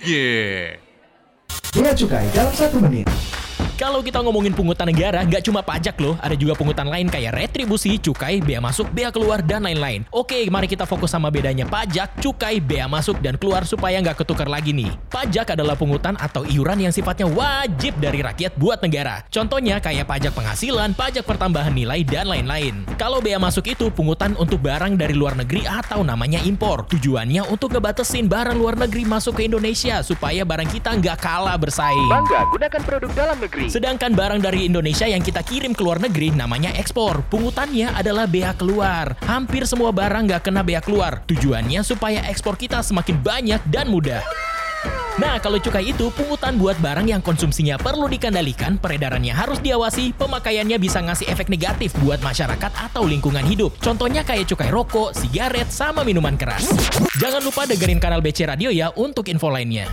Yeah. 0.05 0.79
Bea 1.75 1.91
Cukai 1.91 2.25
dalam 2.31 2.53
satu 2.55 2.79
menit. 2.79 3.09
Kalau 3.75 3.99
kita 3.99 4.23
ngomongin 4.23 4.55
pungutan 4.55 4.87
negara, 4.87 5.19
nggak 5.27 5.51
cuma 5.51 5.59
pajak 5.59 5.99
loh, 5.99 6.15
ada 6.23 6.31
juga 6.31 6.55
pungutan 6.55 6.87
lain 6.87 7.11
kayak 7.11 7.35
retribusi, 7.35 7.99
cukai, 7.99 8.39
bea 8.39 8.63
masuk, 8.63 8.87
bea 8.95 9.11
keluar, 9.11 9.43
dan 9.43 9.67
lain-lain. 9.67 10.07
Oke, 10.15 10.47
mari 10.47 10.71
kita 10.71 10.87
fokus 10.87 11.11
sama 11.11 11.27
bedanya 11.27 11.67
pajak, 11.67 12.23
cukai, 12.23 12.63
bea 12.63 12.87
masuk, 12.87 13.19
dan 13.19 13.35
keluar 13.35 13.67
supaya 13.67 13.99
nggak 13.99 14.23
ketukar 14.23 14.47
lagi 14.47 14.71
nih. 14.71 14.95
Pajak 15.11 15.59
adalah 15.59 15.75
pungutan 15.75 16.15
atau 16.15 16.47
iuran 16.47 16.87
yang 16.87 16.95
sifatnya 16.95 17.27
wajib 17.27 17.99
dari 17.99 18.23
rakyat 18.23 18.55
buat 18.55 18.79
negara. 18.79 19.27
Contohnya 19.27 19.83
kayak 19.83 20.07
pajak 20.07 20.31
penghasilan, 20.31 20.95
pajak 20.95 21.27
pertambahan 21.27 21.75
nilai, 21.75 21.99
dan 22.07 22.31
lain-lain. 22.31 22.87
Kalau 22.95 23.19
bea 23.19 23.35
masuk 23.43 23.67
itu 23.67 23.91
pungutan 23.91 24.39
untuk 24.39 24.63
barang 24.63 24.95
dari 24.95 25.11
luar 25.11 25.35
negeri 25.35 25.67
atau 25.67 25.99
namanya 25.99 26.39
impor. 26.47 26.87
Tujuannya 26.87 27.43
untuk 27.51 27.75
ngebatasin 27.75 28.31
barang 28.31 28.55
luar 28.55 28.79
negeri 28.79 29.03
masuk 29.03 29.35
ke 29.35 29.51
Indonesia 29.51 29.99
supaya 29.99 30.47
barang 30.47 30.71
kita 30.71 30.95
nggak 30.95 31.19
kalah 31.19 31.59
bersaing. 31.59 32.07
Bangga 32.07 32.47
gunakan 32.55 32.81
produk 32.87 33.11
dalam 33.11 33.35
negeri. 33.43 33.64
Sedangkan 33.65 34.13
barang 34.13 34.41
dari 34.41 34.69
Indonesia 34.69 35.09
yang 35.09 35.21
kita 35.21 35.41
kirim 35.41 35.73
ke 35.73 35.81
luar 35.81 35.97
negeri 35.97 36.29
namanya 36.31 36.73
ekspor. 36.77 37.25
Pungutannya 37.27 37.91
adalah 37.93 38.29
bea 38.29 38.53
keluar. 38.53 39.17
Hampir 39.25 39.65
semua 39.65 39.89
barang 39.89 40.29
nggak 40.29 40.45
kena 40.45 40.61
bea 40.61 40.81
keluar. 40.81 41.25
Tujuannya 41.25 41.81
supaya 41.81 42.21
ekspor 42.29 42.55
kita 42.55 42.85
semakin 42.85 43.17
banyak 43.21 43.61
dan 43.69 43.89
mudah. 43.89 44.21
Nah, 45.15 45.39
kalau 45.39 45.55
cukai 45.55 45.95
itu 45.95 46.11
pungutan 46.11 46.59
buat 46.59 46.75
barang 46.83 47.07
yang 47.07 47.23
konsumsinya 47.23 47.79
perlu 47.79 48.11
dikendalikan, 48.11 48.75
peredarannya 48.75 49.31
harus 49.31 49.63
diawasi, 49.63 50.11
pemakaiannya 50.11 50.75
bisa 50.75 50.99
ngasih 50.99 51.31
efek 51.31 51.47
negatif 51.47 51.95
buat 52.03 52.19
masyarakat 52.19 52.91
atau 52.91 53.07
lingkungan 53.07 53.47
hidup. 53.47 53.79
Contohnya 53.79 54.27
kayak 54.27 54.51
cukai 54.51 54.67
rokok, 54.67 55.15
sigaret, 55.15 55.71
sama 55.71 56.03
minuman 56.03 56.35
keras. 56.35 56.67
Jangan 57.15 57.39
lupa 57.47 57.63
dengerin 57.63 58.03
kanal 58.03 58.19
BC 58.19 58.43
Radio 58.43 58.67
ya 58.75 58.91
untuk 58.91 59.31
info 59.31 59.47
lainnya. 59.47 59.87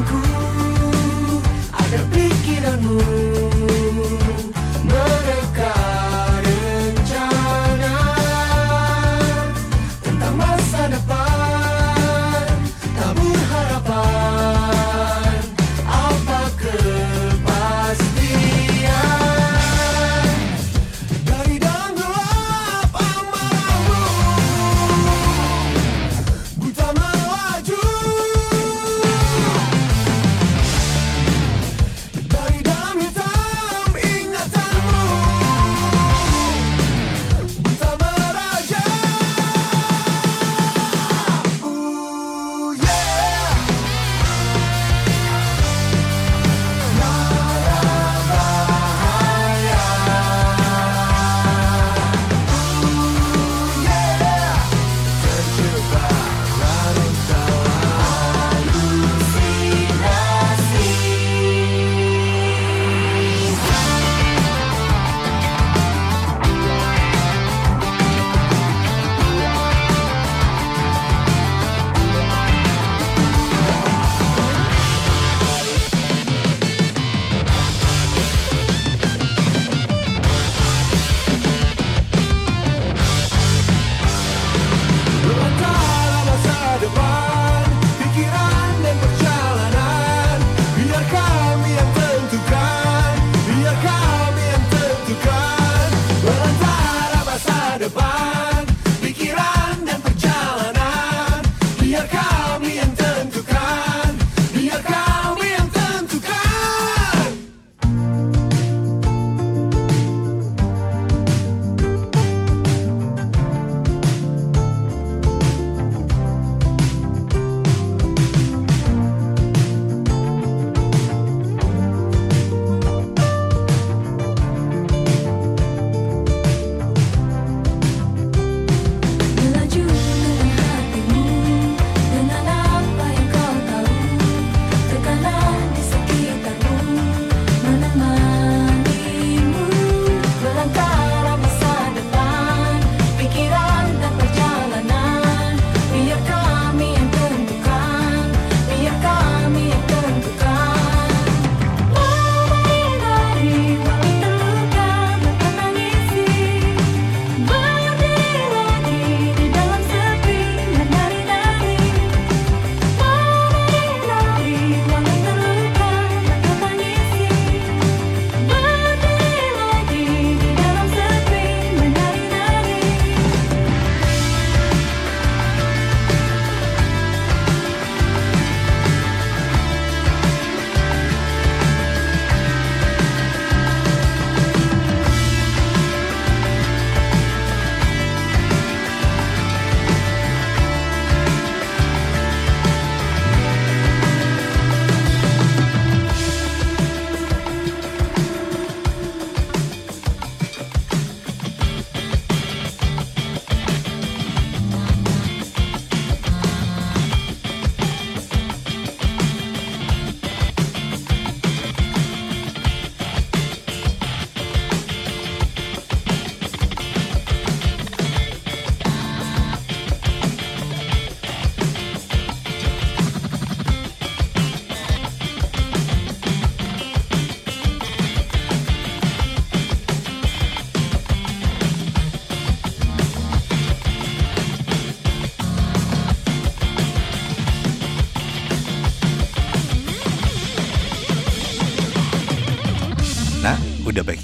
Pikiranku 0.00 0.16
ada 0.16 0.29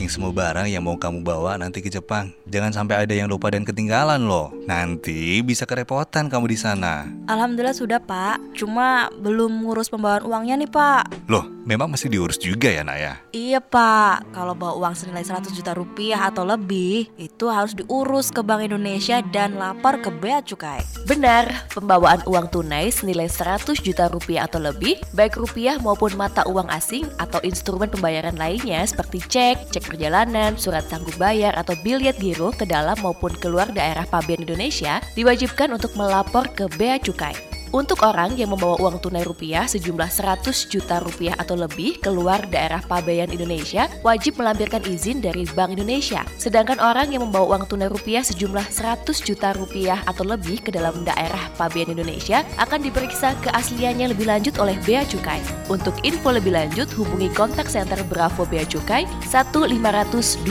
packing 0.07 0.23
semua 0.23 0.31
barang 0.31 0.71
yang 0.71 0.87
mau 0.87 0.95
kamu 0.95 1.27
bawa 1.27 1.59
nanti 1.59 1.83
ke 1.83 1.91
Jepang. 1.91 2.31
Jangan 2.47 2.71
sampai 2.71 3.03
ada 3.03 3.11
yang 3.11 3.27
lupa 3.27 3.51
dan 3.51 3.67
ketinggalan 3.67 4.23
loh. 4.23 4.55
Nanti 4.71 5.43
bisa 5.43 5.67
kerepotan 5.67 6.31
kamu 6.31 6.47
di 6.47 6.59
sana. 6.59 7.11
Alhamdulillah 7.27 7.75
sudah 7.75 7.99
pak, 7.99 8.39
cuma 8.55 9.11
belum 9.19 9.67
ngurus 9.67 9.91
pembawaan 9.91 10.23
uangnya 10.23 10.63
nih 10.63 10.71
pak. 10.71 11.27
Loh, 11.27 11.56
memang 11.67 11.91
masih 11.91 12.07
diurus 12.07 12.39
juga 12.39 12.71
ya 12.71 12.87
Naya? 12.87 13.19
Iya 13.35 13.59
pak, 13.59 14.31
kalau 14.31 14.55
bawa 14.55 14.79
uang 14.79 14.95
senilai 14.95 15.27
100 15.27 15.51
juta 15.51 15.75
rupiah 15.75 16.31
atau 16.31 16.47
lebih, 16.47 17.11
itu 17.19 17.51
harus 17.51 17.75
diurus 17.75 18.31
ke 18.31 18.41
Bank 18.41 18.63
Indonesia 18.63 19.19
dan 19.35 19.59
lapor 19.59 19.99
ke 19.99 20.15
Bea 20.15 20.39
Cukai. 20.41 20.87
Benar, 21.11 21.51
pembawaan 21.75 22.23
uang 22.25 22.47
tunai 22.55 22.95
senilai 22.95 23.27
100 23.27 23.83
juta 23.83 24.07
rupiah 24.07 24.47
atau 24.47 24.63
lebih, 24.63 25.03
baik 25.13 25.35
rupiah 25.37 25.77
maupun 25.83 26.15
mata 26.15 26.47
uang 26.47 26.71
asing 26.71 27.05
atau 27.19 27.43
instrumen 27.43 27.91
pembayaran 27.91 28.39
lainnya 28.39 28.87
seperti 28.87 29.19
cek, 29.27 29.75
cek 29.75 29.85
perjalanan, 29.91 30.55
surat 30.55 30.87
sanggup 30.87 31.19
bayar 31.19 31.59
atau 31.59 31.75
biliet 31.83 32.15
giro 32.23 32.55
ke 32.55 32.63
dalam 32.63 32.95
maupun 33.03 33.35
keluar 33.43 33.67
daerah 33.75 34.07
pabean 34.07 34.47
Indonesia 34.47 35.03
diwajibkan 35.19 35.75
untuk 35.75 35.91
melapor 35.99 36.47
ke 36.55 36.71
Bea 36.79 37.03
Cukai. 37.03 37.35
Untuk 37.77 38.09
orang 38.09 38.41
yang 38.41 38.57
membawa 38.57 38.81
uang 38.81 39.05
tunai 39.05 39.21
rupiah 39.21 39.69
sejumlah 39.69 40.09
100 40.09 40.73
juta 40.73 40.97
rupiah 40.97 41.37
atau 41.37 41.61
lebih 41.61 42.01
keluar 42.01 42.41
daerah 42.49 42.81
pabean 42.81 43.29
Indonesia 43.29 43.85
wajib 44.01 44.41
melampirkan 44.41 44.81
izin 44.81 45.21
dari 45.21 45.45
Bank 45.53 45.77
Indonesia. 45.77 46.25
Sedangkan 46.41 46.81
orang 46.81 47.13
yang 47.13 47.29
membawa 47.29 47.53
uang 47.53 47.69
tunai 47.69 47.93
rupiah 47.93 48.25
sejumlah 48.25 48.73
100 48.73 49.05
juta 49.21 49.53
rupiah 49.53 50.01
atau 50.09 50.25
lebih 50.25 50.65
ke 50.65 50.73
dalam 50.73 51.05
daerah 51.05 51.53
pabean 51.61 51.93
Indonesia 51.93 52.49
akan 52.57 52.81
diperiksa 52.81 53.37
keasliannya 53.45 54.17
lebih 54.17 54.25
lanjut 54.25 54.57
oleh 54.57 54.81
Bea 54.89 55.05
Cukai. 55.05 55.45
Untuk 55.69 55.93
info 56.01 56.33
lebih 56.33 56.57
lanjut 56.57 56.89
hubungi 56.97 57.29
kontak 57.37 57.69
center 57.69 58.01
Bravo 58.09 58.49
Bea 58.49 58.65
Cukai 58.65 59.05
1500225. 59.29 60.49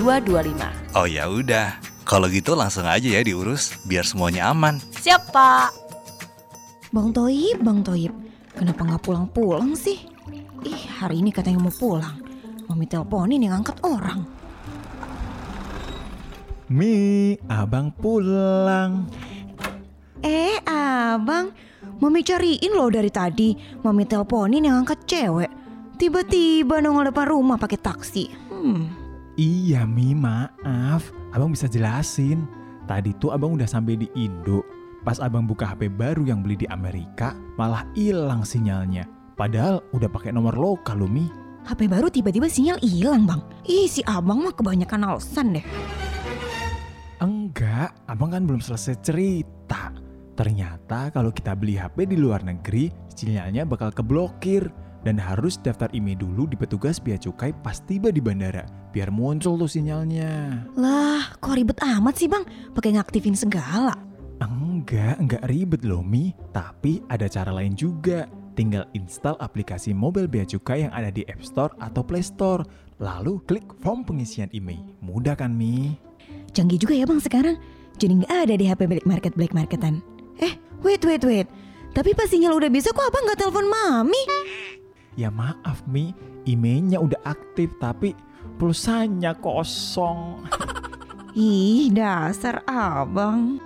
Oh 0.93 1.09
ya 1.09 1.25
udah. 1.25 1.73
Kalau 2.05 2.29
gitu 2.29 2.53
langsung 2.53 2.85
aja 2.85 3.09
ya 3.09 3.25
diurus 3.25 3.73
biar 3.81 4.05
semuanya 4.05 4.53
aman. 4.53 4.77
Siap 5.01 5.33
pak. 5.33 5.84
Bang 6.93 7.09
Toib, 7.09 7.57
Bang 7.65 7.81
Toib, 7.81 8.13
kenapa 8.53 8.85
nggak 8.85 9.01
pulang-pulang 9.01 9.73
sih? 9.73 10.05
Ih, 10.61 10.83
hari 11.01 11.21
ini 11.21 11.33
katanya 11.33 11.65
mau 11.65 11.73
pulang. 11.73 12.21
Mami 12.69 12.85
teleponin 12.85 13.41
yang 13.41 13.61
angkat 13.61 13.77
orang. 13.85 14.25
Mi, 16.69 17.37
abang 17.45 17.93
pulang. 17.93 19.05
Eh, 20.25 20.57
abang, 20.65 21.53
Mami 22.01 22.21
cariin 22.25 22.73
loh 22.73 22.89
dari 22.89 23.09
tadi. 23.13 23.53
Mami 23.85 24.05
teleponin 24.09 24.65
yang 24.65 24.81
angkat 24.85 25.05
cewek. 25.05 25.51
Tiba-tiba 25.95 26.81
nongol 26.81 27.13
depan 27.13 27.29
rumah 27.29 27.57
pakai 27.57 27.79
taksi. 27.79 28.25
Hmm. 28.51 28.89
Iya 29.37 29.85
Mi, 29.85 30.17
maaf. 30.17 31.13
Abang 31.31 31.53
bisa 31.53 31.69
jelasin. 31.69 32.45
Tadi 32.85 33.13
tuh 33.17 33.33
abang 33.33 33.57
udah 33.57 33.69
sampai 33.69 33.97
di 33.97 34.07
Indo. 34.17 34.84
Pas 35.05 35.21
abang 35.21 35.45
buka 35.45 35.69
HP 35.69 35.93
baru 35.93 36.25
yang 36.25 36.41
beli 36.41 36.57
di 36.57 36.65
Amerika, 36.65 37.37
malah 37.61 37.85
hilang 37.93 38.41
sinyalnya. 38.41 39.05
Padahal 39.37 39.85
udah 39.93 40.09
pakai 40.09 40.33
nomor 40.33 40.57
lokal 40.57 40.97
loh 40.97 41.05
Mi. 41.05 41.29
HP 41.61 41.85
baru 41.85 42.09
tiba-tiba 42.09 42.49
sinyal 42.49 42.81
hilang 42.81 43.29
bang. 43.29 43.37
Ih 43.69 43.85
si 43.85 44.01
abang 44.01 44.41
mah 44.41 44.57
kebanyakan 44.57 45.05
alasan 45.13 45.61
deh. 45.61 45.65
Enggak, 47.21 47.93
abang 48.09 48.33
kan 48.33 48.49
belum 48.49 48.65
selesai 48.65 48.97
cerita. 49.05 49.93
Ternyata 50.33 51.13
kalau 51.13 51.29
kita 51.29 51.53
beli 51.53 51.77
HP 51.77 52.09
di 52.09 52.17
luar 52.17 52.41
negeri, 52.41 52.89
sinyalnya 53.13 53.61
bakal 53.69 53.93
keblokir. 53.93 54.73
Dan 55.05 55.21
harus 55.21 55.61
daftar 55.61 55.85
IMEI 55.93 56.17
dulu 56.17 56.49
di 56.49 56.57
petugas 56.57 56.97
bea 56.97 57.21
cukai 57.21 57.53
pas 57.53 57.77
tiba 57.77 58.09
di 58.09 58.17
bandara. 58.17 58.65
Biar 58.89 59.13
muncul 59.13 59.53
tuh 59.53 59.69
sinyalnya. 59.69 60.65
Lah, 60.73 61.29
kok 61.37 61.53
ribet 61.53 61.77
amat 61.77 62.17
sih 62.17 62.25
bang? 62.25 62.41
Pakai 62.73 62.97
ngaktifin 62.97 63.37
segala. 63.37 63.93
Enggak, 64.45 65.17
enggak 65.17 65.43
ribet 65.49 65.81
loh 65.81 66.05
Mi. 66.05 66.31
Tapi 66.53 67.01
ada 67.09 67.25
cara 67.25 67.49
lain 67.49 67.73
juga. 67.73 68.29
Tinggal 68.55 68.87
install 68.95 69.35
aplikasi 69.43 69.91
mobile 69.91 70.31
bea 70.31 70.47
cukai 70.47 70.87
yang 70.87 70.93
ada 70.95 71.11
di 71.11 71.27
App 71.27 71.43
Store 71.43 71.73
atau 71.81 72.05
Play 72.05 72.23
Store. 72.23 72.63
Lalu 73.01 73.43
klik 73.43 73.67
form 73.83 74.07
pengisian 74.07 74.47
IMEI. 74.53 74.79
Mudah 75.03 75.35
kan 75.35 75.51
Mi? 75.51 75.97
Canggih 76.55 76.79
juga 76.79 76.95
ya 76.95 77.03
bang 77.03 77.19
sekarang. 77.19 77.59
Jadi 77.99 78.23
nggak 78.23 78.31
ada 78.31 78.53
di 78.55 78.65
HP 78.69 78.81
black 78.87 79.07
market 79.09 79.33
black 79.35 79.51
marketan. 79.51 79.99
Eh, 80.39 80.55
wait 80.85 81.03
wait 81.03 81.23
wait. 81.27 81.47
Tapi 81.95 82.11
pas 82.11 82.27
sinyal 82.27 82.55
udah 82.55 82.71
bisa 82.71 82.91
kok 82.91 83.07
abang 83.07 83.23
nggak 83.23 83.39
telepon 83.39 83.67
mami? 83.71 84.19
Ya 85.15 85.31
maaf 85.31 85.79
Mi, 85.87 86.11
IMEI-nya 86.43 86.99
udah 86.99 87.23
aktif 87.23 87.71
tapi 87.79 88.11
pulsanya 88.59 89.31
kosong. 89.39 90.43
Ih, 91.35 91.87
dasar 91.91 92.63
abang. 92.67 93.59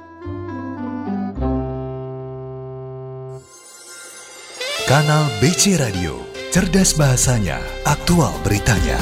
Kanal 4.90 5.30
BC 5.38 5.78
Radio, 5.78 6.18
cerdas 6.50 6.98
bahasanya, 6.98 7.62
aktual 7.86 8.34
beritanya. 8.42 8.98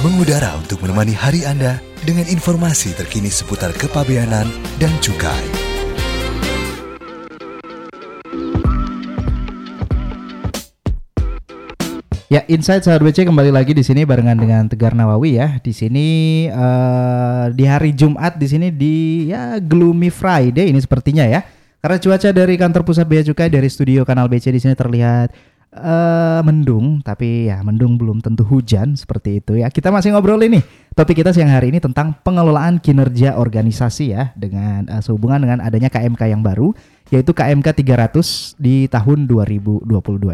Mengudara 0.00 0.56
untuk 0.56 0.80
menemani 0.80 1.12
hari 1.12 1.44
Anda 1.44 1.76
dengan 2.08 2.24
informasi 2.24 2.96
terkini 2.96 3.28
seputar 3.28 3.76
kepabeanan 3.76 4.48
dan 4.80 4.92
cukai. 5.04 5.44
Ya, 12.32 12.40
Insight 12.48 12.88
Sahabat 12.88 13.12
BC 13.12 13.28
kembali 13.28 13.52
lagi 13.52 13.76
di 13.76 13.84
sini 13.84 14.08
barengan 14.08 14.40
dengan 14.40 14.72
Tegar 14.72 14.96
Nawawi 14.96 15.36
ya. 15.36 15.60
Di 15.60 15.76
sini 15.76 16.48
eh, 16.48 17.44
di 17.52 17.68
hari 17.68 17.92
Jumat 17.92 18.40
di 18.40 18.48
sini 18.48 18.72
di 18.72 19.28
ya 19.28 19.60
gloomy 19.60 20.08
Friday 20.08 20.72
ini 20.72 20.80
sepertinya 20.80 21.28
ya. 21.28 21.59
Karena 21.80 21.96
cuaca 21.96 22.28
dari 22.28 22.54
kantor 22.60 22.82
pusat 22.84 23.08
Bea 23.08 23.24
Cukai 23.24 23.48
dari 23.48 23.68
studio 23.72 24.04
Kanal 24.04 24.28
BC 24.28 24.52
di 24.52 24.60
sini 24.60 24.76
terlihat 24.76 25.32
eh 25.70 26.40
mendung, 26.42 26.98
tapi 26.98 27.46
ya 27.46 27.62
mendung 27.62 27.94
belum 27.94 28.18
tentu 28.18 28.42
hujan 28.42 28.98
seperti 28.98 29.38
itu 29.40 29.62
ya. 29.62 29.70
Kita 29.72 29.88
masih 29.88 30.12
ngobrol 30.12 30.42
ini. 30.42 30.60
Topik 30.92 31.22
kita 31.22 31.30
siang 31.30 31.48
hari 31.48 31.70
ini 31.70 31.78
tentang 31.78 32.18
pengelolaan 32.26 32.82
kinerja 32.82 33.38
organisasi 33.38 34.12
ya 34.12 34.34
dengan 34.36 34.90
eh, 34.90 35.00
sehubungan 35.00 35.40
dengan 35.40 35.58
adanya 35.62 35.88
KMK 35.88 36.20
yang 36.28 36.42
baru 36.42 36.74
yaitu 37.10 37.34
KMK 37.34 37.66
300 37.74 38.54
di 38.60 38.86
tahun 38.86 39.26
2022 39.26 39.88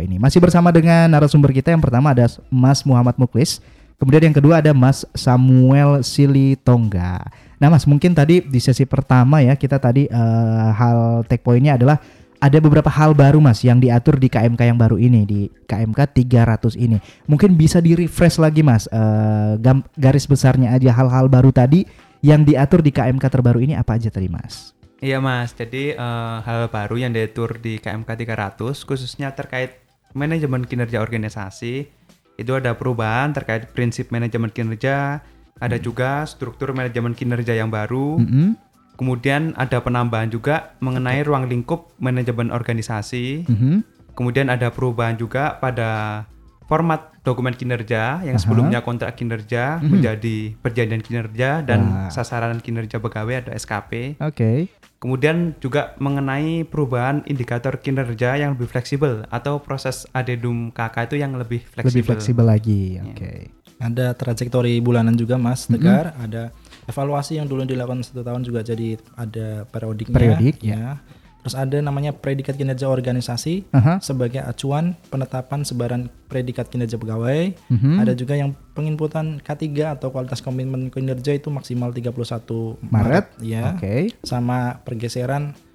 ini. 0.08 0.16
Masih 0.20 0.40
bersama 0.40 0.68
dengan 0.68 1.08
narasumber 1.08 1.52
kita 1.52 1.72
yang 1.72 1.80
pertama 1.80 2.12
ada 2.12 2.28
Mas 2.52 2.84
Muhammad 2.84 3.16
Muklis, 3.16 3.64
kemudian 3.96 4.28
yang 4.28 4.36
kedua 4.36 4.60
ada 4.60 4.76
Mas 4.76 5.08
Samuel 5.16 6.04
Silitonga. 6.04 7.24
Nah, 7.56 7.72
Mas, 7.72 7.88
mungkin 7.88 8.12
tadi 8.12 8.44
di 8.44 8.60
sesi 8.60 8.84
pertama 8.84 9.40
ya 9.40 9.56
kita 9.56 9.80
tadi 9.80 10.06
eh, 10.06 10.70
hal 10.76 11.24
take 11.24 11.40
pointnya 11.40 11.80
adalah 11.80 11.96
ada 12.36 12.60
beberapa 12.60 12.92
hal 12.92 13.16
baru 13.16 13.40
Mas 13.40 13.64
yang 13.64 13.80
diatur 13.80 14.20
di 14.20 14.28
KMK 14.28 14.60
yang 14.68 14.76
baru 14.76 15.00
ini 15.00 15.24
di 15.24 15.40
KMK 15.64 16.00
300 16.20 16.76
ini. 16.76 17.00
Mungkin 17.24 17.56
bisa 17.56 17.80
di-refresh 17.80 18.36
lagi 18.36 18.60
Mas 18.60 18.84
gam- 19.56 19.88
garis 19.96 20.28
besarnya 20.28 20.76
aja 20.76 20.92
hal-hal 20.92 21.32
baru 21.32 21.48
tadi 21.48 21.88
yang 22.20 22.44
diatur 22.44 22.84
di 22.84 22.92
KMK 22.92 23.24
terbaru 23.32 23.64
ini 23.64 23.72
apa 23.72 23.96
aja 23.96 24.12
tadi 24.12 24.28
Mas? 24.28 24.76
Iya 24.96 25.20
mas, 25.20 25.52
jadi 25.52 25.92
eh, 25.92 26.36
hal 26.40 26.72
baru 26.72 26.96
yang 26.96 27.12
diatur 27.12 27.60
di 27.60 27.76
KMK 27.76 28.08
300 28.16 28.88
khususnya 28.88 29.28
terkait 29.36 29.76
manajemen 30.16 30.64
kinerja 30.64 31.04
organisasi 31.04 31.84
itu 32.36 32.52
ada 32.52 32.72
perubahan 32.72 33.32
terkait 33.36 33.72
prinsip 33.76 34.08
manajemen 34.08 34.48
kinerja, 34.48 35.20
ada 35.56 35.76
juga 35.76 36.24
struktur 36.24 36.72
manajemen 36.72 37.16
kinerja 37.16 37.56
yang 37.56 37.72
baru, 37.72 38.20
Mm-mm. 38.20 38.56
kemudian 38.96 39.56
ada 39.56 39.80
penambahan 39.80 40.28
juga 40.28 40.76
mengenai 40.80 41.24
ruang 41.24 41.48
lingkup 41.48 41.92
manajemen 41.96 42.52
organisasi, 42.52 43.48
Mhm. 43.48 43.84
kemudian 44.12 44.48
ada 44.48 44.68
perubahan 44.68 45.16
juga 45.16 45.56
pada 45.56 46.24
format 46.66 47.14
dokumen 47.22 47.54
kinerja 47.54 48.26
yang 48.26 48.36
Aha. 48.36 48.42
sebelumnya 48.42 48.82
kontrak 48.82 49.14
kinerja 49.14 49.78
Mhm. 49.80 49.86
menjadi 49.86 50.36
perjanjian 50.58 51.02
kinerja 51.02 51.50
dan 51.62 51.80
Wah. 51.86 52.10
sasaran 52.10 52.58
kinerja 52.58 52.98
pegawai 52.98 53.46
ada 53.46 53.50
SKP. 53.54 54.18
Oke. 54.18 54.66
Kemudian 54.96 55.54
juga 55.60 55.92
mengenai 56.00 56.64
perubahan 56.64 57.22
indikator 57.28 57.78
kinerja 57.78 58.34
yang 58.34 58.56
lebih 58.56 58.66
fleksibel 58.66 59.28
atau 59.28 59.60
proses 59.60 60.08
adedum 60.10 60.72
KK 60.72 61.06
itu 61.06 61.16
yang 61.20 61.36
lebih 61.36 61.62
fleksibel. 61.62 61.92
Lebih 61.92 62.04
fleksibel 62.08 62.46
lagi. 62.48 62.82
Oke. 63.04 63.52
Ada 63.76 64.16
trajektori 64.16 64.80
bulanan 64.80 65.12
juga 65.16 65.36
Mas 65.36 65.68
Tegar, 65.68 66.16
ada 66.16 66.48
evaluasi 66.88 67.36
yang 67.36 67.44
dulu 67.44 67.66
dilakukan 67.68 68.00
satu 68.00 68.24
tahun 68.24 68.40
juga 68.46 68.64
jadi 68.64 68.96
ada 69.18 69.68
periodiknya. 69.68 70.16
Periodik, 70.16 70.56
ya. 70.64 71.00
Terus 71.46 71.62
ada 71.62 71.78
namanya 71.78 72.10
predikat 72.10 72.58
kinerja 72.58 72.90
organisasi 72.90 73.70
Aha. 73.70 74.02
sebagai 74.02 74.42
acuan 74.42 74.98
penetapan 75.14 75.62
sebaran 75.62 76.10
predikat 76.26 76.66
kinerja 76.66 76.98
pegawai. 76.98 77.54
Mhm. 77.70 78.02
Ada 78.02 78.18
juga 78.18 78.34
yang 78.34 78.50
penginputan 78.74 79.38
K3 79.38 79.94
atau 79.94 80.10
kualitas 80.10 80.42
komitmen 80.42 80.90
kinerja 80.90 81.38
itu 81.38 81.46
maksimal 81.46 81.94
31 81.94 82.82
Maret. 82.90 83.38
ya. 83.46 83.78
Oke. 83.78 84.10
Sama 84.26 84.82
pergeseran 84.82 85.54
uh, 85.54 85.65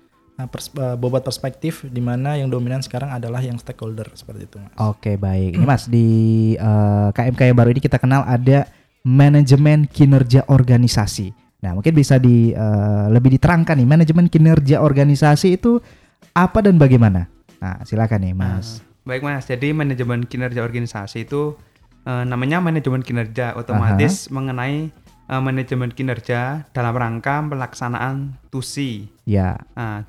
pers- 0.49 0.73
uh, 0.77 0.97
bobot 0.97 1.21
perspektif 1.21 1.85
di 1.85 1.99
mana 1.99 2.39
yang 2.39 2.47
dominan 2.47 2.81
sekarang 2.81 3.13
adalah 3.13 3.43
yang 3.43 3.59
stakeholder 3.59 4.09
seperti 4.15 4.47
itu. 4.47 4.57
Mas. 4.57 4.73
Oke 4.79 5.19
baik. 5.19 5.59
Ini 5.59 5.65
Mas 5.65 5.85
di 5.85 6.07
eh, 6.55 7.09
KMK 7.11 7.41
yang 7.51 7.57
baru 7.57 7.69
ini 7.75 7.81
kita 7.83 7.99
kenal 7.99 8.25
ada 8.25 8.65
manajemen 9.05 9.89
kinerja 9.89 10.45
organisasi. 10.49 11.33
Nah, 11.61 11.77
mungkin 11.77 11.93
bisa 11.93 12.17
di 12.17 12.53
eh, 12.53 13.05
lebih 13.13 13.37
diterangkan 13.37 13.77
nih 13.77 13.87
manajemen 13.89 14.25
kinerja 14.29 14.81
organisasi 14.81 15.61
itu 15.61 15.77
apa 16.33 16.63
dan 16.65 16.81
bagaimana? 16.81 17.29
Nah, 17.61 17.85
silakan 17.85 18.19
nih, 18.25 18.33
Mas. 18.33 18.81
Baik 19.01 19.25
mas, 19.25 19.49
jadi 19.49 19.73
manajemen 19.73 20.29
kinerja 20.29 20.61
organisasi 20.61 21.25
itu 21.25 21.57
eh, 22.05 22.23
namanya 22.25 22.61
manajemen 22.61 23.01
kinerja 23.01 23.57
otomatis 23.57 24.29
mengenai 24.29 24.93
eh, 25.29 25.41
manajemen 25.41 25.89
kinerja 25.89 26.69
dalam 26.69 26.93
rangka 26.93 27.41
pelaksanaan 27.45 28.37
TUSI. 28.53 29.09
Ya. 29.25 29.57
Nah, 29.73 30.05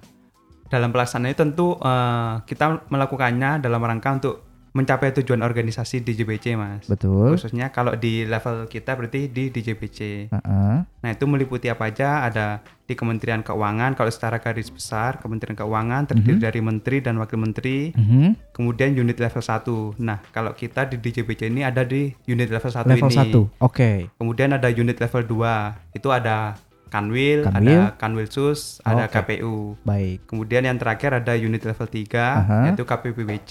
dalam 0.72 0.88
pelaksanaan 0.88 1.36
tentu 1.36 1.76
eh, 1.76 2.34
kita 2.48 2.88
melakukannya 2.88 3.60
dalam 3.60 3.76
rangka 3.78 4.08
untuk 4.10 4.36
mencapai 4.72 5.12
tujuan 5.12 5.44
organisasi 5.44 6.00
di 6.00 6.16
JBC 6.16 6.56
mas. 6.56 6.88
Betul. 6.88 7.36
Khususnya 7.36 7.68
kalau 7.68 7.92
di 7.92 8.24
level 8.24 8.64
kita 8.66 8.96
berarti 8.96 9.28
di 9.28 9.52
DJBC. 9.52 10.32
Heeh. 10.32 10.76
Nah 10.80 11.10
itu 11.12 11.28
meliputi 11.28 11.68
apa 11.68 11.92
aja? 11.92 12.24
Ada 12.24 12.64
di 12.82 12.96
Kementerian 12.96 13.44
Keuangan. 13.44 13.92
Kalau 13.92 14.08
secara 14.08 14.40
garis 14.40 14.72
besar 14.72 15.20
Kementerian 15.20 15.52
Keuangan 15.52 16.08
terdiri 16.08 16.40
Mhm. 16.40 16.44
dari 16.48 16.60
menteri 16.64 16.96
dan 17.04 17.20
wakil 17.20 17.36
menteri. 17.36 17.92
Mhm. 17.92 18.56
Kemudian 18.56 18.96
unit 18.96 19.20
level 19.20 19.44
1. 19.44 19.92
Nah 20.00 20.24
kalau 20.32 20.56
kita 20.56 20.88
di 20.88 20.96
DJBC 20.96 21.52
ini 21.52 21.60
ada 21.60 21.84
di 21.84 22.08
unit 22.24 22.48
level 22.48 22.72
1 22.72 22.88
Level 22.88 23.12
ini. 23.12 23.18
1. 23.28 23.52
Oke. 23.60 24.08
Kemudian 24.16 24.56
ada 24.56 24.72
unit 24.72 24.96
level 24.96 25.20
2. 25.28 25.52
Itu 25.92 26.08
ada 26.08 26.56
Kanwil, 26.92 27.48
Kanwil. 27.48 27.88
ada 27.88 27.96
Kanwilsus, 27.96 28.84
ada 28.84 29.08
Oke. 29.08 29.16
KPU. 29.16 29.80
Baik. 29.80 30.28
Kemudian 30.28 30.68
yang 30.68 30.76
terakhir 30.76 31.24
ada 31.24 31.32
unit 31.32 31.64
level 31.64 31.88
3 31.88 32.12
Aha. 32.12 32.58
yaitu 32.68 32.84
KPPBC, 32.84 33.50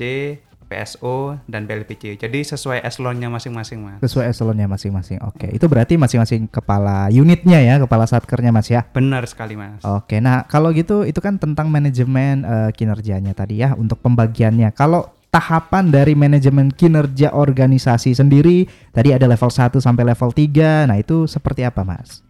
PSO, 0.71 1.41
dan 1.51 1.67
PLPC. 1.67 2.15
Jadi 2.15 2.39
sesuai 2.47 2.85
eselonnya 2.85 3.27
masing-masing, 3.27 3.83
Mas. 3.83 3.99
Sesuai 3.99 4.31
eselonnya 4.31 4.71
masing-masing. 4.71 5.19
Oke, 5.27 5.51
itu 5.51 5.65
berarti 5.67 5.99
masing-masing 5.99 6.47
kepala 6.47 7.11
unitnya 7.11 7.59
ya, 7.59 7.75
kepala 7.81 8.07
satkernya 8.07 8.55
Mas 8.55 8.71
ya. 8.71 8.87
Benar 8.93 9.27
sekali, 9.27 9.59
Mas. 9.59 9.83
Oke, 9.83 10.23
nah 10.23 10.47
kalau 10.47 10.71
gitu 10.71 11.03
itu 11.03 11.19
kan 11.19 11.35
tentang 11.35 11.67
manajemen 11.67 12.47
eh, 12.47 12.69
kinerjanya 12.71 13.35
tadi 13.35 13.59
ya 13.59 13.75
untuk 13.75 13.99
pembagiannya. 13.99 14.71
Kalau 14.71 15.11
tahapan 15.31 15.91
dari 15.91 16.15
manajemen 16.15 16.71
kinerja 16.71 17.31
organisasi 17.35 18.15
sendiri 18.15 18.67
tadi 18.91 19.15
ada 19.15 19.27
level 19.27 19.51
1 19.51 19.75
sampai 19.75 20.03
level 20.07 20.31
3. 20.31 20.87
Nah, 20.87 20.95
itu 20.99 21.27
seperti 21.27 21.67
apa, 21.67 21.83
Mas? 21.83 22.23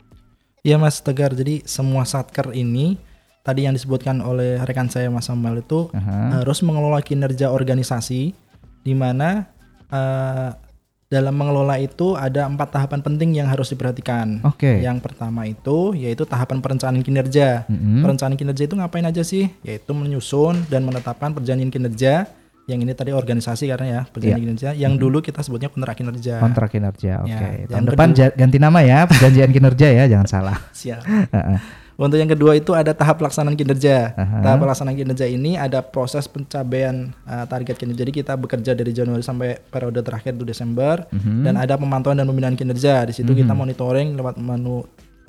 Iya 0.61 0.77
Mas 0.77 1.01
Tegar, 1.01 1.33
jadi 1.33 1.65
semua 1.65 2.05
satker 2.05 2.53
ini 2.53 3.01
tadi 3.41 3.65
yang 3.65 3.73
disebutkan 3.73 4.21
oleh 4.21 4.61
rekan 4.61 4.85
saya 4.85 5.09
Mas 5.09 5.25
Samuel 5.25 5.65
itu 5.65 5.89
Aha. 5.89 6.41
harus 6.41 6.61
mengelola 6.61 7.01
kinerja 7.01 7.49
organisasi 7.49 8.37
di 8.85 8.93
mana 8.93 9.49
eh, 9.89 10.53
dalam 11.11 11.35
mengelola 11.35 11.75
itu 11.81 12.15
ada 12.15 12.47
empat 12.47 12.71
tahapan 12.77 13.03
penting 13.03 13.35
yang 13.35 13.49
harus 13.51 13.73
diperhatikan. 13.73 14.39
Oke. 14.47 14.79
Yang 14.79 15.03
pertama 15.03 15.43
itu 15.43 15.91
yaitu 15.91 16.23
tahapan 16.23 16.63
perencanaan 16.63 17.03
kinerja. 17.03 17.67
Mm-mm. 17.67 17.99
Perencanaan 18.05 18.39
kinerja 18.39 18.63
itu 18.63 18.79
ngapain 18.79 19.03
aja 19.03 19.19
sih? 19.19 19.51
Yaitu 19.65 19.91
menyusun 19.91 20.63
dan 20.71 20.87
menetapkan 20.87 21.35
perjanjian 21.35 21.67
kinerja. 21.67 22.31
Yang 22.71 22.81
ini 22.81 22.93
tadi 22.93 23.11
organisasi 23.11 23.67
karena 23.67 23.85
ya 23.85 24.01
perjanjian 24.05 24.31
Iya. 24.33 24.43
kinerja. 24.47 24.69
Yang 24.73 24.93
dulu 24.97 25.17
kita 25.19 25.43
sebutnya 25.43 25.67
kontrak 25.67 25.93
kinerja. 25.93 26.39
Kontrak 26.39 26.69
kinerja. 26.69 27.13
Oke. 27.19 27.35
Ya, 27.35 27.67
Tahun 27.67 27.83
depan 27.85 28.09
kedua- 28.09 28.33
ganti 28.33 28.57
nama 28.57 28.79
ya, 28.79 29.03
perjanjian 29.03 29.51
kinerja 29.51 29.87
ya, 29.91 30.03
jangan 30.07 30.25
salah. 30.25 30.57
Siap. 30.73 31.03
Untuk 31.93 32.17
yang 32.17 32.31
kedua 32.31 32.57
itu 32.57 32.73
ada 32.73 32.91
tahap 32.91 33.21
pelaksanaan 33.21 33.53
kinerja. 33.53 34.17
Aha. 34.17 34.41
Tahap 34.41 34.57
pelaksanaan 34.59 34.95
kinerja 34.95 35.29
ini 35.29 35.53
ada 35.53 35.83
proses 35.83 36.25
pencapaian 36.25 37.13
uh, 37.23 37.45
target 37.45 37.77
kinerja. 37.77 38.01
Jadi 38.01 38.11
kita 38.15 38.33
bekerja 38.33 38.73
dari 38.73 38.89
Januari 38.89 39.21
sampai 39.21 39.61
periode 39.61 40.01
terakhir 40.01 40.33
itu 40.33 40.41
Desember 40.41 41.05
Mhm. 41.07 41.45
dan 41.45 41.53
ada 41.55 41.77
pemantauan 41.77 42.17
dan 42.17 42.25
pembinaan 42.25 42.55
kinerja. 42.55 43.05
Di 43.05 43.13
situ 43.13 43.29
kita 43.31 43.53
Mhm. 43.53 43.59
monitoring 43.59 44.07
lewat 44.15 44.33
menu 44.35 44.81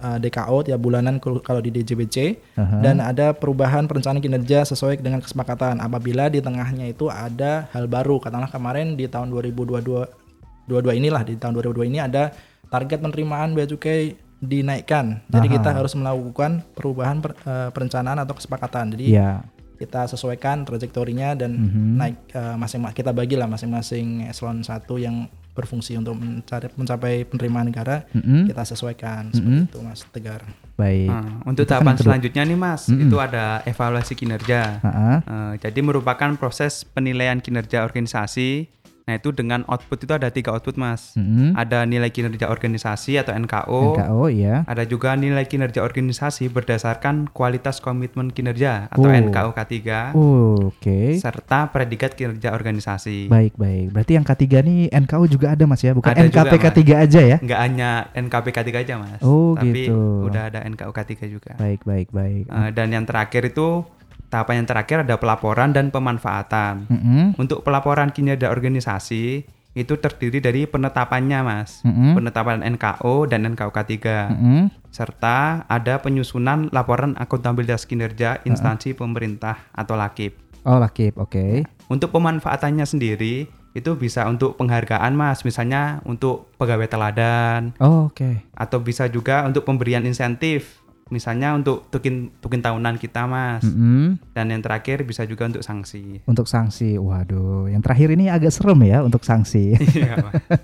uh, 0.03 0.19
DKO 0.19 0.67
tiap 0.67 0.77
bulanan 0.77 1.23
kalau 1.23 1.63
di 1.63 1.71
DJBC 1.71 2.17
Aha. 2.59 2.83
dan 2.83 2.99
ada 2.99 3.31
perubahan 3.33 3.87
perencanaan 3.87 4.19
kinerja 4.19 4.67
sesuai 4.67 4.99
dengan 4.99 5.23
kesepakatan. 5.23 5.79
Apabila 5.79 6.27
di 6.27 6.43
tengahnya 6.43 6.91
itu 6.91 7.07
ada 7.07 7.71
hal 7.71 7.87
baru, 7.87 8.19
katakanlah 8.19 8.51
kemarin 8.51 8.99
di 8.99 9.07
tahun 9.07 9.31
2022 9.31 10.21
22 10.63 10.99
inilah 10.99 11.23
di 11.23 11.35
tahun 11.35 11.59
2022 11.59 11.91
ini 11.91 11.99
ada 11.99 12.31
target 12.71 12.99
penerimaan 12.99 13.55
bea 13.55 13.67
cukai 13.67 14.15
dinaikkan. 14.39 15.23
Jadi 15.31 15.47
Aha. 15.49 15.55
kita 15.59 15.71
harus 15.71 15.95
melakukan 15.95 16.67
perubahan 16.75 17.23
per- 17.23 17.39
eh, 17.39 17.71
perencanaan 17.71 18.19
atau 18.19 18.35
kesepakatan. 18.35 18.91
Jadi 18.95 19.15
Iya. 19.15 19.47
kita 19.79 20.07
sesuaikan 20.07 20.63
trajektorinya 20.63 21.35
dan 21.35 21.51
Mhm. 21.55 21.87
naik 21.99 22.17
eh, 22.31 22.55
masing 22.55 22.83
kita 22.91 23.11
bagilah 23.11 23.47
masing-masing 23.47 24.27
eselon 24.27 24.63
satu 24.63 24.99
yang 24.99 25.27
berfungsi 25.53 25.95
untuk 25.95 26.15
mencari 26.15 26.73
mencapai 26.73 27.23
penerimaan 27.23 27.69
negara 27.69 28.09
Mhm. 28.11 28.49
kita 28.49 28.65
sesuaikan 28.65 29.29
seperti 29.31 29.59
Mhm. 29.59 29.69
itu 29.69 29.79
Mas 29.81 30.01
Tegar. 30.07 30.43
Baik. 30.75 31.07
Nah, 31.07 31.45
untuk 31.45 31.63
Itu 31.63 31.69
kan 31.69 31.73
tahapan 31.79 31.95
kedua. 31.95 32.05
selanjutnya 32.09 32.43
nih 32.43 32.59
Mas, 32.59 32.83
Mm-mm. 32.87 33.05
itu 33.05 33.17
ada 33.17 33.45
evaluasi 33.63 34.13
kinerja. 34.15 34.81
Ha-ha. 34.81 35.13
Eh, 35.21 35.53
jadi 35.61 35.81
merupakan 35.81 36.31
proses 36.35 36.83
penilaian 36.83 37.39
kinerja 37.39 37.85
organisasi. 37.85 38.67
Nah 39.13 39.21
itu 39.21 39.29
dengan 39.29 39.61
output 39.69 40.01
itu 40.01 40.13
ada 40.17 40.33
tiga 40.33 40.57
output 40.57 40.81
Mas. 40.81 41.13
Mm-mm. 41.13 41.53
Ada 41.53 41.85
nilai 41.85 42.09
kinerja 42.09 42.49
organisasi 42.49 43.21
atau 43.21 43.37
NKO. 43.37 43.93
NKO 43.93 44.33
ya. 44.33 44.65
Ada 44.65 44.89
juga 44.89 45.13
nilai 45.13 45.45
kinerja 45.45 45.85
organisasi 45.85 46.49
berdasarkan 46.49 47.29
kualitas 47.29 47.77
komitmen 47.77 48.33
kinerja 48.33 48.89
atau 48.89 49.05
Oh. 49.05 49.13
NKO 49.13 49.53
K3. 49.53 49.77
Oh, 50.17 50.73
Oke. 50.73 51.21
Serta 51.21 51.69
predikat 51.69 52.17
kinerja 52.17 52.57
organisasi. 52.57 53.29
Baik, 53.29 53.53
baik. 53.55 53.93
Berarti 53.93 54.13
yang 54.15 54.25
ketiga 54.25 54.65
nih 54.65 54.89
NKO 54.89 55.29
juga 55.29 55.53
ada 55.53 55.69
Mas 55.69 55.85
ya, 55.85 55.93
bukan 55.93 56.09
Ada 56.09 56.25
juga, 56.25 56.41
NKP 56.41 56.53
Mas. 56.55 56.63
K3 56.65 56.81
aja 56.97 57.21
ya? 57.21 57.37
Nggak 57.37 57.61
hanya 57.61 57.91
NKP 58.15 58.47
K3 58.49 58.69
aja 58.79 58.95
Mas. 58.97 59.21
Oh, 59.21 59.53
Tapi 59.53 59.77
gitu. 59.85 60.25
udah 60.25 60.49
ada 60.49 60.65
NKO 60.65 60.89
K3 60.91 61.13
juga. 61.29 61.53
Baik, 61.59 61.85
baik, 61.85 62.09
baik. 62.09 62.49
Eh, 62.49 62.71
dan 62.73 62.89
yang 62.89 63.05
terakhir 63.05 63.45
itu 63.45 63.85
tahapan 64.33 64.65
yang 64.65 64.69
terakhir 64.73 65.05
ada 65.05 65.21
pelaporan 65.21 65.77
dan 65.77 65.93
pemanfaatan. 65.93 66.89
Mm-mm. 66.89 67.37
Untuk 67.37 67.61
pelaporan 67.61 68.09
kinerja 68.09 68.49
organisasi 68.49 69.45
itu 69.73 69.95
terdiri 69.97 70.41
dari 70.41 70.65
penetapannya, 70.65 71.39
Mas. 71.45 71.85
Mm-mm. 71.85 72.17
Penetapan 72.17 72.65
NKO 72.65 73.29
dan 73.29 73.45
NKO 73.53 73.69
K3. 73.69 73.93
Mm-mm. 74.33 74.73
Serta 74.89 75.69
ada 75.69 76.01
penyusunan 76.01 76.73
laporan 76.73 77.13
akuntabilitas 77.21 77.85
kinerja 77.85 78.41
instansi 78.49 78.97
pemerintah 78.97 79.69
atau 79.77 79.93
LAKIP. 79.97 80.43
Oh, 80.63 80.79
Lakip, 80.79 81.19
oke. 81.19 81.67
Untuk 81.91 82.15
pemanfaatannya 82.15 82.87
sendiri 82.87 83.51
itu 83.73 83.91
bisa 83.97 84.29
untuk 84.31 84.55
penghargaan, 84.55 85.11
Mas. 85.17 85.43
Misalnya 85.43 85.99
untuk 86.07 86.55
pegawai 86.55 86.87
teladan 86.87 87.75
Oh, 87.83 88.07
oke. 88.13 88.47
atau 88.55 88.79
bisa 88.79 89.11
juga 89.11 89.43
untuk 89.43 89.67
pemberian 89.67 90.07
insentif. 90.07 90.82
Misalnya 91.13 91.53
untuk 91.53 91.93
tukin 91.93 92.33
tukin 92.41 92.65
tahunan 92.65 92.97
kita, 92.97 93.29
Mas. 93.29 93.61
Mm-mm. 93.69 94.17
Dan 94.33 94.49
yang 94.49 94.65
terakhir 94.65 95.05
bisa 95.05 95.29
juga 95.29 95.45
untuk 95.45 95.61
sanksi. 95.61 96.25
Untuk 96.25 96.49
sanksi, 96.49 96.97
waduh, 96.97 97.69
yang 97.69 97.85
terakhir 97.85 98.17
ini 98.17 98.33
agak 98.33 98.49
serem 98.49 98.81
ya 98.89 99.05
untuk 99.05 99.21
sanksi. 99.21 99.77
Iya. 99.93 100.17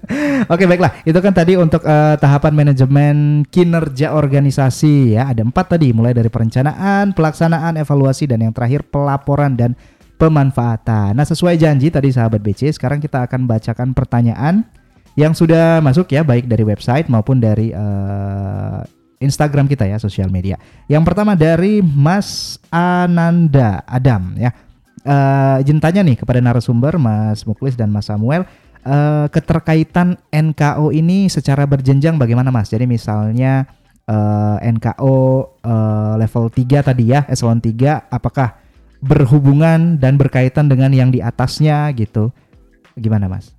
Oke 0.53 0.65
baiklah, 0.65 1.05
itu 1.05 1.19
kan 1.21 1.37
tadi 1.37 1.53
untuk 1.61 1.85
eh, 1.85 2.17
tahapan 2.17 2.57
manajemen 2.57 3.45
kinerja 3.45 4.17
organisasi 4.17 5.21
ya. 5.21 5.29
Ada 5.29 5.45
empat 5.45 5.77
tadi, 5.77 5.93
mulai 5.93 6.17
dari 6.17 6.33
perencanaan, 6.33 7.13
pelaksanaan, 7.13 7.77
evaluasi, 7.77 8.25
dan 8.25 8.41
yang 8.41 8.57
terakhir 8.57 8.89
pelaporan 8.89 9.53
dan 9.53 9.77
pemanfaatan. 10.17 11.13
Nah 11.13 11.27
sesuai 11.29 11.61
janji 11.61 11.93
tadi 11.93 12.09
sahabat 12.09 12.41
BC, 12.41 12.73
sekarang 12.81 13.05
kita 13.05 13.29
akan 13.29 13.45
bacakan 13.45 13.93
pertanyaan 13.93 14.65
yang 15.19 15.37
sudah 15.37 15.83
masuk 15.85 16.09
ya, 16.15 16.25
baik 16.25 16.49
dari 16.49 16.65
website 16.65 17.11
maupun 17.13 17.43
dari 17.43 17.75
eh, 17.75 18.81
Instagram 19.19 19.67
kita 19.67 19.85
ya, 19.87 19.99
sosial 19.99 20.31
media. 20.31 20.57
Yang 20.87 21.05
pertama 21.11 21.35
dari 21.35 21.83
Mas 21.83 22.59
Ananda 22.71 23.83
Adam 23.87 24.35
ya. 24.39 24.55
Eh, 25.09 25.63
izin 25.63 25.79
tanya 25.79 26.03
nih 26.03 26.19
kepada 26.19 26.43
narasumber 26.43 26.99
Mas 26.99 27.47
Muklis 27.47 27.79
dan 27.79 27.89
Mas 27.89 28.11
Samuel 28.11 28.45
eh, 28.83 29.27
keterkaitan 29.31 30.19
NKO 30.31 30.91
ini 30.95 31.31
secara 31.31 31.65
berjenjang 31.67 32.19
bagaimana 32.19 32.51
Mas? 32.51 32.71
Jadi 32.71 32.87
misalnya 32.87 33.67
eh, 34.07 34.57
NKO 34.69 35.17
eh, 35.63 36.15
level 36.19 36.45
3 36.51 36.89
tadi 36.93 37.05
ya, 37.15 37.27
eselon 37.31 37.63
3 37.63 38.11
apakah 38.11 38.59
berhubungan 38.99 39.97
dan 39.99 40.19
berkaitan 40.19 40.67
dengan 40.67 40.91
yang 40.91 41.15
di 41.15 41.23
atasnya 41.23 41.91
gitu? 41.95 42.35
Gimana 42.99 43.31
Mas? 43.31 43.55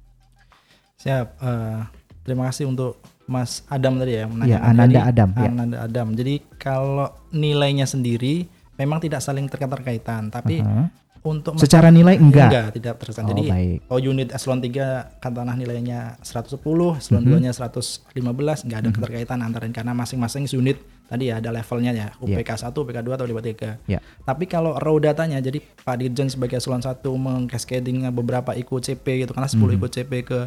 Siap. 1.00 1.40
eh, 1.40 1.80
terima 2.28 2.52
kasih 2.52 2.68
untuk 2.68 3.00
Mas 3.30 3.62
Adam 3.70 3.96
tadi 3.96 4.18
ya 4.18 4.26
Iya, 4.26 4.58
Ananda 4.60 5.00
Jadi, 5.00 5.10
Adam, 5.14 5.30
ya. 5.32 5.48
Ananda 5.48 5.78
Adam. 5.80 6.08
Jadi 6.12 6.34
kalau 6.58 7.08
nilainya 7.30 7.86
sendiri 7.86 8.50
memang 8.74 8.98
tidak 8.98 9.22
saling 9.22 9.46
terkait-terkaitan, 9.46 10.28
tapi 10.28 10.60
Aha. 10.60 10.90
untuk 11.20 11.60
Secara 11.60 11.92
nilai 11.92 12.16
enggak? 12.16 12.48
Enggak, 12.48 12.68
tidak 12.74 12.94
terkesan. 12.98 13.24
Oh, 13.24 13.30
Jadi 13.30 13.44
baik. 13.46 13.80
oh 13.86 14.00
unit 14.00 14.32
eselon 14.32 14.58
3 14.58 15.20
katakanlah 15.20 15.54
nilainya 15.54 16.16
110, 16.22 16.58
eselon 16.96 17.22
Mhm. 17.22 17.30
2-nya 17.30 17.52
115, 17.52 18.64
enggak 18.64 18.80
ada 18.80 18.90
Mhm. 18.90 18.96
keterkaitan 18.98 19.40
antara 19.40 19.68
karena 19.70 19.94
masing-masing 19.94 20.48
unit 20.50 20.80
tadi 21.06 21.28
ya 21.28 21.38
ada 21.38 21.52
levelnya 21.52 21.92
ya. 21.92 22.08
UPK 22.18 22.50
1, 22.56 22.82
UPK 22.82 23.04
2 23.04 23.14
atau 23.14 23.28
UPK 23.28 23.44
3. 23.44 23.70
Ya. 23.86 24.00
Tapi 24.24 24.48
kalau 24.48 24.74
raw 24.74 24.96
datanya 24.98 25.38
jadi 25.38 25.60
Pak 25.60 25.96
Dirjen 26.00 26.32
sebagai 26.32 26.58
eselon 26.58 26.80
1 26.80 27.14
mengcascading 27.14 28.08
beberapa 28.10 28.56
IKU 28.56 28.80
CP 28.80 29.06
gitu 29.20 29.36
karena 29.36 29.46
10 29.46 29.70
Mhm. 29.70 29.78
IKU 29.78 29.88
CP 29.92 30.12
ke 30.24 30.40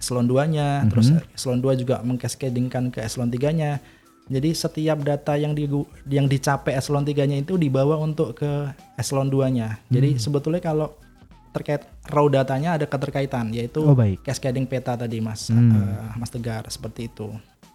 eselon 0.00 0.24
2-nya, 0.24 0.82
Mhm. 0.82 0.88
terus 0.88 1.08
eselon 1.30 1.60
2 1.60 1.76
juga 1.76 2.00
mengcascadingkan 2.00 2.88
ke 2.88 3.04
eselon 3.04 3.28
3-nya. 3.28 3.78
Jadi 4.26 4.54
setiap 4.54 5.02
data 5.02 5.34
yang 5.34 5.52
di 5.52 5.66
yang 6.08 6.24
dicapai 6.24 6.72
eselon 6.72 7.04
3-nya 7.04 7.36
itu 7.36 7.54
dibawa 7.54 7.98
untuk 7.98 8.32
ke 8.32 8.50
eselon 8.96 9.28
2-nya. 9.28 9.78
Jadi 9.86 10.16
Hmm. 10.16 10.20
sebetulnya 10.20 10.62
kalau 10.62 10.94
terkait 11.50 11.82
raw 12.06 12.22
datanya 12.26 12.78
ada 12.78 12.86
keterkaitan 12.86 13.50
yaitu 13.50 13.82
Oh, 13.82 13.92
baik. 13.92 14.22
cascading 14.22 14.64
peta 14.64 14.94
tadi 14.94 15.18
Mas 15.18 15.50
Hmm. 15.50 15.74
eh, 15.74 16.14
Mas 16.14 16.30
Tegar 16.30 16.62
seperti 16.70 17.10
itu. 17.10 17.26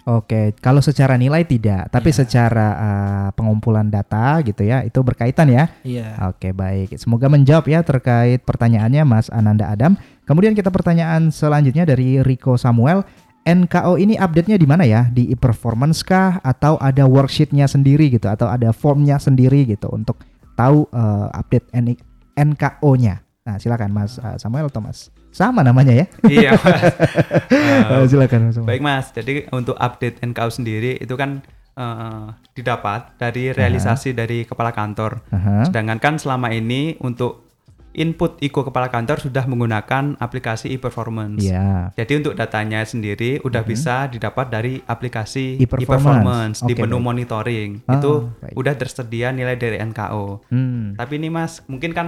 Oke, 0.05 0.53
kalau 0.61 0.85
secara 0.85 1.17
nilai 1.17 1.41
tidak, 1.43 1.89
tapi 1.89 2.13
secara 2.13 2.67
uh, 2.77 3.29
pengumpulan 3.33 3.89
data 3.89 4.37
gitu 4.45 4.61
ya, 4.61 4.85
itu 4.85 5.01
berkaitan 5.01 5.49
ya. 5.49 5.65
Iya. 5.81 6.29
Oke, 6.29 6.53
baik. 6.53 6.93
Semoga 6.93 7.25
menjawab 7.25 7.65
ya 7.65 7.81
terkait 7.81 8.45
pertanyaannya 8.45 9.01
Mas 9.01 9.33
Ananda 9.33 9.65
Adam. 9.65 9.97
Kemudian 10.25 10.57
kita 10.57 10.73
pertanyaan 10.73 11.29
selanjutnya 11.29 11.85
dari 11.85 12.19
Rico 12.25 12.57
Samuel. 12.57 13.05
NKO 13.45 14.01
ini 14.01 14.17
update-nya 14.17 14.57
di 14.57 14.65
mana 14.65 14.89
ya? 14.89 15.05
Di 15.05 15.29
e-performance 15.29 16.01
kah 16.01 16.41
atau 16.41 16.81
ada 16.81 17.05
worksheet-nya 17.05 17.69
sendiri 17.69 18.09
gitu 18.09 18.25
atau 18.25 18.49
ada 18.49 18.73
form-nya 18.73 19.21
sendiri 19.21 19.69
gitu 19.69 19.85
untuk 19.93 20.17
tahu 20.57 20.89
uh, 20.89 21.29
update 21.29 21.69
NKO-nya. 22.33 23.21
Nah, 23.45 23.61
silakan 23.61 23.93
Mas 23.93 24.17
uh, 24.17 24.33
Samuel 24.41 24.73
atau 24.73 24.81
Mas. 24.81 25.13
Sama 25.29 25.61
namanya 25.61 25.93
ya? 25.93 26.05
Iya, 26.41 26.49
Mas. 26.57 26.81
Uh, 27.93 28.05
silakan 28.09 28.49
Mas. 28.49 28.57
Samuel. 28.57 28.69
Baik 28.73 28.81
Mas, 28.81 29.05
jadi 29.13 29.45
untuk 29.53 29.77
update 29.77 30.25
NKU 30.25 30.49
sendiri 30.49 30.91
itu 30.97 31.13
kan 31.13 31.45
eh, 31.77 32.27
didapat 32.57 33.13
dari 33.21 33.53
realisasi 33.53 34.17
dari 34.17 34.41
kepala 34.49 34.73
kantor. 34.73 35.21
Aha. 35.29 35.69
Sedangkan 35.69 36.01
kan 36.01 36.17
selama 36.17 36.49
ini 36.49 36.97
untuk 36.97 37.44
input 37.95 38.37
IKO 38.37 38.61
kepala 38.63 38.87
kantor 38.87 39.17
sudah 39.19 39.43
menggunakan 39.43 40.15
aplikasi 40.15 40.69
e-performance. 40.69 41.39
Iya. 41.39 41.89
Jadi 41.93 42.13
untuk 42.17 42.33
datanya 42.33 42.81
sendiri 42.81 43.39
udah 43.39 43.61
Mhm. 43.61 43.67
bisa 43.67 44.05
didapat 44.05 44.45
dari 44.47 44.79
aplikasi 44.79 45.57
E-performance. 45.57 45.81
e-performance 45.81 46.57
di 46.61 46.73
Oke, 46.73 46.81
menu 46.81 46.97
baik. 46.97 47.05
monitoring. 47.05 47.71
Ah, 47.85 47.95
itu 47.95 48.11
baik. 48.37 48.53
udah 48.53 48.73
tersedia 48.75 49.27
nilai 49.29 49.55
dari 49.55 49.77
NKO. 49.77 50.43
Hmm. 50.47 50.93
Tapi 50.93 51.13
ini 51.15 51.27
Mas, 51.27 51.63
mungkin 51.65 51.91
kan 51.91 52.07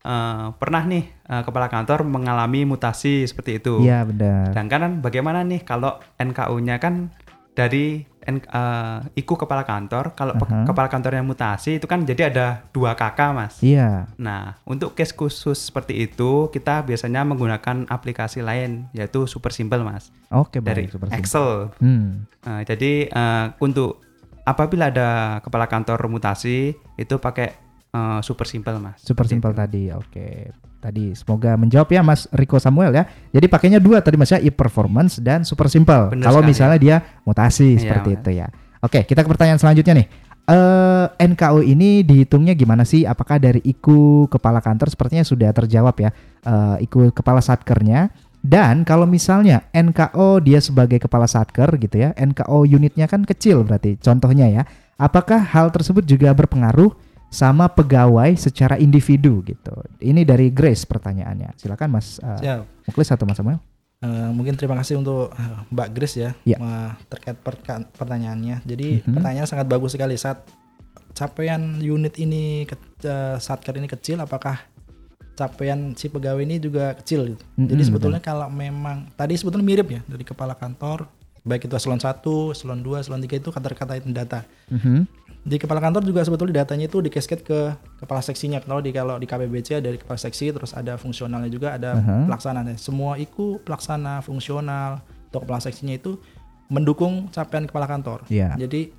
eh, 0.00 0.46
pernah 0.52 0.82
nih 0.82 1.04
eh, 1.22 1.42
kepala 1.42 1.66
kantor 1.66 2.02
mengalami 2.02 2.62
mutasi 2.64 3.22
seperti 3.22 3.56
itu. 3.56 3.78
Iya, 3.80 4.02
benar. 4.02 4.50
Sedangkan 4.50 4.80
kan 4.80 4.92
bagaimana 4.98 5.40
nih 5.42 5.62
kalau 5.62 5.94
NKU-nya 6.16 6.76
kan 6.76 7.14
dari 7.52 8.02
N, 8.24 8.38
eh, 8.38 9.18
IKU 9.18 9.34
kepala 9.34 9.62
kantor, 9.62 10.14
kalau 10.14 10.38
pe- 10.38 10.46
Aha. 10.46 10.64
kepala 10.64 10.86
kantornya 10.86 11.20
mutasi 11.20 11.76
itu 11.76 11.86
kan 11.86 12.02
jadi 12.02 12.30
ada 12.30 12.66
dua 12.70 12.94
kakak 12.94 13.30
mas. 13.34 13.54
Iya. 13.58 14.06
Nah 14.16 14.56
untuk 14.62 14.94
case 14.94 15.10
khusus 15.10 15.58
seperti 15.58 16.06
itu 16.06 16.46
kita 16.48 16.82
biasanya 16.82 17.22
menggunakan 17.22 17.86
aplikasi 17.86 18.40
lain 18.40 18.86
yaitu 18.92 19.26
Super 19.26 19.50
Simple 19.50 19.82
mas. 19.82 20.14
Oke, 20.30 20.58
dari 20.58 20.86
baik, 20.86 20.94
Super 20.94 21.06
Simple. 21.10 21.18
Excel. 21.20 21.50
Hmm. 21.78 22.24
Nah, 22.42 22.60
jadi 22.62 22.92
eh, 23.06 23.46
untuk 23.58 24.00
apabila 24.42 24.90
ada 24.90 25.38
kepala 25.38 25.66
kantor 25.66 26.06
mutasi 26.06 26.74
itu 26.96 27.14
pakai 27.18 27.54
eh, 27.92 28.20
Super 28.24 28.46
Simple 28.48 28.76
mas. 28.80 28.98
Super 29.00 29.28
simple 29.28 29.52
tadi. 29.52 29.92
Oke. 29.92 30.50
Tadi 30.82 31.14
semoga 31.14 31.54
menjawab 31.54 31.86
ya 31.94 32.02
Mas 32.02 32.26
Rico 32.34 32.58
Samuel 32.58 32.90
ya. 32.90 33.06
Jadi 33.30 33.46
pakainya 33.46 33.78
dua 33.78 34.02
tadi 34.02 34.18
Mas 34.18 34.34
ya, 34.34 34.42
e-performance 34.42 35.22
dan 35.22 35.46
super 35.46 35.70
simple. 35.70 36.10
Kalau 36.18 36.42
sekali. 36.42 36.50
misalnya 36.50 36.78
dia 36.82 36.96
mutasi 37.22 37.78
Iya, 37.78 37.80
seperti 37.86 38.10
Mas. 38.10 38.18
itu 38.18 38.30
ya. 38.34 38.46
Oke, 38.82 39.06
kita 39.06 39.22
ke 39.22 39.28
pertanyaan 39.30 39.62
selanjutnya 39.62 40.02
nih. 40.02 40.06
Eh 40.42 41.06
NKO 41.22 41.62
ini 41.62 42.02
dihitungnya 42.02 42.58
gimana 42.58 42.82
sih? 42.82 43.06
Apakah 43.06 43.38
dari 43.38 43.62
IKU 43.62 44.26
kepala 44.26 44.58
kantor 44.58 44.90
sepertinya 44.90 45.22
sudah 45.22 45.54
terjawab 45.54 45.94
ya. 46.02 46.10
Eh 46.42 46.90
IKU 46.90 47.14
kepala 47.14 47.38
satkernya 47.38 48.10
dan 48.42 48.82
kalau 48.82 49.06
misalnya 49.06 49.70
NKO 49.70 50.42
dia 50.42 50.58
sebagai 50.58 50.98
kepala 50.98 51.30
satker 51.30 51.78
gitu 51.78 51.94
ya, 51.94 52.10
NKO 52.18 52.66
unitnya 52.66 53.06
kan 53.06 53.22
kecil 53.22 53.62
berarti 53.62 54.02
contohnya 54.02 54.50
ya. 54.50 54.62
Apakah 54.98 55.38
hal 55.38 55.70
tersebut 55.70 56.02
juga 56.02 56.34
berpengaruh 56.34 56.90
sama 57.32 57.64
pegawai 57.66 58.36
secara 58.36 58.76
individu 58.76 59.40
gitu. 59.42 59.72
Ini 59.98 60.20
dari 60.22 60.52
Grace 60.52 60.84
pertanyaannya. 60.84 61.56
Silakan 61.56 61.88
Mas 61.90 62.20
uh, 62.20 62.36
Siap. 62.36 62.60
Muklis 62.84 63.08
atau 63.08 63.24
Mas 63.24 63.40
Samuel. 63.40 63.56
Eh, 64.02 64.28
mungkin 64.34 64.58
terima 64.58 64.74
kasih 64.74 64.98
untuk 64.98 65.30
eh, 65.30 65.58
Mbak 65.70 65.88
Grace 65.94 66.16
ya 66.18 66.30
Iya. 66.42 66.58
eh, 66.58 66.90
terkait 67.06 67.38
pertanyaannya. 67.94 68.60
Jadi 68.62 69.00
Mhm. 69.00 69.14
pertanyaan 69.14 69.46
sangat 69.46 69.64
bagus 69.64 69.94
sekali 69.94 70.18
saat 70.18 70.42
capaian 71.12 71.60
unit 71.78 72.18
ini 72.18 72.66
ke, 72.66 72.74
eh, 73.00 73.38
satker 73.38 73.78
ini 73.78 73.86
kecil, 73.86 74.18
apakah 74.18 74.58
capaian 75.32 75.94
si 75.94 76.10
pegawai 76.10 76.42
ini 76.42 76.58
juga 76.58 76.92
kecil? 76.94 77.32
Gitu. 77.32 77.44
Mhm, 77.56 77.68
Jadi 77.70 77.82
sebetulnya 77.86 78.20
kalau 78.20 78.50
memang 78.50 79.06
tadi 79.14 79.38
sebetulnya 79.38 79.64
mirip 79.64 79.88
ya 79.88 80.00
dari 80.04 80.26
kepala 80.26 80.52
kantor, 80.52 81.06
baik 81.42 81.66
itu 81.66 81.74
eselon 81.74 81.98
1, 81.98 82.50
eselon 82.50 82.82
2, 82.82 82.98
eselon 82.98 83.18
3 83.18 83.38
itu 83.38 83.48
kata-katain 83.48 84.10
data. 84.10 84.42
Mhm. 84.66 85.21
Di 85.42 85.58
kepala 85.58 85.82
kantor 85.82 86.06
juga 86.06 86.22
sebetulnya 86.22 86.62
datanya 86.62 86.86
itu 86.86 87.02
dikasket 87.02 87.42
ke 87.42 87.74
kepala 87.98 88.22
seksinya. 88.22 88.62
Kalau 88.62 88.78
di 88.78 88.94
kalau 88.94 89.18
di 89.18 89.26
KPBC 89.26 89.82
dari 89.82 89.98
kepala 89.98 90.14
seksi 90.14 90.54
terus 90.54 90.70
ada 90.70 90.94
fungsionalnya 90.94 91.50
juga 91.50 91.74
ada 91.74 91.98
Aha. 91.98 92.30
pelaksananya. 92.30 92.78
Semua 92.78 93.18
IKU 93.18 93.58
pelaksana 93.66 94.22
fungsional 94.22 95.02
atau 95.02 95.42
kepala 95.42 95.58
seksinya 95.58 95.98
itu 95.98 96.14
mendukung 96.70 97.26
capaian 97.28 97.66
kepala 97.66 97.90
kantor. 97.90 98.22
Iya. 98.30 98.54
Jadi 98.54 98.94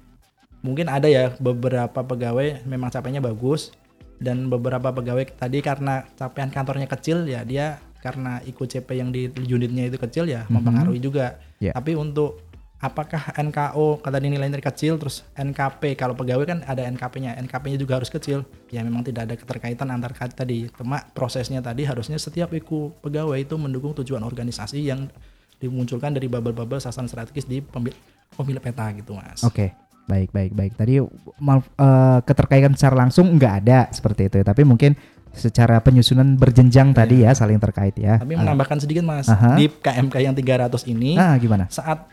mungkin 0.60 0.92
ada 0.92 1.08
ya 1.08 1.32
beberapa 1.40 2.04
pegawai 2.04 2.68
memang 2.68 2.92
capaiannya 2.92 3.24
bagus 3.24 3.72
dan 4.20 4.52
beberapa 4.52 4.92
pegawai 4.92 5.36
tadi 5.36 5.64
karena 5.64 6.04
capaian 6.16 6.52
kantornya 6.52 6.88
kecil 6.88 7.24
ya 7.24 7.44
dia 7.44 7.80
karena 8.04 8.44
IKU 8.44 8.68
CP 8.68 9.00
yang 9.00 9.16
di 9.16 9.32
unitnya 9.48 9.88
itu 9.88 9.96
kecil 9.96 10.28
ya 10.28 10.44
Mhm. 10.44 10.60
mempengaruhi 10.60 11.00
juga. 11.00 11.40
Iya. 11.64 11.72
Tapi 11.72 11.96
untuk 11.96 12.44
apakah 12.84 13.32
NKO 13.34 14.04
kata 14.04 14.20
nilai 14.20 14.52
dari 14.52 14.60
kecil 14.60 15.00
terus 15.00 15.24
NKP 15.34 15.96
kalau 15.96 16.12
pegawai 16.14 16.44
kan 16.44 16.60
ada 16.68 16.84
NKP-nya 16.84 17.40
NKP-nya 17.40 17.80
juga 17.80 17.96
harus 17.96 18.12
kecil 18.12 18.44
ya 18.68 18.84
memang 18.84 19.02
tidak 19.02 19.32
ada 19.32 19.36
keterkaitan 19.40 19.88
antar 19.88 20.12
kata 20.12 20.36
tadi 20.36 20.68
cuma 20.68 21.00
prosesnya 21.16 21.64
tadi 21.64 21.88
harusnya 21.88 22.20
setiap 22.20 22.52
IKU 22.52 23.00
pegawai 23.00 23.40
itu 23.40 23.56
mendukung 23.56 23.96
tujuan 23.96 24.20
organisasi 24.20 24.84
yang 24.84 25.08
dimunculkan 25.56 26.12
dari 26.12 26.28
bubble-bubble 26.28 26.78
sasaran 26.78 27.08
strategis 27.08 27.48
di 27.48 27.64
pemil- 27.64 27.96
pemilik 28.30 28.60
peta 28.60 28.92
gitu 28.92 29.16
mas 29.16 29.40
Oke. 29.42 29.72
Baik, 30.04 30.36
baik, 30.36 30.52
baik. 30.52 30.76
Tadi 30.76 31.00
mal- 31.40 31.64
eh, 31.64 32.20
keterkaitan 32.22 32.76
secara 32.76 33.00
langsung 33.00 33.40
nggak 33.40 33.54
ada 33.64 33.88
seperti 33.88 34.28
itu, 34.28 34.36
ya. 34.36 34.44
tapi 34.44 34.68
mungkin 34.68 35.00
secara 35.32 35.80
penyusunan 35.80 36.36
berjenjang 36.36 36.92
tadi 36.92 37.24
ya 37.24 37.32
saling 37.32 37.56
terkait 37.56 37.96
ya. 37.96 38.20
tapi 38.20 38.36
menambahkan 38.36 38.84
sedikit 38.84 39.02
mas 39.02 39.26
aha. 39.26 39.56
di 39.56 39.66
KMK 39.66 40.16
yang 40.22 40.36
300 40.36 40.84
ini 40.86 41.16
Ah, 41.16 41.40
gimana? 41.40 41.72
saat 41.72 42.04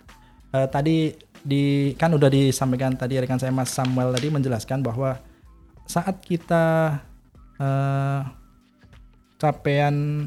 eh, 0.50 0.68
tadi 0.68 0.96
di 1.40 1.62
kan 1.96 2.12
udah 2.12 2.28
disampaikan 2.28 2.92
tadi 2.92 3.16
rekan 3.16 3.40
saya 3.40 3.48
Mas 3.50 3.72
Samuel 3.72 4.12
tadi 4.12 4.28
menjelaskan 4.28 4.84
bahwa 4.84 5.16
saat 5.84 6.20
kita 6.20 6.98
eh, 7.56 8.20
capaian 9.36 10.26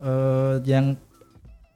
eh, 0.00 0.54
yang 0.64 0.96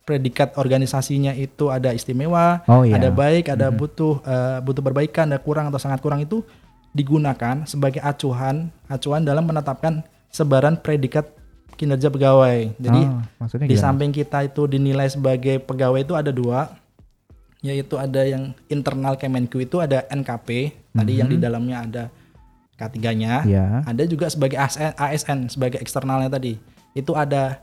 predikat 0.04 0.52
organisasinya 0.60 1.32
itu 1.32 1.72
ada 1.72 1.96
istimewa, 1.96 2.60
Oh, 2.68 2.84
iya. 2.84 3.00
ada 3.00 3.08
baik, 3.08 3.48
ada 3.48 3.72
Mhm. 3.72 3.76
butuh 3.76 4.14
eh, 4.20 4.58
butuh 4.60 4.82
perbaikan, 4.84 5.32
ada 5.32 5.40
kurang 5.40 5.72
atau 5.72 5.80
sangat 5.80 6.04
kurang 6.04 6.20
itu 6.20 6.44
digunakan 6.92 7.64
sebagai 7.66 7.98
acuan 8.04 8.70
acuan 8.86 9.24
dalam 9.24 9.42
menetapkan 9.42 10.04
sebaran 10.30 10.78
predikat 10.78 11.26
kinerja 11.74 12.08
pegawai. 12.08 12.74
Jadi 12.78 13.00
Oh, 13.04 13.20
maksudnya 13.42 13.66
di 13.66 13.76
samping 13.76 14.10
kita 14.10 14.46
itu 14.46 14.64
dinilai 14.64 15.10
sebagai 15.10 15.58
pegawai 15.60 16.00
itu 16.00 16.14
ada 16.14 16.30
dua, 16.30 16.70
yaitu 17.60 17.96
ada 17.96 18.22
yang 18.22 18.52
internal 18.68 19.16
Kemenku 19.16 19.58
itu 19.58 19.80
ada 19.80 20.04
NKP, 20.08 20.74
tadi 20.92 21.12
yang 21.18 21.28
di 21.28 21.36
Mhm. 21.40 21.44
dalamnya 21.44 21.76
ada 21.82 22.04
K3-nya, 22.74 23.46
Ya. 23.46 23.86
ada 23.86 24.02
juga 24.04 24.26
sebagai 24.26 24.58
ASN, 24.58 24.92
ASN 24.98 25.38
sebagai 25.46 25.78
eksternalnya 25.78 26.28
tadi. 26.28 26.58
Itu 26.92 27.14
ada 27.14 27.62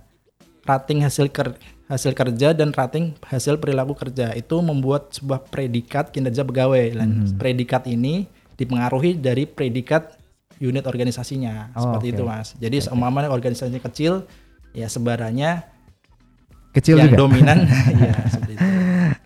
rating 0.63 1.03
hasil 1.03 1.27
ker- 1.27 1.57
hasil 1.91 2.15
kerja 2.15 2.55
dan 2.55 2.71
rating 2.71 3.19
hasil 3.27 3.59
perilaku 3.59 3.91
kerja. 3.97 4.31
Itu 4.31 4.63
membuat 4.63 5.11
sebuah 5.11 5.51
predikat 5.51 6.15
kinerja 6.15 6.47
pegawai. 6.47 6.95
Dan 6.95 7.27
Mhm. 7.27 7.35
predikat 7.35 7.83
ini 7.91 8.25
dipengaruhi 8.55 9.19
dari 9.19 9.43
predikat 9.43 10.20
unit 10.61 10.85
organisasinya. 10.85 11.73
Oh, 11.73 11.89
seperti 11.89 12.13
oke. 12.13 12.15
itu, 12.15 12.23
Mas. 12.23 12.47
Jadi 12.55 12.77
seumpamanya 12.85 13.33
organisasinya 13.33 13.81
kecil, 13.81 14.29
ya 14.71 14.85
sebarannya 14.85 15.65
Kecil 16.71 16.95
yang 17.03 17.11
juga. 17.11 17.27
dominan 17.27 17.67
ya 18.07 18.15
seperti 18.31 18.55
itu. 18.55 18.67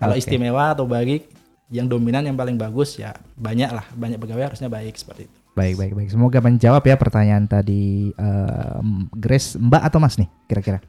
Kalau 0.02 0.16
Oke. 0.18 0.22
istimewa 0.24 0.74
atau 0.74 0.90
baik 0.90 1.30
yang 1.70 1.86
dominan 1.86 2.26
yang 2.26 2.34
paling 2.34 2.58
bagus 2.58 2.98
ya 2.98 3.14
banyak 3.38 3.70
lah, 3.70 3.86
banyak 3.94 4.18
pegawai 4.18 4.50
harusnya 4.54 4.66
baik 4.66 4.98
seperti 4.98 5.30
itu. 5.30 5.40
Baik, 5.56 5.80
baik, 5.80 5.94
baik. 5.96 6.10
Semoga 6.12 6.44
menjawab 6.44 6.84
ya 6.84 7.00
pertanyaan 7.00 7.48
tadi 7.48 8.12
eh, 8.12 8.80
Grace, 9.16 9.56
Mbak 9.56 9.82
atau 9.88 10.00
Mas 10.04 10.20
nih 10.20 10.28
kira-kira? 10.52 10.84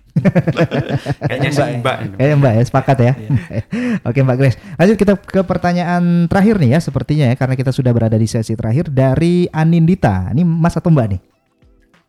Kayaknya 1.30 1.50
sih 1.54 1.78
Mbak. 1.78 1.96
Kayaknya 2.18 2.36
Mbak 2.42 2.52
ya, 2.52 2.62
sepakat 2.66 2.96
ya. 2.98 3.12
Oke 4.10 4.26
Mbak 4.26 4.36
Grace. 4.42 4.58
Lanjut 4.74 4.98
kita 4.98 5.14
ke 5.22 5.46
pertanyaan 5.46 6.26
terakhir 6.26 6.58
nih 6.58 6.74
ya, 6.74 6.78
sepertinya 6.82 7.30
ya 7.30 7.38
karena 7.38 7.54
kita 7.54 7.70
sudah 7.70 7.94
berada 7.94 8.18
di 8.18 8.26
sesi 8.26 8.58
terakhir 8.58 8.90
dari 8.90 9.46
Anindita. 9.54 10.34
Ini 10.34 10.42
Mas 10.42 10.74
atau 10.74 10.90
Mbak 10.90 11.06
nih? 11.14 11.20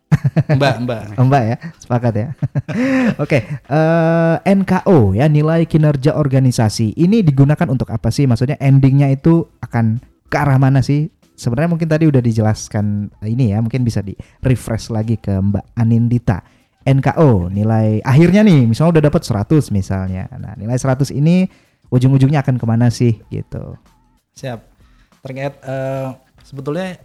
Mbak, 0.58 0.74
Mbak. 0.82 1.02
Oh, 1.14 1.24
Mbak 1.30 1.42
ya, 1.46 1.56
sepakat 1.78 2.12
ya. 2.18 2.28
Oke, 3.22 3.38
eh, 3.46 4.36
NKO 4.42 5.14
ya 5.14 5.30
nilai 5.30 5.62
kinerja 5.62 6.18
organisasi 6.18 6.98
ini 6.98 7.22
digunakan 7.22 7.70
untuk 7.70 7.86
apa 7.94 8.10
sih? 8.10 8.26
Maksudnya 8.26 8.58
endingnya 8.58 9.14
itu 9.14 9.46
akan 9.62 10.02
ke 10.26 10.36
arah 10.36 10.58
mana 10.58 10.82
sih? 10.82 11.06
Sebenarnya 11.38 11.70
mungkin 11.70 11.86
tadi 11.86 12.04
udah 12.04 12.18
dijelaskan 12.18 13.14
ini 13.22 13.54
ya, 13.54 13.62
mungkin 13.62 13.86
bisa 13.86 14.02
di 14.02 14.12
refresh 14.42 14.90
lagi 14.90 15.14
ke 15.14 15.30
Mbak 15.30 15.78
Anindita. 15.78 16.42
NKO 16.82 17.52
nilai 17.52 18.00
akhirnya 18.02 18.42
nih, 18.42 18.66
misalnya 18.66 18.98
udah 18.98 19.04
dapat 19.06 19.22
100 19.22 19.70
misalnya. 19.70 20.26
Nah, 20.34 20.56
nilai 20.56 20.74
100 20.74 21.12
ini 21.12 21.46
ujung-ujungnya 21.88 22.40
akan 22.40 22.56
ke 22.56 22.64
mana 22.64 22.88
sih 22.88 23.22
gitu? 23.28 23.76
Siap. 24.34 24.58
Terkait 25.20 25.54
eh, 25.62 26.08
sebetulnya 26.42 26.96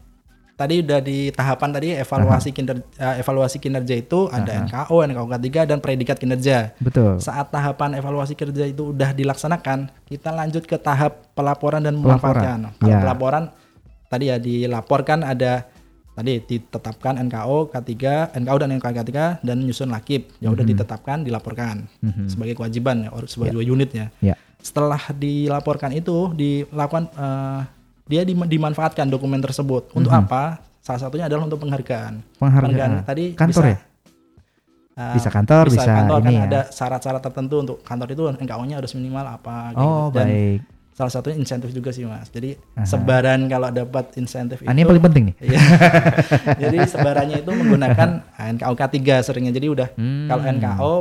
tadi 0.53 0.79
udah 0.79 0.99
di 1.01 1.33
tahapan 1.33 1.69
tadi 1.73 1.87
evaluasi 1.93 2.49
kinerja 2.53 2.79
eh, 2.95 3.15
evaluasi 3.19 3.57
kinerja 3.59 3.95
itu 3.97 4.31
ada 4.31 4.55
Aha. 4.55 4.63
NKO, 4.87 4.95
NKO 5.03 5.25
ketiga 5.35 5.61
dan 5.67 5.77
predikat 5.77 6.15
kinerja. 6.15 6.71
Betul. 6.79 7.19
Saat 7.19 7.51
tahapan 7.51 7.99
evaluasi 7.99 8.33
kinerja 8.33 8.63
itu 8.65 8.95
udah 8.95 9.11
dilaksanakan, 9.11 9.91
kita 10.07 10.31
lanjut 10.31 10.63
ke 10.63 10.79
tahap 10.79 11.27
pelaporan 11.35 11.83
dan 11.83 11.99
Pelaporan. 11.99 12.07
memanfaatkan. 12.07 12.59
Kalau 12.79 12.87
Ya. 12.87 13.01
pelaporan 13.03 13.43
tadi 14.13 14.29
ya 14.29 14.37
dilaporkan 14.37 15.25
ada 15.25 15.65
tadi 16.13 16.37
ditetapkan 16.39 17.17
NKO 17.19 17.73
K3, 17.73 17.93
NKO 18.37 18.57
dan 18.59 18.69
NKO 18.71 18.91
K3 18.93 19.11
dan 19.41 19.57
nyusun 19.59 19.89
lakip. 19.89 20.29
Ya 20.37 20.53
udah 20.53 20.61
Mhm. 20.61 20.71
ditetapkan, 20.71 21.17
dilaporkan 21.19 21.89
Mhm. 21.99 22.29
sebagai 22.29 22.53
kewajiban 22.53 23.01
ya, 23.01 23.09
sebagai 23.25 23.57
dua 23.57 23.65
unitnya. 23.65 24.13
Ya. 24.19 24.37
Setelah 24.61 25.01
dilaporkan 25.11 25.89
itu 25.91 26.29
dilakukan 26.31 27.09
eh, 27.11 27.61
dia 28.05 28.21
dim- 28.21 28.45
dimanfaatkan 28.45 29.09
dokumen 29.09 29.41
tersebut 29.41 29.89
untuk 29.91 30.07
Mhm. 30.07 30.21
apa? 30.21 30.43
Salah 30.79 31.01
satunya 31.01 31.25
adalah 31.25 31.43
untuk 31.43 31.57
penghargaan. 31.57 32.21
Penghargaan. 32.37 33.01
tadi 33.01 33.33
Kantor 33.33 33.63
bisa, 33.63 33.73
ya? 33.73 33.79
eh, 34.93 35.13
Bisa 35.15 35.29
kantor, 35.29 35.63
bisa 35.67 35.87
kantor 35.87 36.19
ini 36.19 36.25
kan 36.29 36.33
ya. 36.35 36.43
ada 36.45 36.61
syarat-syarat 36.69 37.21
tertentu 37.23 37.55
untuk 37.57 37.77
kantor 37.81 38.07
itu 38.11 38.23
NKO-nya 38.37 38.75
harus 38.77 38.93
minimal 38.93 39.25
apa 39.31 39.73
Oh, 39.73 40.11
Dan 40.11 40.27
baik. 40.29 40.59
Salah 40.93 41.09
satunya 41.09 41.35
insentif 41.35 41.69
juga 41.69 41.89
sih 41.89 42.05
Mas. 42.05 42.29
Jadi 42.29 42.53
Aha. 42.75 42.85
sebaran 42.85 43.45
kalau 43.45 43.69
dapat 43.69 44.13
insentif 44.15 44.61
Ah, 44.61 44.69
ini 44.69 44.71
itu 44.71 44.79
yang 44.79 44.89
paling 44.89 45.03
penting 45.03 45.23
nih. 45.25 45.35
Iya. 45.43 45.59
Jadi 46.63 46.77
sebarannya 46.85 47.37
itu 47.39 47.51
menggunakan 47.51 48.09
NKO 48.53 48.73
K3 48.73 48.97
seringnya. 49.19 49.51
Jadi 49.51 49.67
udah 49.67 49.87
Hmm. 49.93 50.27
kalau 50.27 50.43
NKO 50.45 50.93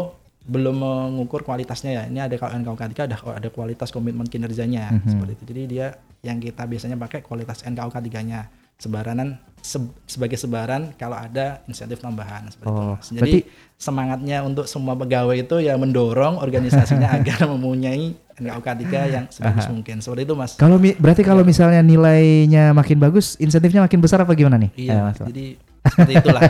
belum 0.43 0.75
mengukur 0.75 1.41
kualitasnya 1.43 1.91
ya. 1.93 2.03
Ini 2.05 2.19
ada 2.23 2.35
kalau 2.35 2.57
NKO 2.57 2.75
K3 2.75 2.93
ada 3.05 3.17
ada 3.17 3.49
kualitas 3.49 3.89
komitmen 3.89 4.25
kinerjanya 4.25 4.91
Mhm. 4.93 5.09
seperti 5.09 5.33
itu. 5.35 5.45
Jadi 5.47 5.63
dia 5.69 5.87
yang 6.21 6.39
kita 6.39 6.65
biasanya 6.65 6.97
pakai 6.97 7.21
kualitas 7.21 7.61
NKO 7.63 7.89
K3-nya. 7.89 8.62
Sebaranan 8.83 9.39
se- 9.63 9.95
sebagai 10.05 10.35
sebaran 10.35 10.91
kalau 10.99 11.15
ada 11.15 11.63
insentif 11.71 12.03
tambahan 12.03 12.51
seperti 12.51 12.67
itu. 12.67 12.83
Oh, 12.83 12.99
Mas. 12.99 13.07
Jadi 13.09 13.19
berarti- 13.39 13.43
semangatnya 13.79 14.43
untuk 14.43 14.67
semua 14.67 14.99
pegawai 14.99 15.39
itu 15.39 15.63
ya 15.63 15.79
mendorong 15.79 16.39
organisasinya 16.39 17.07
agar 17.19 17.47
mempunyai 17.47 18.15
NKO 18.33 18.59
K3 18.59 18.85
yang 19.07 19.25
sebagus 19.31 19.67
Aha. 19.67 19.73
mungkin. 19.73 20.03
Seperti 20.03 20.23
itu 20.27 20.35
Mas. 20.35 20.59
Kalau 20.59 20.83
berarti 20.83 21.23
kalau 21.23 21.47
misalnya 21.47 21.79
nilainya 21.79 22.75
makin 22.75 22.99
bagus, 22.99 23.39
insentifnya 23.39 23.87
makin 23.87 24.03
besar 24.03 24.27
apa 24.27 24.35
gimana 24.35 24.59
nih? 24.59 24.71
Iya, 24.75 24.99
Mas. 25.07 25.19
jadi 25.23 25.47
seperti 25.83 26.13
itulah. 26.19 26.43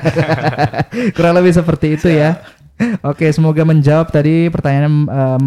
Kurang 1.16 1.34
lebih 1.36 1.52
seperti 1.52 1.86
itu 2.00 2.08
ya. 2.08 2.40
Oke, 3.10 3.30
semoga 3.30 3.62
menjawab 3.62 4.10
tadi 4.10 4.50
pertanyaan 4.50 5.08
em, 5.08 5.46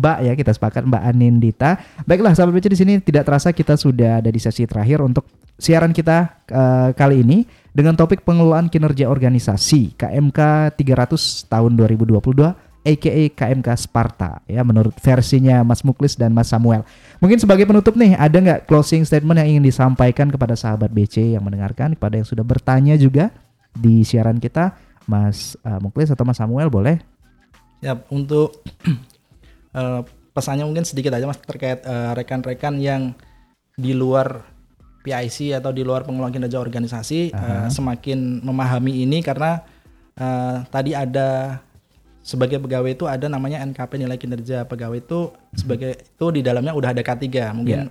Mbak 0.00 0.18
ya 0.24 0.32
kita 0.36 0.52
sepakat 0.54 0.82
Mbak 0.84 1.02
Anindita. 1.02 1.70
Baiklah, 2.04 2.32
sahabat 2.36 2.56
BC 2.56 2.66
di 2.72 2.78
sini 2.78 2.92
tidak 3.00 3.26
terasa 3.28 3.52
kita 3.52 3.74
sudah 3.74 4.20
ada 4.24 4.30
di 4.30 4.40
sesi 4.40 4.64
terakhir 4.68 5.00
untuk 5.04 5.26
siaran 5.56 5.92
kita 5.92 6.46
eh, 6.48 6.90
kali 6.92 7.24
ini 7.24 7.48
dengan 7.72 7.96
topik 7.96 8.24
pengelolaan 8.24 8.68
kinerja 8.68 9.08
organisasi 9.08 9.96
KMK 9.96 10.72
300 10.76 11.48
tahun 11.48 11.72
2022 11.76 12.66
aka 12.86 13.22
KMK 13.34 13.68
Sparta 13.74 14.40
ya 14.46 14.62
menurut 14.62 14.94
versinya 15.02 15.66
Mas 15.66 15.82
Muklis 15.82 16.14
dan 16.14 16.30
Mas 16.30 16.48
Samuel. 16.48 16.86
Mungkin 17.18 17.42
sebagai 17.42 17.66
penutup 17.66 17.98
nih 17.98 18.14
ada 18.14 18.38
nggak 18.38 18.70
closing 18.70 19.02
statement 19.02 19.42
yang 19.42 19.58
ingin 19.58 19.64
disampaikan 19.66 20.30
kepada 20.30 20.54
sahabat 20.54 20.94
BC 20.94 21.34
yang 21.34 21.42
mendengarkan, 21.42 21.98
kepada 21.98 22.22
yang 22.22 22.28
sudah 22.28 22.46
bertanya 22.46 22.94
juga 22.94 23.34
di 23.74 24.06
siaran 24.06 24.38
kita, 24.38 24.72
Mas 25.06 25.54
uh, 25.62 25.78
Muklis 25.78 26.10
atau 26.10 26.26
Mas 26.26 26.38
Samuel 26.38 26.68
boleh? 26.68 26.98
Ya, 27.80 27.96
untuk 28.10 28.66
eh, 29.78 30.00
pesannya 30.36 30.68
mungkin 30.68 30.84
sedikit 30.84 31.16
aja 31.16 31.24
Mas 31.24 31.40
terkait 31.40 31.80
eh, 31.80 32.10
rekan-rekan 32.12 32.76
yang 32.76 33.16
di 33.76 33.96
luar 33.96 34.44
PIC 35.04 35.56
atau 35.56 35.70
di 35.70 35.80
luar 35.80 36.02
pengelolaan 36.02 36.34
kinerja 36.34 36.60
organisasi 36.60 37.32
Aha. 37.32 37.40
eh, 37.40 37.68
semakin 37.72 38.44
memahami 38.44 39.06
ini 39.06 39.24
karena 39.24 39.64
eh, 40.16 40.56
tadi 40.68 40.92
ada 40.92 41.60
sebagai 42.26 42.58
pegawai 42.58 42.90
itu 42.90 43.04
ada 43.06 43.30
namanya 43.30 43.62
NKP 43.62 44.02
nilai 44.02 44.18
kinerja 44.18 44.66
pegawai 44.66 44.98
itu 44.98 45.30
sebagai 45.54 45.94
itu 45.94 46.26
di 46.34 46.40
dalamnya 46.42 46.74
udah 46.74 46.90
ada 46.90 47.00
K3 47.06 47.54
mungkin 47.54 47.86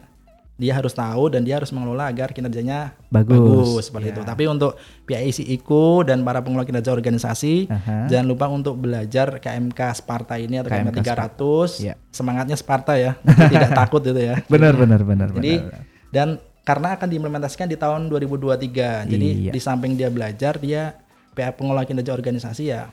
dia 0.56 0.72
harus 0.72 0.92
tahu 0.92 1.28
dan 1.28 1.44
dia 1.44 1.60
harus 1.60 1.68
mengelola 1.70 2.08
agar 2.08 2.32
kinerjanya 2.32 2.96
Bagus. 3.08 3.84
seperti 3.84 4.08
Ya. 4.08 4.14
itu. 4.14 4.22
Tapi 4.24 4.44
untuk 4.46 4.72
PIC 5.04 5.44
IKU 5.52 6.08
dan 6.08 6.24
para 6.24 6.40
pengelola 6.40 6.64
kinerja 6.64 6.90
organisasi 6.90 7.68
Aha. 7.68 8.08
jangan 8.08 8.24
lupa 8.26 8.48
untuk 8.48 8.80
belajar 8.80 9.38
KMK 9.38 9.80
Sparta 9.94 10.36
ini 10.36 10.56
atau 10.58 10.72
KMK, 10.72 10.96
KMK 10.96 11.08
300. 11.36 11.84
Ya. 11.84 11.94
Semangatnya 12.08 12.56
Sparta 12.56 12.96
ya, 12.96 13.20
tidak 13.52 13.76
takut 13.76 14.00
itu 14.02 14.16
ya. 14.18 14.40
Benar, 14.46 14.74
benar, 14.74 15.02
benar, 15.02 15.30
Jadi 15.30 15.54
benar, 15.60 15.70
benar. 15.70 15.84
dan 16.10 16.28
karena 16.64 16.88
akan 16.94 17.08
diimplementasikan 17.08 17.68
di 17.68 17.76
tahun 17.76 18.08
2023. 18.08 19.06
Jadi 19.06 19.28
Iya. 19.38 19.52
di 19.52 19.60
samping 19.60 19.94
dia 19.94 20.08
belajar, 20.08 20.56
dia 20.58 20.96
pihak 21.32 21.60
pengelola 21.60 21.84
kinerja 21.84 22.10
organisasi 22.10 22.64
ya 22.66 22.90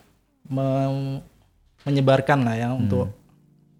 menyebarkan 1.82 2.38
lah 2.42 2.54
ya 2.54 2.68
Hmm. 2.70 2.80
untuk 2.80 3.06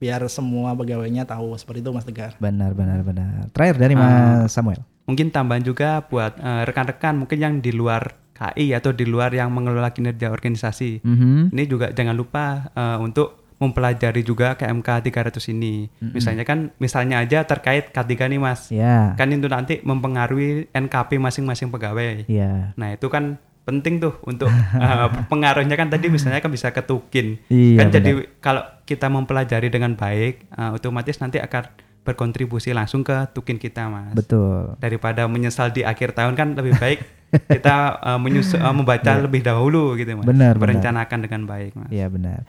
biar 0.03 0.27
semua 0.27 0.75
pegawainya 0.75 1.23
tahu 1.23 1.55
seperti 1.55 1.87
itu 1.87 1.95
Mas 1.95 2.03
Tegar. 2.03 2.35
Benar, 2.43 2.75
benar, 2.75 3.07
benar. 3.07 3.47
Terakhir 3.55 3.79
dari. 3.79 3.95
Mas 3.95 4.51
Samuel. 4.51 4.83
Mungkin 5.07 5.31
tambahan 5.31 5.63
juga 5.63 6.03
buat 6.11 6.35
eh, 6.43 6.63
rekan-rekan 6.67 7.23
mungkin 7.23 7.39
yang 7.39 7.55
di 7.63 7.71
luar 7.71 8.19
KI 8.35 8.75
atau 8.75 8.91
di 8.91 9.07
luar 9.07 9.31
yang 9.31 9.55
mengelola 9.55 9.95
kinerja 9.95 10.35
organisasi. 10.35 11.07
Mhm. 11.07 11.55
Ini 11.55 11.65
juga 11.71 11.95
jangan 11.95 12.19
lupa 12.19 12.75
eh, 12.75 12.99
untuk 12.99 13.43
mempelajari 13.63 14.27
juga 14.27 14.59
KMK 14.59 15.07
300 15.07 15.55
ini. 15.55 15.87
Mhm. 15.87 16.11
Misalnya 16.19 16.43
kan 16.43 16.75
misalnya 16.83 17.23
aja 17.23 17.47
terkait 17.47 17.95
K3 17.95 18.27
nih 18.27 18.41
Mas. 18.43 18.67
Ya. 18.75 19.15
Kan 19.15 19.31
itu 19.31 19.47
nanti 19.47 19.79
mempengaruhi 19.87 20.67
NKP 20.75 21.23
masing-masing 21.23 21.71
pegawai. 21.71 22.27
Iya. 22.27 22.75
Nah, 22.75 22.99
itu 22.99 23.07
kan 23.07 23.39
penting 23.63 24.03
tuh 24.03 24.19
untuk 24.27 24.51
eh, 24.87 25.09
pengaruhnya 25.31 25.79
kan 25.79 25.89
tadi 25.91 26.11
misalnya 26.11 26.43
kan 26.43 26.51
bisa 26.51 26.75
ketukin. 26.75 27.39
Iya, 27.47 27.79
kan 27.79 27.87
jadi 27.95 28.11
benar. 28.19 28.39
kalau 28.43 28.63
kita 28.87 29.07
mempelajari 29.07 29.69
dengan 29.71 29.95
baik 29.95 30.51
eh, 30.51 30.71
otomatis 30.75 31.19
nanti 31.23 31.39
akan 31.39 31.71
berkontribusi 32.03 32.75
langsung 32.75 33.07
ke 33.07 33.31
tukin 33.31 33.63
kita, 33.63 33.87
Mas. 33.87 34.19
Betul. 34.19 34.75
Daripada 34.83 35.31
menyesal 35.31 35.71
di 35.71 35.87
akhir 35.87 36.19
tahun 36.19 36.35
kan 36.35 36.59
lebih 36.59 36.75
baik 36.83 36.99
kita 37.55 38.03
eh, 38.03 38.19
menyusu- 38.19 38.59
eh, 38.59 38.75
membaca 38.75 39.13
lebih 39.23 39.47
dahulu 39.47 39.95
gitu, 39.95 40.19
Mas. 40.19 40.27
Benar, 40.27 40.59
benar. 40.59 40.63
Merencanakan 40.67 41.19
dengan 41.23 41.43
baik, 41.47 41.73
Mas. 41.79 41.91
Iya 41.95 42.11
benar. 42.11 42.43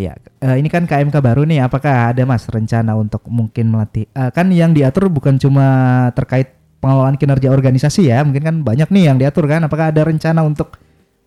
Ya, 0.00 0.16
ini 0.56 0.72
kan 0.72 0.88
KMK 0.88 1.12
baru 1.20 1.44
nih. 1.44 1.60
Apakah 1.60 2.16
ada 2.16 2.24
mas 2.24 2.48
rencana 2.48 2.96
untuk 2.96 3.20
mungkin 3.28 3.68
melatih? 3.68 4.08
kan 4.32 4.48
yang 4.48 4.72
diatur 4.72 5.12
bukan 5.12 5.36
cuma 5.36 6.08
terkait 6.16 6.56
pengelolaan 6.80 7.14
kinerja 7.14 7.48
organisasi 7.48 8.08
ya. 8.08 8.24
Mungkin 8.24 8.42
kan 8.42 8.56
banyak 8.60 8.88
nih 8.88 9.04
yang 9.06 9.16
diatur 9.16 9.44
kan. 9.44 9.60
Apakah 9.62 9.92
ada 9.92 10.02
rencana 10.02 10.40
untuk 10.42 10.80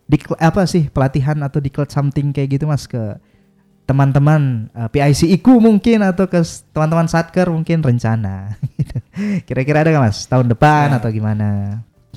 di 0.04 0.20
apa 0.36 0.68
sih 0.68 0.92
pelatihan 0.92 1.40
atau 1.40 1.58
declare 1.58 1.88
something 1.88 2.28
kayak 2.30 2.58
gitu 2.58 2.68
mas 2.68 2.84
ke 2.84 3.16
teman-teman 3.84 4.68
eh, 4.72 4.88
PIC 4.88 5.28
IKU 5.40 5.60
mungkin 5.60 6.00
atau 6.00 6.24
ke 6.24 6.40
teman-teman 6.72 7.06
satker 7.06 7.48
mungkin 7.48 7.80
rencana. 7.80 8.56
gitu. 8.80 8.96
Kira-kira 9.44 9.84
ada 9.84 9.92
nggak 9.92 10.04
mas 10.04 10.24
tahun 10.24 10.48
depan 10.48 10.86
Ya. 10.90 10.96
atau 11.00 11.08
gimana? 11.08 11.48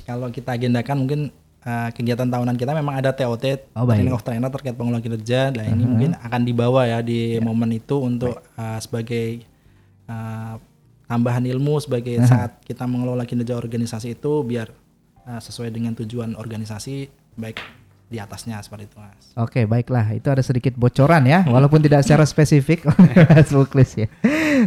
Kalau 0.02 0.28
kita 0.28 0.56
agendakan 0.56 0.96
mungkin 0.98 1.20
uh, 1.60 1.92
kegiatan 1.92 2.24
tahunan 2.24 2.56
kita 2.56 2.72
memang 2.72 2.96
ada 2.96 3.12
TOT 3.12 3.44
Oh, 3.76 3.84
training 3.84 4.08
of 4.10 4.24
trainer 4.24 4.48
terkait 4.48 4.72
pengelolaan 4.72 5.04
kinerja. 5.04 5.52
Nah 5.52 5.64
ini 5.64 5.84
Mhm. 5.84 5.88
mungkin 5.88 6.10
akan 6.16 6.40
dibawa 6.42 6.88
ya 6.88 6.98
di 7.00 7.36
momen 7.38 7.68
itu 7.70 8.00
untuk 8.00 8.40
uh, 8.56 8.78
sebagai 8.80 9.44
uh, 10.08 10.56
tambahan 11.08 11.42
ilmu 11.48 11.80
sebagai 11.80 12.20
Aha. 12.20 12.28
saat 12.28 12.50
kita 12.62 12.84
mengelola 12.84 13.24
kinerja 13.24 13.56
organisasi 13.56 14.14
itu 14.14 14.44
biar 14.44 14.68
uh, 15.24 15.40
sesuai 15.40 15.72
dengan 15.72 15.96
tujuan 15.96 16.36
organisasi 16.36 17.08
baik 17.34 17.58
di 18.08 18.16
atasnya 18.16 18.56
seperti 18.64 18.88
itu 18.88 18.96
mas. 18.96 19.36
Oke, 19.36 19.68
baiklah. 19.68 20.16
Itu 20.16 20.32
ada 20.32 20.40
sedikit 20.40 20.72
bocoran 20.80 21.28
ya, 21.28 21.44
walaupun 21.44 21.84
tidak 21.84 22.02
secara 22.08 22.24
spesifik 22.32 22.88
Mas 23.28 23.52
Muklis 23.52 23.92
ya. 24.00 24.08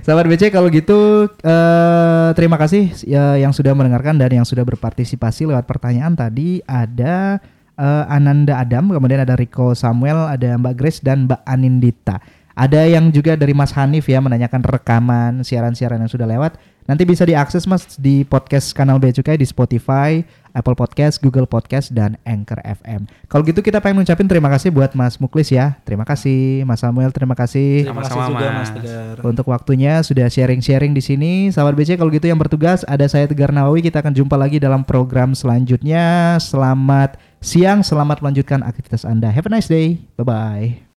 Sahabat 0.05 0.29
BC 0.29 0.53
kalau 0.53 0.69
gitu 0.69 1.25
eh, 1.41 2.29
terima 2.37 2.55
kasih 2.61 2.93
ya, 3.03 3.41
yang 3.41 3.49
sudah 3.51 3.73
mendengarkan 3.73 4.15
dan 4.21 4.29
yang 4.29 4.45
sudah 4.45 4.61
berpartisipasi 4.61 5.49
lewat 5.49 5.65
pertanyaan 5.65 6.13
tadi 6.13 6.61
ada 6.69 7.41
eh, 7.75 8.03
Ananda 8.07 8.61
Adam, 8.61 8.93
kemudian 8.93 9.25
ada 9.25 9.33
Rico 9.33 9.73
Samuel, 9.73 10.29
ada 10.29 10.55
Mbak 10.61 10.75
Grace 10.77 11.01
dan 11.01 11.25
Mbak 11.25 11.41
Anindita. 11.41 12.21
Ada 12.61 12.85
yang 12.85 13.09
juga 13.09 13.33
dari 13.33 13.57
Mas 13.57 13.73
Hanif 13.73 14.05
ya 14.05 14.21
menanyakan 14.21 14.61
rekaman 14.61 15.41
siaran-siaran 15.41 15.97
yang 15.97 16.11
sudah 16.11 16.29
lewat 16.29 16.61
Nanti 16.89 17.05
bisa 17.05 17.23
diakses 17.23 17.69
Mas 17.69 17.85
di 18.01 18.25
podcast 18.25 18.73
kanal 18.73 18.97
Bea 18.97 19.13
Cukai 19.13 19.37
di 19.37 19.45
Spotify, 19.45 20.25
Apple 20.51 20.73
Podcast, 20.73 21.21
Google 21.21 21.45
Podcast 21.45 21.93
dan 21.93 22.17
Anchor 22.25 22.57
FM. 22.65 23.05
Kalau 23.29 23.45
gitu 23.45 23.61
kita 23.61 23.77
pengen 23.77 24.01
ngucapin 24.01 24.25
terima 24.25 24.49
kasih 24.49 24.73
buat 24.73 24.97
Mas 24.97 25.21
Muklis 25.21 25.53
ya. 25.53 25.77
Terima 25.85 26.03
kasih 26.03 26.65
Mas 26.65 26.81
Samuel, 26.81 27.13
terima 27.13 27.37
kasih. 27.37 27.85
Terima 27.85 28.01
kasih 28.01 28.19
juga 28.33 28.47
Mas 28.49 28.69
Tegar. 28.73 29.15
Untuk 29.21 29.45
waktunya 29.53 30.01
sudah 30.01 30.25
sharing-sharing 30.25 30.97
di 30.97 31.03
sini. 31.05 31.33
Sahabat 31.53 31.77
BC 31.77 32.01
kalau 32.01 32.09
gitu 32.09 32.25
yang 32.25 32.41
bertugas 32.41 32.81
ada 32.89 33.05
saya 33.05 33.29
Tegar 33.29 33.53
Nawawi. 33.53 33.85
Kita 33.85 34.01
akan 34.01 34.17
jumpa 34.17 34.33
lagi 34.33 34.57
dalam 34.57 34.81
program 34.81 35.37
selanjutnya. 35.37 36.35
Selamat 36.41 37.21
siang, 37.45 37.85
selamat 37.85 38.25
melanjutkan 38.25 38.65
aktivitas 38.65 39.05
Anda. 39.05 39.29
Have 39.29 39.45
a 39.45 39.51
nice 39.53 39.69
day. 39.69 40.01
Bye 40.17 40.25
bye. 40.25 40.89